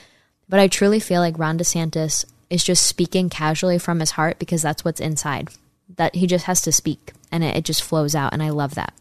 But 0.48 0.60
I 0.60 0.68
truly 0.68 1.00
feel 1.00 1.20
like 1.20 1.38
Ron 1.38 1.58
DeSantis 1.58 2.24
is 2.50 2.64
just 2.64 2.86
speaking 2.86 3.28
casually 3.28 3.78
from 3.78 4.00
his 4.00 4.12
heart 4.12 4.38
because 4.38 4.62
that's 4.62 4.84
what's 4.84 5.00
inside. 5.00 5.50
That 5.96 6.14
he 6.14 6.26
just 6.26 6.46
has 6.46 6.60
to 6.62 6.72
speak 6.72 7.12
and 7.30 7.44
it, 7.44 7.56
it 7.56 7.64
just 7.64 7.82
flows 7.82 8.14
out. 8.14 8.32
And 8.32 8.42
I 8.42 8.50
love 8.50 8.74
that. 8.74 8.92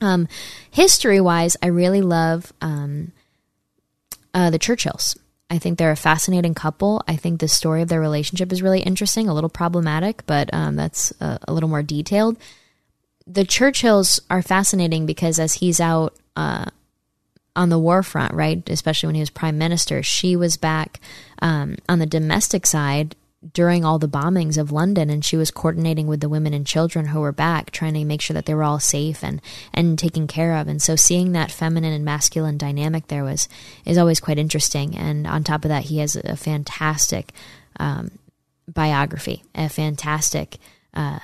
Um, 0.00 0.28
history 0.70 1.20
wise, 1.20 1.56
I 1.62 1.66
really 1.66 2.00
love 2.00 2.52
um, 2.60 3.12
uh, 4.32 4.50
the 4.50 4.58
Churchills. 4.58 5.16
I 5.50 5.58
think 5.58 5.78
they're 5.78 5.90
a 5.90 5.96
fascinating 5.96 6.54
couple. 6.54 7.02
I 7.06 7.16
think 7.16 7.40
the 7.40 7.48
story 7.48 7.82
of 7.82 7.88
their 7.88 8.00
relationship 8.00 8.52
is 8.52 8.62
really 8.62 8.80
interesting, 8.80 9.28
a 9.28 9.34
little 9.34 9.50
problematic, 9.50 10.24
but 10.26 10.48
um, 10.52 10.76
that's 10.76 11.12
a, 11.20 11.38
a 11.46 11.52
little 11.52 11.68
more 11.68 11.82
detailed 11.82 12.38
the 13.30 13.44
Churchills 13.44 14.20
are 14.28 14.42
fascinating 14.42 15.06
because 15.06 15.38
as 15.38 15.54
he's 15.54 15.80
out 15.80 16.16
uh, 16.36 16.66
on 17.56 17.68
the 17.68 17.78
war 17.78 18.02
front, 18.02 18.34
right, 18.34 18.66
especially 18.68 19.08
when 19.08 19.14
he 19.14 19.22
was 19.22 19.30
prime 19.30 19.58
minister, 19.58 20.02
she 20.02 20.36
was 20.36 20.56
back 20.56 21.00
um, 21.42 21.76
on 21.88 21.98
the 21.98 22.06
domestic 22.06 22.66
side 22.66 23.16
during 23.52 23.84
all 23.84 23.98
the 23.98 24.08
bombings 24.08 24.58
of 24.58 24.70
London, 24.70 25.08
and 25.08 25.24
she 25.24 25.36
was 25.36 25.50
coordinating 25.50 26.06
with 26.06 26.20
the 26.20 26.28
women 26.28 26.52
and 26.52 26.66
children 26.66 27.06
who 27.06 27.20
were 27.20 27.32
back, 27.32 27.70
trying 27.70 27.94
to 27.94 28.04
make 28.04 28.20
sure 28.20 28.34
that 28.34 28.44
they 28.44 28.54
were 28.54 28.62
all 28.62 28.78
safe 28.78 29.24
and 29.24 29.40
and 29.72 29.98
taken 29.98 30.26
care 30.26 30.56
of. 30.56 30.68
And 30.68 30.80
so, 30.80 30.94
seeing 30.94 31.32
that 31.32 31.50
feminine 31.50 31.92
and 31.92 32.04
masculine 32.04 32.58
dynamic 32.58 33.08
there 33.08 33.24
was 33.24 33.48
is 33.86 33.96
always 33.96 34.20
quite 34.20 34.38
interesting. 34.38 34.96
And 34.96 35.26
on 35.26 35.42
top 35.42 35.64
of 35.64 35.70
that, 35.70 35.84
he 35.84 35.98
has 35.98 36.16
a 36.16 36.36
fantastic 36.36 37.32
um, 37.78 38.18
biography, 38.68 39.42
a 39.54 39.68
fantastic. 39.68 40.58
Uh, 40.92 41.20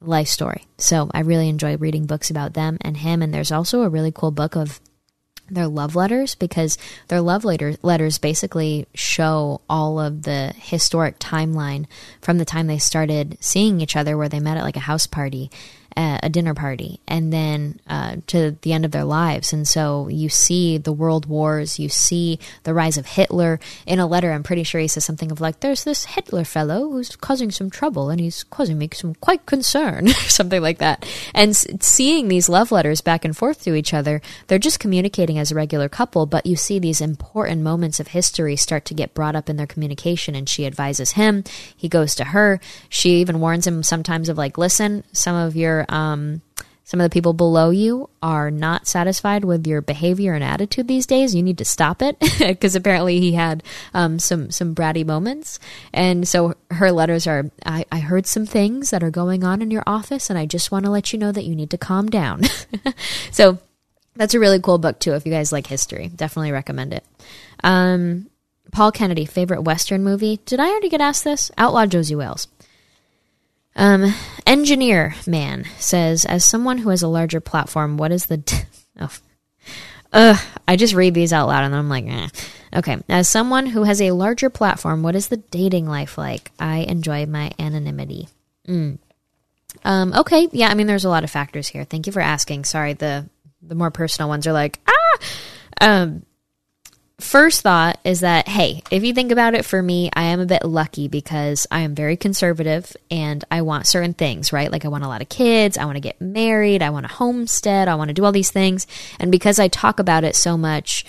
life 0.00 0.28
story. 0.28 0.64
So 0.78 1.10
I 1.12 1.20
really 1.20 1.48
enjoy 1.48 1.76
reading 1.76 2.06
books 2.06 2.30
about 2.30 2.54
them 2.54 2.78
and 2.82 2.96
him. 2.96 3.20
And 3.20 3.34
there's 3.34 3.50
also 3.50 3.82
a 3.82 3.88
really 3.88 4.12
cool 4.12 4.30
book 4.30 4.54
of 4.54 4.80
their 5.50 5.66
love 5.66 5.94
letters 5.94 6.34
because 6.34 6.78
their 7.08 7.20
love 7.20 7.44
letter, 7.44 7.74
letters 7.82 8.18
basically 8.18 8.86
show 8.94 9.60
all 9.68 9.98
of 9.98 10.22
the 10.22 10.52
historic 10.56 11.18
timeline 11.18 11.86
from 12.20 12.38
the 12.38 12.44
time 12.44 12.66
they 12.66 12.78
started 12.78 13.36
seeing 13.40 13.80
each 13.80 13.96
other, 13.96 14.16
where 14.16 14.28
they 14.28 14.40
met 14.40 14.56
at 14.56 14.64
like 14.64 14.76
a 14.76 14.80
house 14.80 15.06
party 15.06 15.50
a 15.98 16.28
dinner 16.28 16.54
party 16.54 17.00
and 17.08 17.32
then 17.32 17.80
uh, 17.88 18.16
to 18.28 18.56
the 18.62 18.72
end 18.72 18.84
of 18.84 18.92
their 18.92 19.04
lives. 19.04 19.52
And 19.52 19.66
so 19.66 20.08
you 20.08 20.28
see 20.28 20.78
the 20.78 20.92
world 20.92 21.26
wars, 21.26 21.78
you 21.78 21.88
see 21.88 22.38
the 22.62 22.72
rise 22.72 22.96
of 22.96 23.06
Hitler. 23.06 23.58
In 23.84 23.98
a 23.98 24.06
letter, 24.06 24.30
I'm 24.30 24.44
pretty 24.44 24.62
sure 24.62 24.80
he 24.80 24.86
says 24.86 25.04
something 25.04 25.32
of 25.32 25.40
like, 25.40 25.60
there's 25.60 25.82
this 25.82 26.04
Hitler 26.04 26.44
fellow 26.44 26.88
who's 26.90 27.16
causing 27.16 27.50
some 27.50 27.68
trouble 27.68 28.10
and 28.10 28.20
he's 28.20 28.44
causing 28.44 28.78
me 28.78 28.88
some 28.92 29.14
quite 29.16 29.44
concern, 29.46 30.08
something 30.28 30.62
like 30.62 30.78
that. 30.78 31.04
And 31.34 31.56
seeing 31.56 32.28
these 32.28 32.48
love 32.48 32.70
letters 32.70 33.00
back 33.00 33.24
and 33.24 33.36
forth 33.36 33.64
to 33.64 33.74
each 33.74 33.92
other, 33.92 34.22
they're 34.46 34.58
just 34.58 34.78
communicating 34.78 35.38
as 35.38 35.50
a 35.50 35.56
regular 35.56 35.88
couple, 35.88 36.26
but 36.26 36.46
you 36.46 36.54
see 36.54 36.78
these 36.78 37.00
important 37.00 37.62
moments 37.62 37.98
of 37.98 38.08
history 38.08 38.54
start 38.54 38.84
to 38.84 38.94
get 38.94 39.14
brought 39.14 39.34
up 39.34 39.48
in 39.48 39.56
their 39.56 39.66
communication. 39.66 40.36
And 40.36 40.48
she 40.48 40.64
advises 40.64 41.12
him, 41.12 41.42
he 41.76 41.88
goes 41.88 42.14
to 42.16 42.24
her. 42.24 42.60
She 42.88 43.20
even 43.20 43.40
warns 43.40 43.66
him 43.66 43.82
sometimes 43.82 44.28
of 44.28 44.38
like, 44.38 44.58
listen, 44.58 45.02
some 45.12 45.34
of 45.34 45.56
your 45.56 45.86
um, 45.88 46.42
some 46.88 47.00
of 47.00 47.04
the 47.04 47.12
people 47.12 47.34
below 47.34 47.68
you 47.68 48.08
are 48.22 48.50
not 48.50 48.86
satisfied 48.86 49.44
with 49.44 49.66
your 49.66 49.82
behavior 49.82 50.32
and 50.32 50.42
attitude 50.42 50.88
these 50.88 51.04
days. 51.04 51.34
You 51.34 51.42
need 51.42 51.58
to 51.58 51.64
stop 51.66 52.00
it 52.00 52.18
because 52.38 52.74
apparently 52.74 53.20
he 53.20 53.32
had 53.32 53.62
um, 53.92 54.18
some 54.18 54.50
some 54.50 54.74
bratty 54.74 55.04
moments, 55.04 55.58
and 55.92 56.26
so 56.26 56.54
her 56.70 56.90
letters 56.90 57.26
are. 57.26 57.50
I, 57.66 57.84
I 57.92 57.98
heard 57.98 58.26
some 58.26 58.46
things 58.46 58.88
that 58.88 59.02
are 59.02 59.10
going 59.10 59.44
on 59.44 59.60
in 59.60 59.70
your 59.70 59.82
office, 59.86 60.30
and 60.30 60.38
I 60.38 60.46
just 60.46 60.72
want 60.72 60.86
to 60.86 60.90
let 60.90 61.12
you 61.12 61.18
know 61.18 61.30
that 61.30 61.44
you 61.44 61.54
need 61.54 61.68
to 61.70 61.78
calm 61.78 62.08
down. 62.08 62.44
so 63.30 63.58
that's 64.16 64.32
a 64.32 64.40
really 64.40 64.58
cool 64.58 64.78
book 64.78 64.98
too. 64.98 65.12
If 65.12 65.26
you 65.26 65.32
guys 65.32 65.52
like 65.52 65.66
history, 65.66 66.08
definitely 66.08 66.52
recommend 66.52 66.94
it. 66.94 67.04
Um, 67.62 68.30
Paul 68.72 68.92
Kennedy, 68.92 69.26
favorite 69.26 69.62
Western 69.62 70.04
movie? 70.04 70.40
Did 70.46 70.58
I 70.58 70.68
already 70.68 70.88
get 70.88 71.02
asked 71.02 71.24
this? 71.24 71.50
Outlaw 71.58 71.84
Josey 71.84 72.16
Wales. 72.16 72.48
Um, 73.76 74.14
engineer 74.46 75.14
man 75.26 75.64
says, 75.78 76.24
as 76.24 76.44
someone 76.44 76.78
who 76.78 76.90
has 76.90 77.02
a 77.02 77.08
larger 77.08 77.40
platform, 77.40 77.96
what 77.96 78.12
is 78.12 78.26
the. 78.26 78.38
D- 78.38 78.56
oh. 79.00 79.16
Ugh, 80.12 80.40
I 80.66 80.76
just 80.76 80.94
read 80.94 81.12
these 81.12 81.34
out 81.34 81.48
loud 81.48 81.64
and 81.64 81.76
I'm 81.76 81.90
like, 81.90 82.06
eh. 82.06 82.28
okay. 82.76 82.96
As 83.10 83.28
someone 83.28 83.66
who 83.66 83.82
has 83.82 84.00
a 84.00 84.12
larger 84.12 84.48
platform, 84.48 85.02
what 85.02 85.14
is 85.14 85.28
the 85.28 85.36
dating 85.36 85.86
life 85.86 86.16
like? 86.16 86.50
I 86.58 86.78
enjoy 86.78 87.26
my 87.26 87.52
anonymity. 87.58 88.28
Mm. 88.66 88.98
Um, 89.84 90.12
okay, 90.14 90.48
yeah. 90.52 90.68
I 90.68 90.74
mean, 90.74 90.86
there's 90.86 91.04
a 91.04 91.10
lot 91.10 91.24
of 91.24 91.30
factors 91.30 91.68
here. 91.68 91.84
Thank 91.84 92.06
you 92.06 92.12
for 92.12 92.20
asking. 92.20 92.64
Sorry, 92.64 92.94
the 92.94 93.28
the 93.60 93.74
more 93.74 93.90
personal 93.90 94.28
ones 94.28 94.46
are 94.46 94.52
like, 94.52 94.78
ah. 94.88 95.18
Um, 95.80 96.22
first 97.20 97.62
thought 97.62 97.98
is 98.04 98.20
that, 98.20 98.46
hey, 98.46 98.82
if 98.90 99.02
you 99.04 99.12
think 99.12 99.32
about 99.32 99.54
it 99.54 99.64
for 99.64 99.82
me, 99.82 100.08
I 100.14 100.24
am 100.24 100.40
a 100.40 100.46
bit 100.46 100.64
lucky 100.64 101.08
because 101.08 101.66
I 101.70 101.80
am 101.80 101.94
very 101.94 102.16
conservative 102.16 102.96
and 103.10 103.44
I 103.50 103.62
want 103.62 103.86
certain 103.86 104.14
things, 104.14 104.52
right? 104.52 104.70
Like 104.70 104.84
I 104.84 104.88
want 104.88 105.04
a 105.04 105.08
lot 105.08 105.22
of 105.22 105.28
kids, 105.28 105.76
I 105.76 105.84
want 105.84 105.96
to 105.96 106.00
get 106.00 106.20
married, 106.20 106.82
I 106.82 106.90
want 106.90 107.06
a 107.06 107.10
homestead, 107.10 107.88
I 107.88 107.96
want 107.96 108.08
to 108.08 108.14
do 108.14 108.24
all 108.24 108.32
these 108.32 108.52
things. 108.52 108.86
And 109.18 109.32
because 109.32 109.58
I 109.58 109.68
talk 109.68 109.98
about 109.98 110.24
it 110.24 110.36
so 110.36 110.56
much 110.56 111.04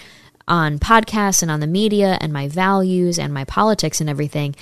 on 0.48 0.80
podcasts 0.80 1.44
and 1.44 1.52
on 1.52 1.60
the 1.60 1.68
media 1.68 2.18
and 2.20 2.34
my 2.34 2.48
values 2.48 3.20
and 3.20 3.32
my 3.32 3.46
politics 3.46 4.02
and 4.02 4.10
everything, 4.10 4.56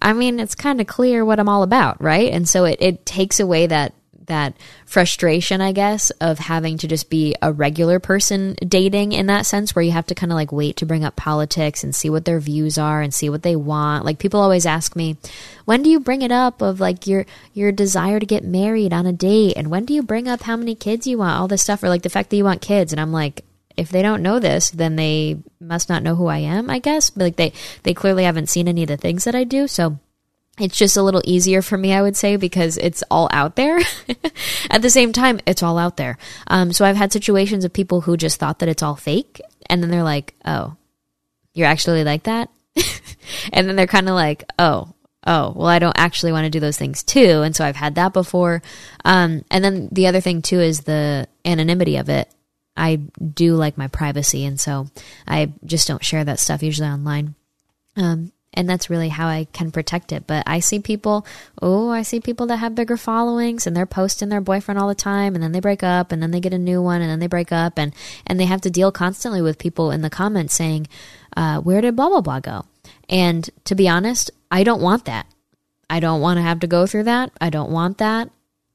I 0.00 0.12
mean, 0.12 0.38
it's 0.38 0.54
kind 0.54 0.80
of 0.80 0.86
clear 0.86 1.24
what 1.24 1.40
I'm 1.40 1.48
all 1.48 1.64
about, 1.64 2.00
right? 2.00 2.32
And 2.32 2.48
so 2.48 2.64
it, 2.64 2.78
it 2.80 3.04
takes 3.04 3.40
away 3.40 3.66
that 3.66 3.92
that 4.30 4.56
frustration, 4.86 5.60
I 5.60 5.72
guess, 5.72 6.10
of 6.20 6.38
having 6.38 6.78
to 6.78 6.88
just 6.88 7.10
be 7.10 7.36
a 7.42 7.52
regular 7.52 8.00
person 8.00 8.56
dating 8.66 9.12
in 9.12 9.26
that 9.26 9.44
sense, 9.44 9.76
where 9.76 9.84
you 9.84 9.92
have 9.92 10.06
to 10.06 10.14
kind 10.14 10.32
of 10.32 10.36
like 10.36 10.50
wait 10.50 10.76
to 10.78 10.86
bring 10.86 11.04
up 11.04 11.14
politics 11.14 11.84
and 11.84 11.94
see 11.94 12.08
what 12.08 12.24
their 12.24 12.40
views 12.40 12.78
are 12.78 13.02
and 13.02 13.12
see 13.12 13.28
what 13.28 13.42
they 13.42 13.54
want. 13.54 14.04
Like 14.04 14.18
people 14.18 14.40
always 14.40 14.66
ask 14.66 14.96
me, 14.96 15.16
when 15.66 15.82
do 15.82 15.90
you 15.90 16.00
bring 16.00 16.22
it 16.22 16.32
up 16.32 16.62
of 16.62 16.80
like 16.80 17.06
your 17.06 17.26
your 17.52 17.70
desire 17.70 18.18
to 18.18 18.26
get 18.26 18.42
married 18.42 18.92
on 18.92 19.06
a 19.06 19.12
date, 19.12 19.56
and 19.56 19.70
when 19.70 19.84
do 19.84 19.92
you 19.94 20.02
bring 20.02 20.26
up 20.26 20.42
how 20.42 20.56
many 20.56 20.74
kids 20.74 21.06
you 21.06 21.18
want, 21.18 21.38
all 21.38 21.48
this 21.48 21.62
stuff, 21.62 21.82
or 21.82 21.88
like 21.88 22.02
the 22.02 22.08
fact 22.08 22.30
that 22.30 22.36
you 22.36 22.44
want 22.44 22.62
kids? 22.62 22.92
And 22.92 23.00
I'm 23.00 23.12
like, 23.12 23.44
if 23.76 23.90
they 23.90 24.02
don't 24.02 24.22
know 24.22 24.38
this, 24.38 24.70
then 24.70 24.96
they 24.96 25.38
must 25.60 25.88
not 25.88 26.02
know 26.02 26.14
who 26.14 26.26
I 26.26 26.38
am, 26.38 26.70
I 26.70 26.78
guess. 26.78 27.10
But 27.10 27.24
like 27.24 27.36
they 27.36 27.52
they 27.82 27.94
clearly 27.94 28.24
haven't 28.24 28.48
seen 28.48 28.68
any 28.68 28.82
of 28.82 28.88
the 28.88 28.96
things 28.96 29.24
that 29.24 29.34
I 29.34 29.44
do, 29.44 29.68
so 29.68 29.98
it's 30.62 30.76
just 30.76 30.96
a 30.96 31.02
little 31.02 31.22
easier 31.24 31.62
for 31.62 31.76
me, 31.78 31.92
I 31.92 32.02
would 32.02 32.16
say, 32.16 32.36
because 32.36 32.76
it's 32.76 33.02
all 33.10 33.28
out 33.32 33.56
there. 33.56 33.78
At 34.70 34.82
the 34.82 34.90
same 34.90 35.12
time, 35.12 35.40
it's 35.46 35.62
all 35.62 35.78
out 35.78 35.96
there. 35.96 36.18
Um, 36.46 36.72
so 36.72 36.84
I've 36.84 36.96
had 36.96 37.12
situations 37.12 37.64
of 37.64 37.72
people 37.72 38.02
who 38.02 38.16
just 38.16 38.38
thought 38.38 38.58
that 38.60 38.68
it's 38.68 38.82
all 38.82 38.96
fake 38.96 39.40
and 39.70 39.82
then 39.82 39.90
they're 39.90 40.02
like, 40.02 40.34
"Oh, 40.44 40.76
you're 41.54 41.68
actually 41.68 42.04
like 42.04 42.24
that," 42.24 42.50
and 43.52 43.68
then 43.68 43.76
they're 43.76 43.86
kind 43.86 44.08
of 44.08 44.14
like, 44.14 44.44
"Oh." 44.58 44.94
Oh, 45.26 45.52
well, 45.54 45.66
I 45.66 45.78
don't 45.78 45.98
actually 45.98 46.32
want 46.32 46.46
to 46.46 46.50
do 46.50 46.60
those 46.60 46.78
things 46.78 47.02
too. 47.02 47.42
And 47.42 47.54
so 47.54 47.62
I've 47.62 47.76
had 47.76 47.96
that 47.96 48.14
before. 48.14 48.62
Um, 49.04 49.44
and 49.50 49.62
then 49.62 49.90
the 49.92 50.06
other 50.06 50.22
thing 50.22 50.40
too 50.40 50.60
is 50.60 50.80
the 50.80 51.28
anonymity 51.44 51.96
of 51.96 52.08
it. 52.08 52.32
I 52.74 52.96
do 52.96 53.54
like 53.54 53.76
my 53.76 53.88
privacy. 53.88 54.46
And 54.46 54.58
so 54.58 54.86
I 55.28 55.52
just 55.62 55.86
don't 55.86 56.02
share 56.02 56.24
that 56.24 56.38
stuff 56.38 56.62
usually 56.62 56.88
online. 56.88 57.34
Um, 57.96 58.32
and 58.52 58.68
that's 58.68 58.90
really 58.90 59.08
how 59.08 59.28
I 59.28 59.46
can 59.52 59.70
protect 59.70 60.12
it. 60.12 60.26
But 60.26 60.42
I 60.46 60.60
see 60.60 60.80
people, 60.80 61.24
oh, 61.62 61.90
I 61.90 62.02
see 62.02 62.20
people 62.20 62.46
that 62.46 62.56
have 62.56 62.74
bigger 62.74 62.96
followings 62.96 63.66
and 63.66 63.76
they're 63.76 63.86
posting 63.86 64.28
their 64.28 64.40
boyfriend 64.40 64.78
all 64.78 64.88
the 64.88 64.94
time 64.94 65.34
and 65.34 65.42
then 65.42 65.52
they 65.52 65.60
break 65.60 65.82
up 65.82 66.10
and 66.10 66.22
then 66.22 66.30
they 66.30 66.40
get 66.40 66.52
a 66.52 66.58
new 66.58 66.82
one 66.82 67.00
and 67.00 67.10
then 67.10 67.20
they 67.20 67.28
break 67.28 67.52
up 67.52 67.78
and, 67.78 67.94
and 68.26 68.40
they 68.40 68.46
have 68.46 68.60
to 68.62 68.70
deal 68.70 68.90
constantly 68.90 69.40
with 69.40 69.58
people 69.58 69.90
in 69.90 70.02
the 70.02 70.10
comments 70.10 70.54
saying, 70.54 70.88
uh, 71.36 71.60
where 71.60 71.80
did 71.80 71.94
blah, 71.94 72.08
blah, 72.08 72.20
blah 72.20 72.40
go? 72.40 72.64
And 73.08 73.48
to 73.64 73.74
be 73.74 73.88
honest, 73.88 74.30
I 74.50 74.64
don't 74.64 74.82
want 74.82 75.04
that. 75.04 75.26
I 75.88 76.00
don't 76.00 76.20
want 76.20 76.38
to 76.38 76.42
have 76.42 76.60
to 76.60 76.66
go 76.66 76.86
through 76.86 77.04
that. 77.04 77.30
I 77.40 77.50
don't 77.50 77.70
want 77.70 77.98
that. 77.98 78.30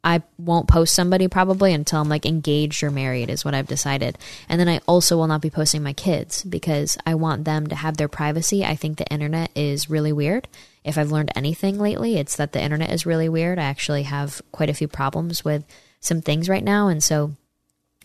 I 0.06 0.22
won't 0.38 0.68
post 0.68 0.93
somebody 0.93 1.28
probably 1.28 1.74
until 1.74 1.99
I'm 1.99 2.10
like 2.10 2.28
engaged 2.28 2.84
or 2.84 2.91
married, 2.91 3.32
is 3.32 3.43
what 3.43 3.56
I've 3.56 3.66
decided. 3.66 4.20
And 4.47 4.60
then 4.60 4.70
I 4.70 4.80
also 4.88 5.18
will 5.18 5.26
not 5.26 5.41
be 5.41 5.49
posting 5.49 5.82
my 5.82 5.93
kids 5.93 6.43
because 6.43 6.95
I 7.08 7.16
want 7.16 7.43
them 7.43 7.66
to 7.68 7.76
have 7.76 7.97
their 7.97 8.08
privacy. 8.08 8.64
I 8.64 8.76
think 8.76 8.97
the 8.97 9.12
internet 9.12 9.49
is 9.56 9.89
really 9.89 10.14
weird. 10.14 10.47
If 10.84 10.99
I've 10.99 11.12
learned 11.12 11.32
anything 11.36 11.80
lately, 11.80 12.18
it's 12.18 12.36
that 12.36 12.51
the 12.51 12.62
internet 12.62 12.91
is 12.91 13.08
really 13.08 13.28
weird. 13.28 13.58
I 13.58 13.64
actually 13.64 14.03
have 14.03 14.43
quite 14.51 14.70
a 14.70 14.76
few 14.76 14.88
problems 14.88 15.43
with 15.43 15.66
some 16.01 16.22
things 16.22 16.47
right 16.47 16.64
now. 16.64 16.88
And 16.88 17.03
so 17.03 17.32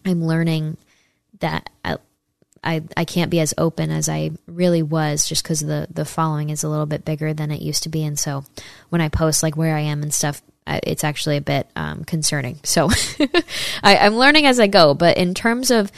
I'm 0.07 0.25
learning 0.25 0.79
that 1.41 1.69
I, 1.85 1.99
I, 2.65 2.83
I 2.97 3.05
can't 3.05 3.31
be 3.31 3.41
as 3.41 3.53
open 3.59 3.91
as 3.91 4.09
I 4.09 4.31
really 4.47 4.83
was 4.83 5.29
just 5.29 5.43
because 5.43 5.61
the, 5.61 5.87
the 5.91 6.07
following 6.07 6.49
is 6.49 6.65
a 6.65 6.69
little 6.71 6.87
bit 6.87 7.05
bigger 7.05 7.35
than 7.35 7.51
it 7.51 7.61
used 7.61 7.83
to 7.83 7.91
be. 7.91 8.05
And 8.05 8.19
so 8.19 8.45
when 8.89 9.03
I 9.03 9.11
post 9.11 9.43
like 9.43 9.57
where 9.57 9.77
I 9.77 9.81
am 9.81 10.03
and 10.03 10.15
stuff, 10.15 10.41
it's 10.83 11.05
actually 11.05 11.37
a 11.37 11.41
bit 11.41 11.68
um, 11.75 12.05
concerning. 12.05 12.61
So 12.62 12.89
I, 13.83 13.97
I'm 13.97 14.16
learning 14.16 14.47
as 14.47 14.61
I 14.61 14.66
go. 14.66 14.95
But 14.95 15.16
in 15.16 15.35
terms 15.35 15.71
of 15.71 15.91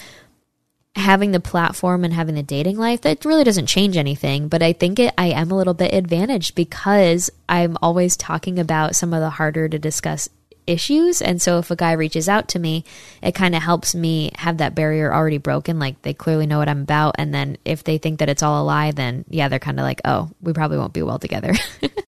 having 0.95 1.33
the 1.33 1.41
platform 1.41 2.05
and 2.05 2.13
having 2.13 2.35
the 2.35 2.43
dating 2.43 2.77
life, 2.77 3.01
that 3.03 3.25
really 3.25 3.45
doesn't 3.45 3.67
change 3.67 3.97
anything. 3.97 4.49
But 4.49 4.63
I 4.63 4.73
think 4.73 4.99
it, 4.99 5.15
I 5.17 5.29
am 5.29 5.51
a 5.51 5.57
little 5.57 5.75
bit 5.75 5.95
advantaged 5.95 6.55
because 6.55 7.31
I'm 7.49 7.77
always 7.83 8.17
talking 8.17 8.59
about 8.59 8.97
some 8.97 9.15
of 9.15 9.21
the 9.21 9.31
harder 9.31 9.69
to 9.69 9.79
discuss 9.79 10.29
issues. 10.67 11.23
And 11.23 11.41
so 11.41 11.59
if 11.59 11.71
a 11.71 11.77
guy 11.77 11.93
reaches 11.93 12.29
out 12.29 12.49
to 12.49 12.59
me, 12.59 12.85
it 13.23 13.35
kind 13.35 13.55
of 13.55 13.63
helps 13.63 13.95
me 13.95 14.31
have 14.37 14.59
that 14.59 14.75
barrier 14.75 15.13
already 15.13 15.39
broken. 15.39 15.79
Like 15.79 16.01
they 16.03 16.15
clearly 16.15 16.47
know 16.47 16.59
what 16.59 16.69
I'm 16.69 16.83
about. 16.83 17.17
And 17.19 17.35
then 17.35 17.57
if 17.65 17.85
they 17.85 17.99
think 17.99 18.19
that 18.19 18.29
it's 18.29 18.43
all 18.43 18.63
a 18.63 18.65
lie, 18.65 18.93
then 18.93 19.25
yeah, 19.29 19.49
they're 19.49 19.59
kind 19.59 19.81
of 19.81 19.85
like, 19.85 20.01
oh, 20.05 20.31
we 20.41 20.53
probably 20.53 20.79
won't 20.79 20.93
be 20.93 21.03
well 21.03 21.19
together. 21.19 21.55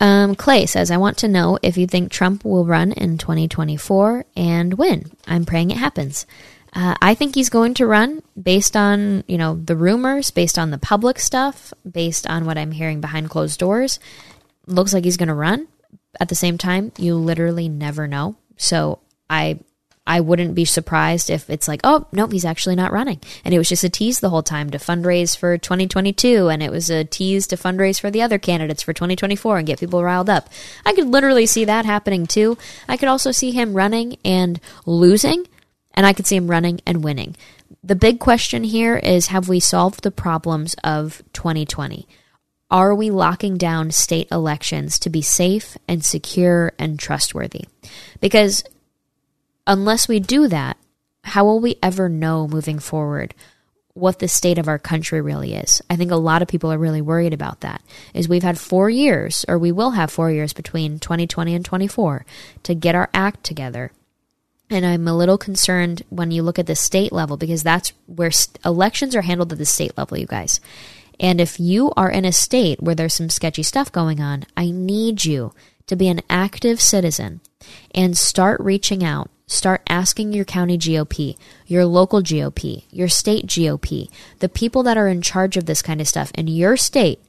Um, 0.00 0.34
Clay 0.34 0.64
says, 0.64 0.90
I 0.90 0.96
want 0.96 1.18
to 1.18 1.28
know 1.28 1.58
if 1.62 1.76
you 1.76 1.86
think 1.86 2.10
Trump 2.10 2.44
will 2.44 2.64
run 2.64 2.92
in 2.92 3.18
2024 3.18 4.24
and 4.34 4.74
when. 4.74 5.12
I'm 5.26 5.44
praying 5.44 5.70
it 5.70 5.76
happens. 5.76 6.26
Uh, 6.72 6.94
I 7.02 7.14
think 7.14 7.34
he's 7.34 7.50
going 7.50 7.74
to 7.74 7.86
run 7.86 8.22
based 8.40 8.76
on, 8.76 9.24
you 9.26 9.36
know, 9.36 9.56
the 9.56 9.76
rumors, 9.76 10.30
based 10.30 10.58
on 10.58 10.70
the 10.70 10.78
public 10.78 11.18
stuff, 11.18 11.72
based 11.90 12.26
on 12.26 12.46
what 12.46 12.56
I'm 12.56 12.70
hearing 12.70 13.00
behind 13.00 13.28
closed 13.28 13.58
doors. 13.58 13.98
Looks 14.66 14.94
like 14.94 15.04
he's 15.04 15.16
going 15.16 15.28
to 15.28 15.34
run. 15.34 15.68
At 16.18 16.28
the 16.28 16.34
same 16.34 16.58
time, 16.58 16.92
you 16.96 17.14
literally 17.16 17.68
never 17.68 18.06
know. 18.06 18.36
So 18.56 19.00
I 19.28 19.58
I 20.10 20.18
wouldn't 20.18 20.56
be 20.56 20.64
surprised 20.64 21.30
if 21.30 21.48
it's 21.48 21.68
like, 21.68 21.82
oh, 21.84 22.04
nope, 22.10 22.32
he's 22.32 22.44
actually 22.44 22.74
not 22.74 22.90
running. 22.90 23.20
And 23.44 23.54
it 23.54 23.58
was 23.58 23.68
just 23.68 23.84
a 23.84 23.88
tease 23.88 24.18
the 24.18 24.28
whole 24.28 24.42
time 24.42 24.70
to 24.70 24.78
fundraise 24.78 25.38
for 25.38 25.56
2022. 25.56 26.48
And 26.48 26.64
it 26.64 26.72
was 26.72 26.90
a 26.90 27.04
tease 27.04 27.46
to 27.46 27.56
fundraise 27.56 28.00
for 28.00 28.10
the 28.10 28.20
other 28.20 28.36
candidates 28.36 28.82
for 28.82 28.92
2024 28.92 29.58
and 29.58 29.66
get 29.68 29.78
people 29.78 30.02
riled 30.02 30.28
up. 30.28 30.48
I 30.84 30.94
could 30.94 31.06
literally 31.06 31.46
see 31.46 31.64
that 31.64 31.84
happening 31.84 32.26
too. 32.26 32.58
I 32.88 32.96
could 32.96 33.08
also 33.08 33.30
see 33.30 33.52
him 33.52 33.72
running 33.72 34.16
and 34.24 34.58
losing. 34.84 35.46
And 35.94 36.04
I 36.04 36.12
could 36.12 36.26
see 36.26 36.34
him 36.34 36.50
running 36.50 36.80
and 36.84 37.04
winning. 37.04 37.36
The 37.84 37.94
big 37.94 38.18
question 38.18 38.64
here 38.64 38.96
is 38.96 39.28
have 39.28 39.48
we 39.48 39.60
solved 39.60 40.02
the 40.02 40.10
problems 40.10 40.74
of 40.82 41.22
2020? 41.34 42.08
Are 42.68 42.96
we 42.96 43.10
locking 43.10 43.56
down 43.56 43.92
state 43.92 44.26
elections 44.32 44.98
to 45.00 45.08
be 45.08 45.22
safe 45.22 45.76
and 45.86 46.04
secure 46.04 46.72
and 46.80 46.98
trustworthy? 46.98 47.66
Because 48.20 48.64
unless 49.70 50.08
we 50.08 50.18
do 50.18 50.48
that, 50.48 50.76
how 51.22 51.44
will 51.44 51.60
we 51.60 51.76
ever 51.80 52.08
know 52.08 52.48
moving 52.48 52.80
forward 52.80 53.34
what 53.94 54.18
the 54.18 54.26
state 54.26 54.58
of 54.58 54.66
our 54.66 54.78
country 54.78 55.20
really 55.20 55.54
is? 55.54 55.80
I 55.88 55.94
think 55.94 56.10
a 56.10 56.16
lot 56.16 56.42
of 56.42 56.48
people 56.48 56.72
are 56.72 56.78
really 56.78 57.00
worried 57.00 57.32
about 57.32 57.60
that. 57.60 57.80
Is 58.12 58.28
we've 58.28 58.42
had 58.42 58.58
4 58.58 58.90
years 58.90 59.44
or 59.48 59.58
we 59.58 59.70
will 59.70 59.92
have 59.92 60.10
4 60.10 60.30
years 60.32 60.52
between 60.52 60.98
2020 60.98 61.54
and 61.54 61.64
24 61.64 62.26
to 62.64 62.74
get 62.74 62.96
our 62.96 63.08
act 63.14 63.44
together. 63.44 63.92
And 64.68 64.84
I'm 64.84 65.06
a 65.06 65.16
little 65.16 65.38
concerned 65.38 66.02
when 66.10 66.32
you 66.32 66.42
look 66.42 66.58
at 66.58 66.66
the 66.66 66.76
state 66.76 67.12
level 67.12 67.36
because 67.36 67.62
that's 67.62 67.92
where 68.06 68.30
st- 68.32 68.58
elections 68.64 69.14
are 69.14 69.22
handled 69.22 69.52
at 69.52 69.58
the 69.58 69.66
state 69.66 69.96
level, 69.96 70.18
you 70.18 70.26
guys. 70.26 70.60
And 71.20 71.40
if 71.40 71.60
you 71.60 71.92
are 71.96 72.10
in 72.10 72.24
a 72.24 72.32
state 72.32 72.82
where 72.82 72.94
there's 72.94 73.14
some 73.14 73.30
sketchy 73.30 73.62
stuff 73.62 73.92
going 73.92 74.20
on, 74.20 74.46
I 74.56 74.70
need 74.70 75.24
you 75.24 75.52
to 75.86 75.96
be 75.96 76.08
an 76.08 76.22
active 76.30 76.80
citizen 76.80 77.40
and 77.94 78.16
start 78.16 78.60
reaching 78.60 79.04
out 79.04 79.30
Start 79.50 79.82
asking 79.88 80.32
your 80.32 80.44
county 80.44 80.78
GOP, 80.78 81.36
your 81.66 81.84
local 81.84 82.22
GOP, 82.22 82.84
your 82.92 83.08
state 83.08 83.48
GOP, 83.48 84.08
the 84.38 84.48
people 84.48 84.84
that 84.84 84.96
are 84.96 85.08
in 85.08 85.22
charge 85.22 85.56
of 85.56 85.66
this 85.66 85.82
kind 85.82 86.00
of 86.00 86.06
stuff 86.06 86.30
in 86.36 86.46
your 86.46 86.76
state. 86.76 87.20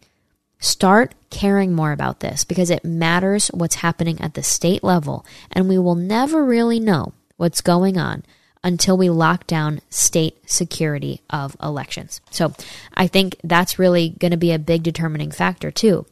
Start 0.59 1.15
caring 1.32 1.74
more 1.74 1.91
about 1.91 2.19
this 2.19 2.45
because 2.45 2.69
it 2.69 2.86
matters 2.86 3.47
what's 3.47 3.76
happening 3.76 4.22
at 4.22 4.36
the 4.36 4.43
state 4.43 4.84
level, 4.84 5.26
and 5.51 5.67
we 5.67 5.80
will 5.80 5.95
never 5.95 6.45
really 6.45 6.80
know 6.80 7.13
what's 7.38 7.59
going 7.59 7.97
on 7.97 8.24
until 8.63 8.95
we 8.95 9.09
lock 9.09 9.47
down 9.47 9.82
state 9.89 10.47
security 10.47 11.22
of 11.32 11.57
elections. 11.61 12.22
So 12.30 12.53
I 12.93 13.07
think 13.07 13.36
that's 13.43 13.80
really 13.80 14.09
going 14.09 14.30
to 14.30 14.38
be 14.38 14.51
a 14.51 14.59
big 14.59 14.84
determining 14.84 15.32
factor, 15.32 15.72
too. 15.72 16.05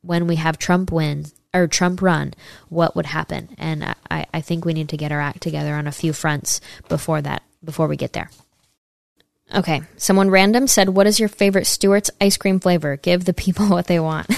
When 0.00 0.26
we 0.26 0.36
have 0.36 0.56
Trump 0.56 0.90
wins 0.90 1.34
or 1.52 1.66
Trump 1.66 2.02
run, 2.02 2.34
what 2.68 2.94
would 2.96 3.06
happen? 3.06 3.48
And 3.58 3.94
I, 4.10 4.26
I 4.32 4.40
think 4.40 4.64
we 4.64 4.72
need 4.72 4.88
to 4.90 4.96
get 4.96 5.12
our 5.12 5.20
act 5.20 5.40
together 5.40 5.74
on 5.74 5.86
a 5.86 5.92
few 5.92 6.12
fronts 6.12 6.60
before 6.88 7.20
that, 7.22 7.42
before 7.64 7.88
we 7.88 7.96
get 7.96 8.12
there. 8.12 8.30
Okay, 9.52 9.82
someone 9.96 10.30
random 10.30 10.68
said, 10.68 10.90
"What 10.90 11.08
is 11.08 11.18
your 11.18 11.28
favorite 11.28 11.66
Stewart's 11.66 12.10
ice 12.20 12.36
cream 12.36 12.60
flavor?" 12.60 12.96
Give 12.96 13.24
the 13.24 13.32
people 13.32 13.66
what 13.68 13.88
they 13.88 13.98
want. 13.98 14.28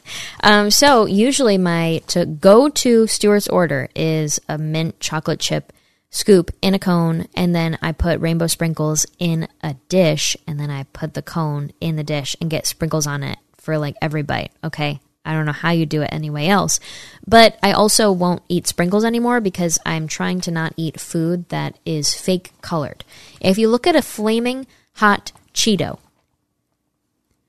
um, 0.42 0.70
so 0.70 1.06
usually 1.06 1.56
my 1.56 2.02
to 2.08 2.26
go 2.26 2.68
to 2.68 3.06
Stewart's 3.06 3.48
order 3.48 3.88
is 3.94 4.40
a 4.48 4.58
mint 4.58 5.00
chocolate 5.00 5.40
chip 5.40 5.72
scoop 6.10 6.50
in 6.60 6.74
a 6.74 6.78
cone, 6.78 7.26
and 7.34 7.54
then 7.54 7.78
I 7.80 7.92
put 7.92 8.20
rainbow 8.20 8.46
sprinkles 8.46 9.06
in 9.18 9.48
a 9.62 9.74
dish, 9.88 10.36
and 10.46 10.60
then 10.60 10.70
I 10.70 10.84
put 10.84 11.14
the 11.14 11.22
cone 11.22 11.70
in 11.80 11.96
the 11.96 12.04
dish 12.04 12.36
and 12.40 12.50
get 12.50 12.66
sprinkles 12.66 13.06
on 13.06 13.22
it 13.22 13.38
for 13.56 13.78
like 13.78 13.96
every 14.02 14.22
bite. 14.22 14.52
Okay, 14.62 15.00
I 15.24 15.32
don't 15.32 15.46
know 15.46 15.52
how 15.52 15.70
you 15.70 15.84
do 15.84 16.02
it 16.02 16.08
anyway 16.12 16.46
else. 16.46 16.80
But 17.26 17.58
I 17.62 17.72
also 17.72 18.10
won't 18.10 18.42
eat 18.48 18.66
sprinkles 18.66 19.04
anymore 19.04 19.40
because 19.40 19.78
I'm 19.84 20.08
trying 20.08 20.40
to 20.42 20.50
not 20.50 20.72
eat 20.76 21.00
food 21.00 21.48
that 21.50 21.78
is 21.84 22.14
fake 22.14 22.52
colored. 22.62 23.04
If 23.40 23.58
you 23.58 23.68
look 23.68 23.86
at 23.86 23.96
a 23.96 24.02
flaming 24.02 24.66
hot 24.94 25.32
Cheeto, 25.52 25.98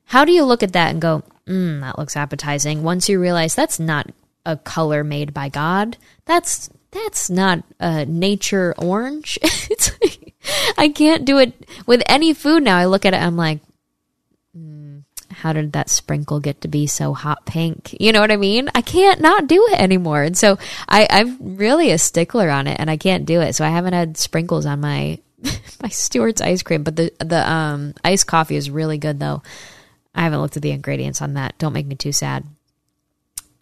how 0.06 0.24
do 0.24 0.32
you 0.32 0.44
look 0.44 0.62
at 0.62 0.72
that 0.72 0.90
and 0.90 1.00
go, 1.00 1.22
mmm, 1.46 1.80
that 1.80 1.98
looks 1.98 2.16
appetizing? 2.16 2.82
Once 2.82 3.08
you 3.08 3.20
realize 3.20 3.54
that's 3.54 3.80
not 3.80 4.10
a 4.44 4.56
color 4.56 5.04
made 5.04 5.32
by 5.32 5.48
God, 5.48 5.96
that's 6.24 6.68
that's 6.90 7.30
not 7.30 7.62
a 7.78 8.04
nature 8.04 8.74
orange. 8.76 9.38
I 10.78 10.88
can't 10.88 11.24
do 11.24 11.38
it 11.38 11.54
with 11.86 12.02
any 12.06 12.34
food 12.34 12.64
now. 12.64 12.76
I 12.76 12.86
look 12.86 13.04
at 13.04 13.14
it, 13.14 13.22
I'm 13.22 13.36
like, 13.36 13.60
how 15.40 15.54
did 15.54 15.72
that 15.72 15.88
sprinkle 15.88 16.38
get 16.38 16.60
to 16.60 16.68
be 16.68 16.86
so 16.86 17.14
hot 17.14 17.46
pink? 17.46 17.96
You 17.98 18.12
know 18.12 18.20
what 18.20 18.30
I 18.30 18.36
mean? 18.36 18.68
I 18.74 18.82
can't 18.82 19.20
not 19.20 19.46
do 19.46 19.66
it 19.72 19.80
anymore. 19.80 20.22
And 20.22 20.36
so 20.36 20.58
I, 20.86 21.06
I'm 21.08 21.56
really 21.56 21.90
a 21.90 21.98
stickler 21.98 22.50
on 22.50 22.66
it 22.66 22.78
and 22.78 22.90
I 22.90 22.98
can't 22.98 23.24
do 23.24 23.40
it. 23.40 23.54
So 23.54 23.64
I 23.64 23.70
haven't 23.70 23.94
had 23.94 24.16
sprinkles 24.16 24.66
on 24.66 24.80
my 24.80 25.18
my 25.82 25.88
Stewart's 25.88 26.42
ice 26.42 26.62
cream, 26.62 26.82
but 26.82 26.96
the 26.96 27.10
the 27.18 27.50
um 27.50 27.94
iced 28.04 28.26
coffee 28.26 28.56
is 28.56 28.70
really 28.70 28.98
good 28.98 29.18
though. 29.18 29.42
I 30.14 30.22
haven't 30.22 30.42
looked 30.42 30.56
at 30.56 30.62
the 30.62 30.72
ingredients 30.72 31.22
on 31.22 31.34
that. 31.34 31.56
Don't 31.58 31.72
make 31.72 31.86
me 31.86 31.94
too 31.94 32.12
sad. 32.12 32.44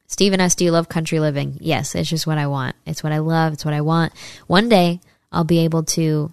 Stephen 0.09 0.41
S. 0.41 0.57
Do 0.57 0.65
you 0.65 0.73
love 0.73 0.89
country 0.89 1.21
living? 1.21 1.59
Yes, 1.61 1.95
it's 1.95 2.09
just 2.09 2.27
what 2.27 2.39
I 2.39 2.49
want. 2.49 2.75
It's 2.87 3.05
what 3.05 3.13
I 3.13 3.19
love. 3.19 3.53
It's 3.53 3.65
what 3.65 3.75
I 3.75 3.83
want. 3.83 4.13
One 4.47 4.69
day 4.69 5.01
I'll 5.31 5.45
be 5.45 5.61
able 5.61 5.85
to 5.85 6.33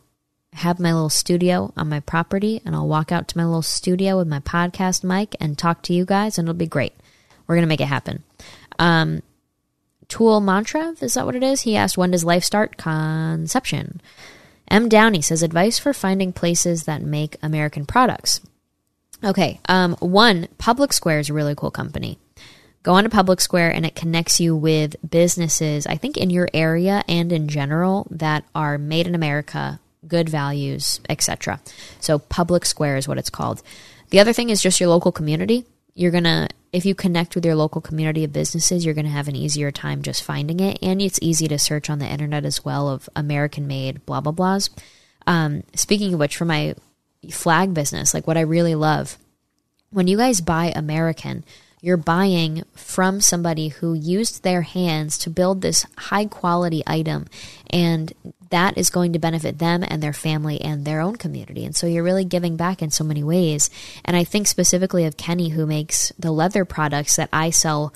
have 0.56 0.80
my 0.80 0.94
little 0.94 1.10
studio 1.10 1.74
on 1.76 1.90
my 1.90 2.00
property 2.00 2.62
and 2.66 2.76
I'll 2.76 2.88
walk 2.88 3.12
out 3.12 3.28
to 3.28 3.38
my 3.38 3.44
little 3.46 3.62
studio 3.62 4.18
with 4.18 4.28
my 4.28 4.40
podcast 4.40 5.04
mic 5.04 5.36
and 5.40 5.58
talk 5.58 5.82
to 5.84 5.94
you 5.94 6.06
guys 6.06 6.38
and 6.38 6.48
it'll 6.48 6.58
be 6.58 6.66
great. 6.66 6.94
We're 7.46 7.56
going 7.56 7.64
to 7.64 7.68
make 7.68 7.82
it 7.82 7.88
happen. 7.88 8.24
Um, 8.80 9.22
Tool 10.08 10.40
Mantra, 10.40 10.96
is 11.02 11.16
that 11.16 11.26
what 11.26 11.36
it 11.36 11.44
is? 11.44 11.62
He 11.62 11.76
asked, 11.76 11.98
when 11.98 12.12
does 12.12 12.24
life 12.24 12.44
start? 12.44 12.78
Conception. 12.78 14.02
M. 14.70 14.90
Downey 14.90 15.22
says 15.22 15.44
advice 15.44 15.78
for 15.78 15.94
finding 15.94 16.34
places 16.34 16.84
that 16.84 17.02
make 17.02 17.38
American 17.42 17.86
products. 17.86 18.42
Okay, 19.24 19.60
um, 19.68 19.96
one, 20.00 20.48
Public 20.58 20.94
Square 20.94 21.20
is 21.20 21.30
a 21.30 21.34
really 21.34 21.56
cool 21.56 21.72
company. 21.72 22.18
Go 22.84 22.94
on 22.94 23.04
to 23.04 23.10
Public 23.10 23.42
Square 23.42 23.72
and 23.72 23.86
it 23.86 23.96
connects 23.96 24.40
you 24.40 24.56
with 24.56 24.96
businesses, 25.08 25.88
I 25.88 25.98
think 25.98 26.18
in 26.18 26.30
your 26.30 26.48
area 26.54 27.04
and 27.08 27.32
in 27.32 27.48
general, 27.48 28.08
that 28.12 28.44
are 28.54 28.78
made 28.78 29.08
in 29.08 29.16
America, 29.16 29.80
good 30.08 30.30
values, 30.30 31.00
etc. 31.10 31.60
So 32.00 32.20
Public 32.20 32.66
Square 32.66 32.98
is 32.98 33.08
what 33.08 33.18
it's 33.18 33.30
called. 33.30 33.62
The 34.10 34.20
other 34.20 34.34
thing 34.34 34.50
is 34.50 34.62
just 34.62 34.80
your 34.80 34.90
local 34.90 35.12
community. 35.12 35.66
You're 35.94 36.12
going 36.12 36.26
to 36.26 36.50
if 36.76 36.86
you 36.86 36.94
connect 36.94 37.36
with 37.36 37.46
your 37.46 37.56
local 37.56 37.80
community 37.80 38.26
of 38.26 38.34
businesses, 38.34 38.84
you're 38.84 38.94
going 38.94 39.06
to 39.06 39.12
have 39.12 39.30
an 39.30 39.36
easier 39.36 39.72
time 39.72 40.02
just 40.02 40.22
finding 40.22 40.60
it. 40.60 40.78
And 40.82 41.02
it's 41.02 41.20
easy 41.22 41.48
to 41.48 41.58
search 41.58 41.90
on 41.90 42.00
the 42.00 42.06
internet 42.06 42.44
as 42.44 42.66
well 42.66 42.90
of 42.90 43.08
American 43.16 43.66
made 43.66 44.06
blah, 44.06 44.20
blah, 44.20 44.34
blahs. 44.34 44.70
Um, 45.26 45.64
speaking 45.74 46.14
of 46.14 46.20
which, 46.20 46.36
for 46.36 46.44
my 46.44 46.76
flag 47.32 47.74
business, 47.74 48.14
like 48.14 48.28
what 48.28 48.36
I 48.36 48.42
really 48.42 48.76
love, 48.76 49.18
when 49.90 50.08
you 50.08 50.18
guys 50.18 50.42
buy 50.42 50.74
American, 50.76 51.46
you're 51.86 51.98
buying 51.98 52.64
from 52.74 53.22
somebody 53.22 53.68
who 53.68 53.94
used 53.94 54.42
their 54.42 54.64
hands 54.64 55.20
to 55.20 55.30
build 55.30 55.62
this 55.62 55.86
high 55.98 56.26
quality 56.26 56.82
item 56.88 57.28
and 57.70 58.12
that 58.50 58.76
is 58.76 58.90
going 58.90 59.14
to 59.14 59.20
benefit 59.20 59.60
them 59.60 59.84
and 59.88 60.02
their 60.02 60.14
family 60.14 60.60
and 60.60 60.84
their 60.84 61.00
own 61.00 61.16
community. 61.16 61.64
And 61.64 61.76
so 61.76 61.86
you're 61.86 62.04
really 62.04 62.26
giving 62.26 62.58
back 62.58 62.82
in 62.82 62.90
so 62.90 63.04
many 63.04 63.24
ways. 63.24 63.70
And 64.04 64.16
I 64.16 64.24
think 64.24 64.48
specifically 64.48 65.06
of 65.06 65.18
Kenny, 65.18 65.50
who 65.50 65.68
makes 65.68 66.12
the 66.18 66.32
leather 66.32 66.66
products 66.66 67.18
that 67.18 67.30
I 67.32 67.52
sell 67.52 67.94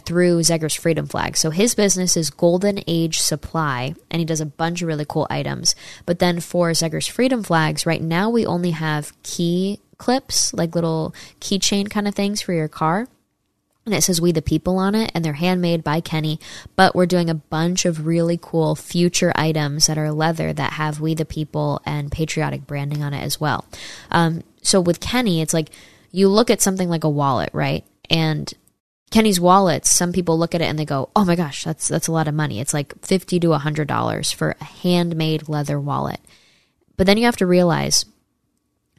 through 0.00 0.40
Zegers 0.40 0.76
Freedom 0.76 1.06
Flag. 1.06 1.36
So 1.36 1.50
his 1.50 1.76
business 1.76 2.16
is 2.16 2.30
Golden 2.30 2.80
Age 2.88 3.20
Supply, 3.20 3.94
and 4.10 4.18
he 4.18 4.24
does 4.24 4.40
a 4.40 4.46
bunch 4.46 4.82
of 4.82 4.88
really 4.88 5.04
cool 5.06 5.26
items. 5.30 5.76
But 6.06 6.18
then 6.18 6.40
for 6.40 6.70
Zegers 6.70 7.08
Freedom 7.08 7.42
Flags, 7.44 7.86
right 7.86 8.02
now 8.02 8.30
we 8.30 8.46
only 8.46 8.70
have 8.70 9.12
key 9.22 9.78
clips, 10.02 10.52
like 10.52 10.74
little 10.74 11.14
keychain 11.40 11.88
kind 11.88 12.06
of 12.06 12.14
things 12.14 12.42
for 12.42 12.52
your 12.52 12.68
car 12.68 13.08
and 13.84 13.94
it 13.94 14.02
says 14.02 14.20
We 14.20 14.32
the 14.32 14.42
People 14.42 14.78
on 14.78 14.94
it, 14.94 15.10
and 15.14 15.24
they're 15.24 15.32
handmade 15.32 15.82
by 15.82 16.00
Kenny. 16.00 16.38
But 16.76 16.94
we're 16.94 17.06
doing 17.06 17.28
a 17.28 17.34
bunch 17.34 17.84
of 17.84 18.06
really 18.06 18.38
cool 18.40 18.74
future 18.74 19.32
items 19.34 19.86
that 19.86 19.98
are 19.98 20.12
leather 20.12 20.52
that 20.52 20.74
have 20.74 21.00
We 21.00 21.14
the 21.14 21.24
People 21.24 21.80
and 21.84 22.12
patriotic 22.12 22.66
branding 22.66 23.02
on 23.02 23.12
it 23.14 23.22
as 23.22 23.40
well. 23.40 23.64
Um, 24.10 24.42
so 24.62 24.80
with 24.80 25.00
Kenny, 25.00 25.40
it's 25.40 25.54
like 25.54 25.70
you 26.12 26.28
look 26.28 26.50
at 26.50 26.60
something 26.60 26.88
like 26.88 27.04
a 27.04 27.08
wallet, 27.08 27.50
right? 27.52 27.84
And 28.08 28.52
Kenny's 29.10 29.40
wallets, 29.40 29.90
some 29.90 30.12
people 30.12 30.38
look 30.38 30.54
at 30.54 30.62
it 30.62 30.66
and 30.66 30.78
they 30.78 30.84
go, 30.84 31.10
"Oh 31.16 31.24
my 31.24 31.34
gosh, 31.34 31.64
that's 31.64 31.88
that's 31.88 32.08
a 32.08 32.12
lot 32.12 32.28
of 32.28 32.34
money." 32.34 32.60
It's 32.60 32.74
like 32.74 32.94
fifty 33.04 33.40
to 33.40 33.52
hundred 33.52 33.88
dollars 33.88 34.30
for 34.30 34.56
a 34.60 34.64
handmade 34.64 35.48
leather 35.48 35.80
wallet. 35.80 36.20
But 36.96 37.06
then 37.06 37.18
you 37.18 37.24
have 37.24 37.36
to 37.38 37.46
realize, 37.46 38.04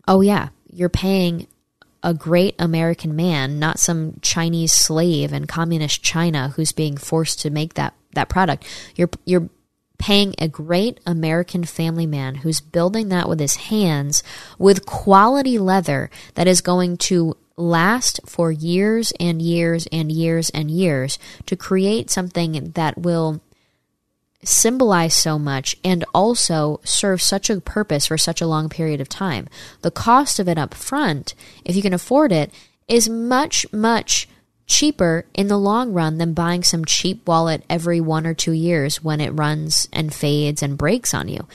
oh 0.08 0.22
yeah, 0.22 0.50
you're 0.74 0.90
paying 0.90 1.48
a 2.04 2.14
great 2.14 2.56
American 2.60 3.16
man, 3.16 3.60
not 3.60 3.80
some 3.80 4.20
Chinese 4.22 4.74
slave 4.74 5.32
in 5.32 5.48
communist 5.48 6.04
China 6.04 6.50
who's 6.50 6.74
being 6.74 6.98
forced 6.98 7.40
to 7.42 7.50
make 7.50 7.76
that, 7.76 7.94
that 8.14 8.28
product. 8.30 8.66
You're, 8.96 9.10
you're 9.26 9.50
paying 9.98 10.36
a 10.38 10.50
great 10.50 11.00
American 11.06 11.64
family 11.64 12.06
man 12.06 12.36
who's 12.36 12.60
building 12.60 13.08
that 13.10 13.30
with 13.30 13.40
his 13.40 13.56
hands 13.56 14.22
with 14.60 14.86
quality 14.86 15.58
leather 15.58 16.10
that 16.36 16.48
is 16.48 16.60
going 16.60 16.98
to 16.98 17.38
last 17.56 18.20
for 18.26 18.52
years 18.52 19.14
and 19.20 19.42
years 19.42 19.88
and 19.92 20.12
years 20.12 20.50
and 20.50 20.70
years 20.70 21.18
to 21.46 21.56
create 21.56 22.10
something 22.10 22.72
that 22.72 22.98
will 22.98 23.42
symbolize 24.44 25.16
so 25.16 25.40
much 25.40 25.76
and 25.84 26.04
also 26.14 26.80
serve 26.84 27.22
such 27.22 27.50
a 27.50 27.62
purpose 27.62 28.08
for 28.08 28.18
such 28.18 28.42
a 28.42 28.48
long 28.48 28.70
period 28.70 29.02
of 29.02 29.10
time. 29.10 29.48
The 29.82 29.92
cost 29.92 30.40
of 30.40 30.48
it 30.48 30.58
up 30.58 30.74
front, 30.74 31.34
if 31.66 31.76
you 31.76 31.82
can 31.82 31.94
afford 31.94 32.32
it, 32.32 32.52
is 32.88 33.10
much, 33.10 33.66
much 33.72 34.28
cheaper 34.66 35.26
in 35.34 35.48
the 35.48 35.58
long 35.58 35.94
run 35.94 36.18
than 36.18 36.34
buying 36.34 36.64
some 36.64 36.86
cheap 36.86 37.28
wallet 37.28 37.64
every 37.70 38.00
one 38.00 38.26
or 38.26 38.34
two 38.34 38.54
years 38.54 39.04
when 39.04 39.20
it 39.20 39.30
runs 39.30 39.88
and 39.92 40.14
fades 40.14 40.64
and 40.64 40.78
breaks 40.78 41.14
on 41.14 41.28
you. 41.28 41.48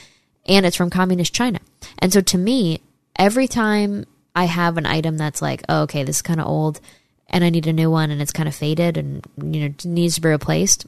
And 0.47 0.65
it's 0.65 0.77
from 0.77 0.91
communist 0.91 1.35
China. 1.35 1.61
And 1.99 2.13
so 2.13 2.21
to 2.21 2.39
me, 2.39 2.81
every 3.17 3.49
time 3.49 4.05
I 4.35 4.45
have 4.45 4.77
an 4.77 4.87
item 4.87 5.17
that's 5.17 5.43
like, 5.43 5.63
oh, 5.69 5.83
okay, 5.83 6.05
this 6.05 6.17
is 6.17 6.23
kind 6.23 6.41
of 6.41 6.47
old 6.47 6.81
and 7.29 7.45
I 7.45 7.51
need 7.51 7.67
a 7.67 7.73
new 7.73 7.91
one 7.91 8.11
and 8.11 8.23
it's 8.23 8.33
kind 8.33 8.49
of 8.49 8.55
faded 8.55 8.97
and 8.97 9.25
you 9.37 9.69
know 9.69 9.75
needs 9.85 10.15
to 10.17 10.21
be 10.21 10.29
replaced, 10.29 10.87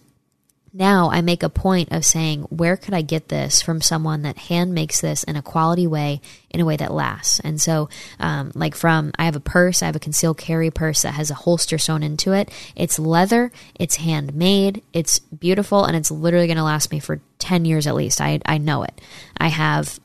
now 0.72 1.10
I 1.10 1.20
make 1.20 1.42
a 1.42 1.48
point 1.48 1.90
of 1.90 2.04
saying, 2.04 2.42
where 2.42 2.76
could 2.76 2.94
I 2.94 3.02
get 3.02 3.28
this 3.28 3.60
from 3.60 3.80
someone 3.80 4.22
that 4.22 4.38
hand 4.38 4.72
makes 4.72 5.00
this 5.00 5.24
in 5.24 5.36
a 5.36 5.42
quality 5.42 5.86
way, 5.86 6.20
in 6.48 6.60
a 6.60 6.64
way 6.64 6.76
that 6.76 6.92
lasts? 6.92 7.40
And 7.40 7.60
so, 7.60 7.88
um, 8.20 8.52
like 8.54 8.74
from, 8.74 9.10
I 9.18 9.24
have 9.24 9.36
a 9.36 9.40
purse, 9.40 9.82
I 9.82 9.86
have 9.86 9.96
a 9.96 10.00
concealed 10.00 10.38
carry 10.38 10.70
purse 10.70 11.02
that 11.02 11.14
has 11.14 11.30
a 11.30 11.34
holster 11.34 11.76
sewn 11.76 12.02
into 12.02 12.32
it. 12.32 12.50
It's 12.76 12.98
leather, 12.98 13.50
it's 13.74 13.96
handmade, 13.96 14.82
it's 14.92 15.18
beautiful, 15.18 15.84
and 15.84 15.96
it's 15.96 16.10
literally 16.10 16.46
going 16.46 16.56
to 16.56 16.62
last 16.62 16.92
me 16.92 17.00
for 17.00 17.20
10 17.38 17.64
years 17.64 17.86
at 17.86 17.96
least. 17.96 18.20
I, 18.20 18.40
I 18.46 18.58
know 18.58 18.84
it. 18.84 19.00
I 19.36 19.48
have 19.48 19.98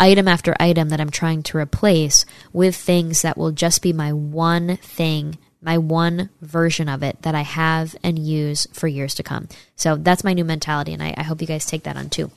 item 0.00 0.26
after 0.26 0.56
item 0.58 0.88
that 0.88 1.00
I'm 1.00 1.10
trying 1.10 1.44
to 1.44 1.58
replace 1.58 2.24
with 2.52 2.74
things 2.74 3.22
that 3.22 3.38
will 3.38 3.52
just 3.52 3.82
be 3.82 3.92
my 3.92 4.12
one 4.12 4.78
thing 4.78 5.38
my 5.62 5.78
one 5.78 6.28
version 6.40 6.88
of 6.88 7.02
it 7.02 7.22
that 7.22 7.34
I 7.34 7.42
have 7.42 7.96
and 8.02 8.18
use 8.18 8.66
for 8.72 8.88
years 8.88 9.14
to 9.14 9.22
come. 9.22 9.48
So 9.76 9.96
that's 9.96 10.24
my 10.24 10.34
new 10.34 10.44
mentality, 10.44 10.92
and 10.92 11.02
I, 11.02 11.14
I 11.16 11.22
hope 11.22 11.40
you 11.40 11.46
guys 11.46 11.64
take 11.64 11.84
that 11.84 11.96
on 11.96 12.10
too. 12.10 12.30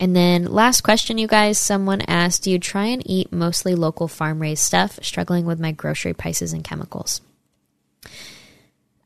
And 0.00 0.14
then, 0.14 0.46
last 0.46 0.82
question, 0.82 1.18
you 1.18 1.26
guys. 1.26 1.58
Someone 1.58 2.02
asked, 2.02 2.44
Do 2.44 2.50
you 2.50 2.58
try 2.58 2.86
and 2.86 3.02
eat 3.04 3.32
mostly 3.32 3.74
local 3.74 4.08
farm 4.08 4.40
raised 4.40 4.62
stuff? 4.62 4.98
Struggling 5.02 5.44
with 5.44 5.60
my 5.60 5.72
grocery 5.72 6.14
prices 6.14 6.52
and 6.52 6.64
chemicals. 6.64 7.20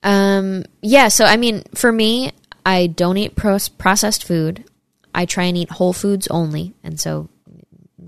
Um, 0.03 0.65
yeah, 0.81 1.09
so 1.09 1.25
I 1.25 1.37
mean, 1.37 1.65
for 1.75 1.93
me, 1.93 2.33
I 2.65 2.87
don't 2.87 3.17
eat 3.17 3.37
processed 3.37 4.25
food. 4.25 4.65
I 5.15 5.27
try 5.27 5.45
and 5.45 5.57
eat 5.57 5.71
whole 5.71 5.93
foods 5.93 6.29
only. 6.29 6.75
And 6.83 6.99
so 6.99 7.29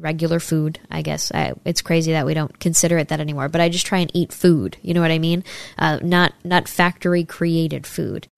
regular 0.01 0.41
food, 0.41 0.79
I 0.91 1.03
guess. 1.03 1.31
I, 1.33 1.55
it's 1.65 1.83
crazy 1.83 2.13
that 2.13 2.27
we 2.27 2.35
don't 2.35 2.59
consider 2.59 2.99
it 2.99 3.09
that 3.09 3.21
anymore, 3.21 3.49
but 3.49 3.61
I 3.61 3.69
just 3.69 3.87
try 3.87 3.99
and 3.99 4.11
eat 4.15 4.33
food. 4.33 4.77
You 4.83 4.95
know 4.95 5.01
what 5.01 5.11
I 5.11 5.19
mean? 5.19 5.45
Uh, 5.79 5.99
not 6.03 6.35
not 6.45 6.69
factory 6.69 7.25
created 7.25 7.87
food. 7.87 8.29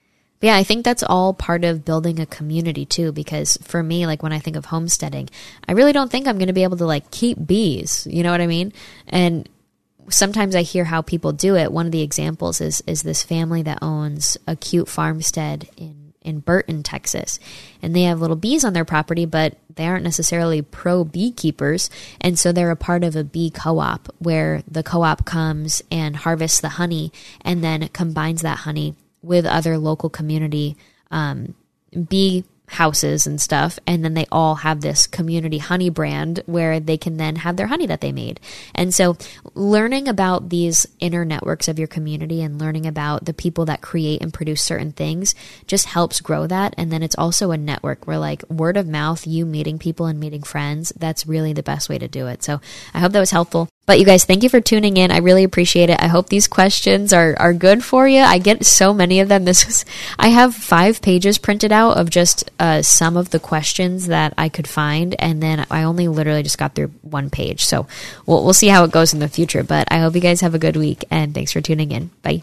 But 0.40 0.48
yeah, 0.48 0.56
I 0.56 0.64
think 0.64 0.84
that's 0.84 1.04
all 1.04 1.34
part 1.34 1.64
of 1.64 1.84
building 1.84 2.18
a 2.18 2.26
community 2.26 2.84
too. 2.84 3.12
Because 3.12 3.56
for 3.62 3.82
me, 3.82 4.06
like 4.06 4.22
when 4.22 4.32
I 4.32 4.40
think 4.40 4.56
of 4.56 4.66
homesteading, 4.66 5.28
I 5.68 5.72
really 5.72 5.92
don't 5.92 6.10
think 6.10 6.26
I'm 6.26 6.38
going 6.38 6.48
to 6.48 6.52
be 6.52 6.64
able 6.64 6.78
to 6.78 6.86
like 6.86 7.10
keep 7.10 7.46
bees. 7.46 8.06
You 8.10 8.22
know 8.22 8.32
what 8.32 8.40
I 8.40 8.46
mean? 8.46 8.72
And 9.06 9.48
sometimes 10.08 10.56
I 10.56 10.62
hear 10.62 10.84
how 10.84 11.02
people 11.02 11.32
do 11.32 11.56
it. 11.56 11.72
One 11.72 11.86
of 11.86 11.92
the 11.92 12.02
examples 12.02 12.60
is 12.60 12.82
is 12.86 13.02
this 13.02 13.22
family 13.22 13.62
that 13.62 13.78
owns 13.82 14.36
a 14.46 14.56
cute 14.56 14.88
farmstead 14.88 15.68
in 15.76 16.01
in 16.24 16.40
Burton, 16.40 16.82
Texas. 16.82 17.38
And 17.80 17.94
they 17.94 18.02
have 18.02 18.20
little 18.20 18.36
bees 18.36 18.64
on 18.64 18.72
their 18.72 18.84
property, 18.84 19.26
but 19.26 19.56
they 19.74 19.86
aren't 19.86 20.04
necessarily 20.04 20.62
pro 20.62 21.04
beekeepers. 21.04 21.90
And 22.20 22.38
so 22.38 22.52
they're 22.52 22.70
a 22.70 22.76
part 22.76 23.04
of 23.04 23.16
a 23.16 23.24
bee 23.24 23.50
co 23.50 23.78
op 23.78 24.08
where 24.18 24.62
the 24.68 24.82
co 24.82 25.02
op 25.02 25.24
comes 25.24 25.82
and 25.90 26.16
harvests 26.16 26.60
the 26.60 26.70
honey 26.70 27.12
and 27.42 27.62
then 27.62 27.88
combines 27.88 28.42
that 28.42 28.58
honey 28.58 28.94
with 29.22 29.46
other 29.46 29.78
local 29.78 30.10
community 30.10 30.76
um, 31.10 31.54
bee 32.08 32.44
houses 32.72 33.26
and 33.26 33.40
stuff 33.40 33.78
and 33.86 34.04
then 34.04 34.14
they 34.14 34.26
all 34.32 34.56
have 34.56 34.80
this 34.80 35.06
community 35.06 35.58
honey 35.58 35.90
brand 35.90 36.42
where 36.46 36.80
they 36.80 36.96
can 36.96 37.16
then 37.16 37.36
have 37.36 37.56
their 37.56 37.66
honey 37.66 37.86
that 37.86 38.00
they 38.00 38.12
made. 38.12 38.40
And 38.74 38.94
so 38.94 39.16
learning 39.54 40.08
about 40.08 40.48
these 40.48 40.86
inner 41.00 41.24
networks 41.24 41.68
of 41.68 41.78
your 41.78 41.88
community 41.88 42.42
and 42.42 42.58
learning 42.58 42.86
about 42.86 43.24
the 43.24 43.34
people 43.34 43.64
that 43.66 43.80
create 43.80 44.22
and 44.22 44.32
produce 44.32 44.62
certain 44.62 44.92
things 44.92 45.34
just 45.66 45.86
helps 45.86 46.20
grow 46.20 46.46
that. 46.46 46.74
And 46.78 46.90
then 46.90 47.02
it's 47.02 47.16
also 47.16 47.50
a 47.50 47.56
network 47.56 48.06
where 48.06 48.18
like 48.18 48.48
word 48.48 48.76
of 48.76 48.86
mouth 48.86 49.26
you 49.26 49.44
meeting 49.46 49.78
people 49.78 50.06
and 50.06 50.18
meeting 50.18 50.42
friends 50.42 50.92
that's 50.96 51.26
really 51.26 51.52
the 51.52 51.62
best 51.62 51.88
way 51.88 51.98
to 51.98 52.08
do 52.08 52.26
it. 52.26 52.42
So 52.42 52.60
i 52.94 53.00
hope 53.00 53.12
that 53.12 53.20
was 53.20 53.30
helpful 53.30 53.68
but 53.84 53.98
you 53.98 54.04
guys, 54.04 54.24
thank 54.24 54.42
you 54.42 54.48
for 54.48 54.60
tuning 54.60 54.96
in. 54.96 55.10
I 55.10 55.18
really 55.18 55.44
appreciate 55.44 55.90
it. 55.90 56.00
I 56.00 56.06
hope 56.06 56.28
these 56.28 56.46
questions 56.46 57.12
are, 57.12 57.34
are 57.38 57.52
good 57.52 57.82
for 57.82 58.06
you. 58.06 58.20
I 58.20 58.38
get 58.38 58.64
so 58.64 58.94
many 58.94 59.20
of 59.20 59.28
them. 59.28 59.44
This 59.52 59.68
is, 59.68 59.84
I 60.18 60.28
have 60.28 60.54
five 60.54 61.02
pages 61.02 61.36
printed 61.36 61.72
out 61.72 61.98
of 61.98 62.08
just 62.08 62.50
uh, 62.58 62.80
some 62.80 63.18
of 63.18 63.30
the 63.30 63.40
questions 63.40 64.06
that 64.06 64.32
I 64.38 64.48
could 64.48 64.66
find, 64.66 65.14
and 65.18 65.42
then 65.42 65.66
I 65.70 65.82
only 65.82 66.08
literally 66.08 66.42
just 66.42 66.56
got 66.56 66.74
through 66.74 66.92
one 67.02 67.28
page. 67.28 67.64
So 67.64 67.86
we'll, 68.24 68.44
we'll 68.44 68.54
see 68.54 68.68
how 68.68 68.84
it 68.84 68.92
goes 68.92 69.12
in 69.12 69.20
the 69.20 69.28
future. 69.28 69.62
But 69.62 69.88
I 69.90 69.98
hope 69.98 70.14
you 70.14 70.22
guys 70.22 70.40
have 70.40 70.54
a 70.54 70.58
good 70.58 70.76
week, 70.76 71.04
and 71.10 71.34
thanks 71.34 71.52
for 71.52 71.60
tuning 71.60 71.90
in. 71.90 72.10
Bye. 72.22 72.42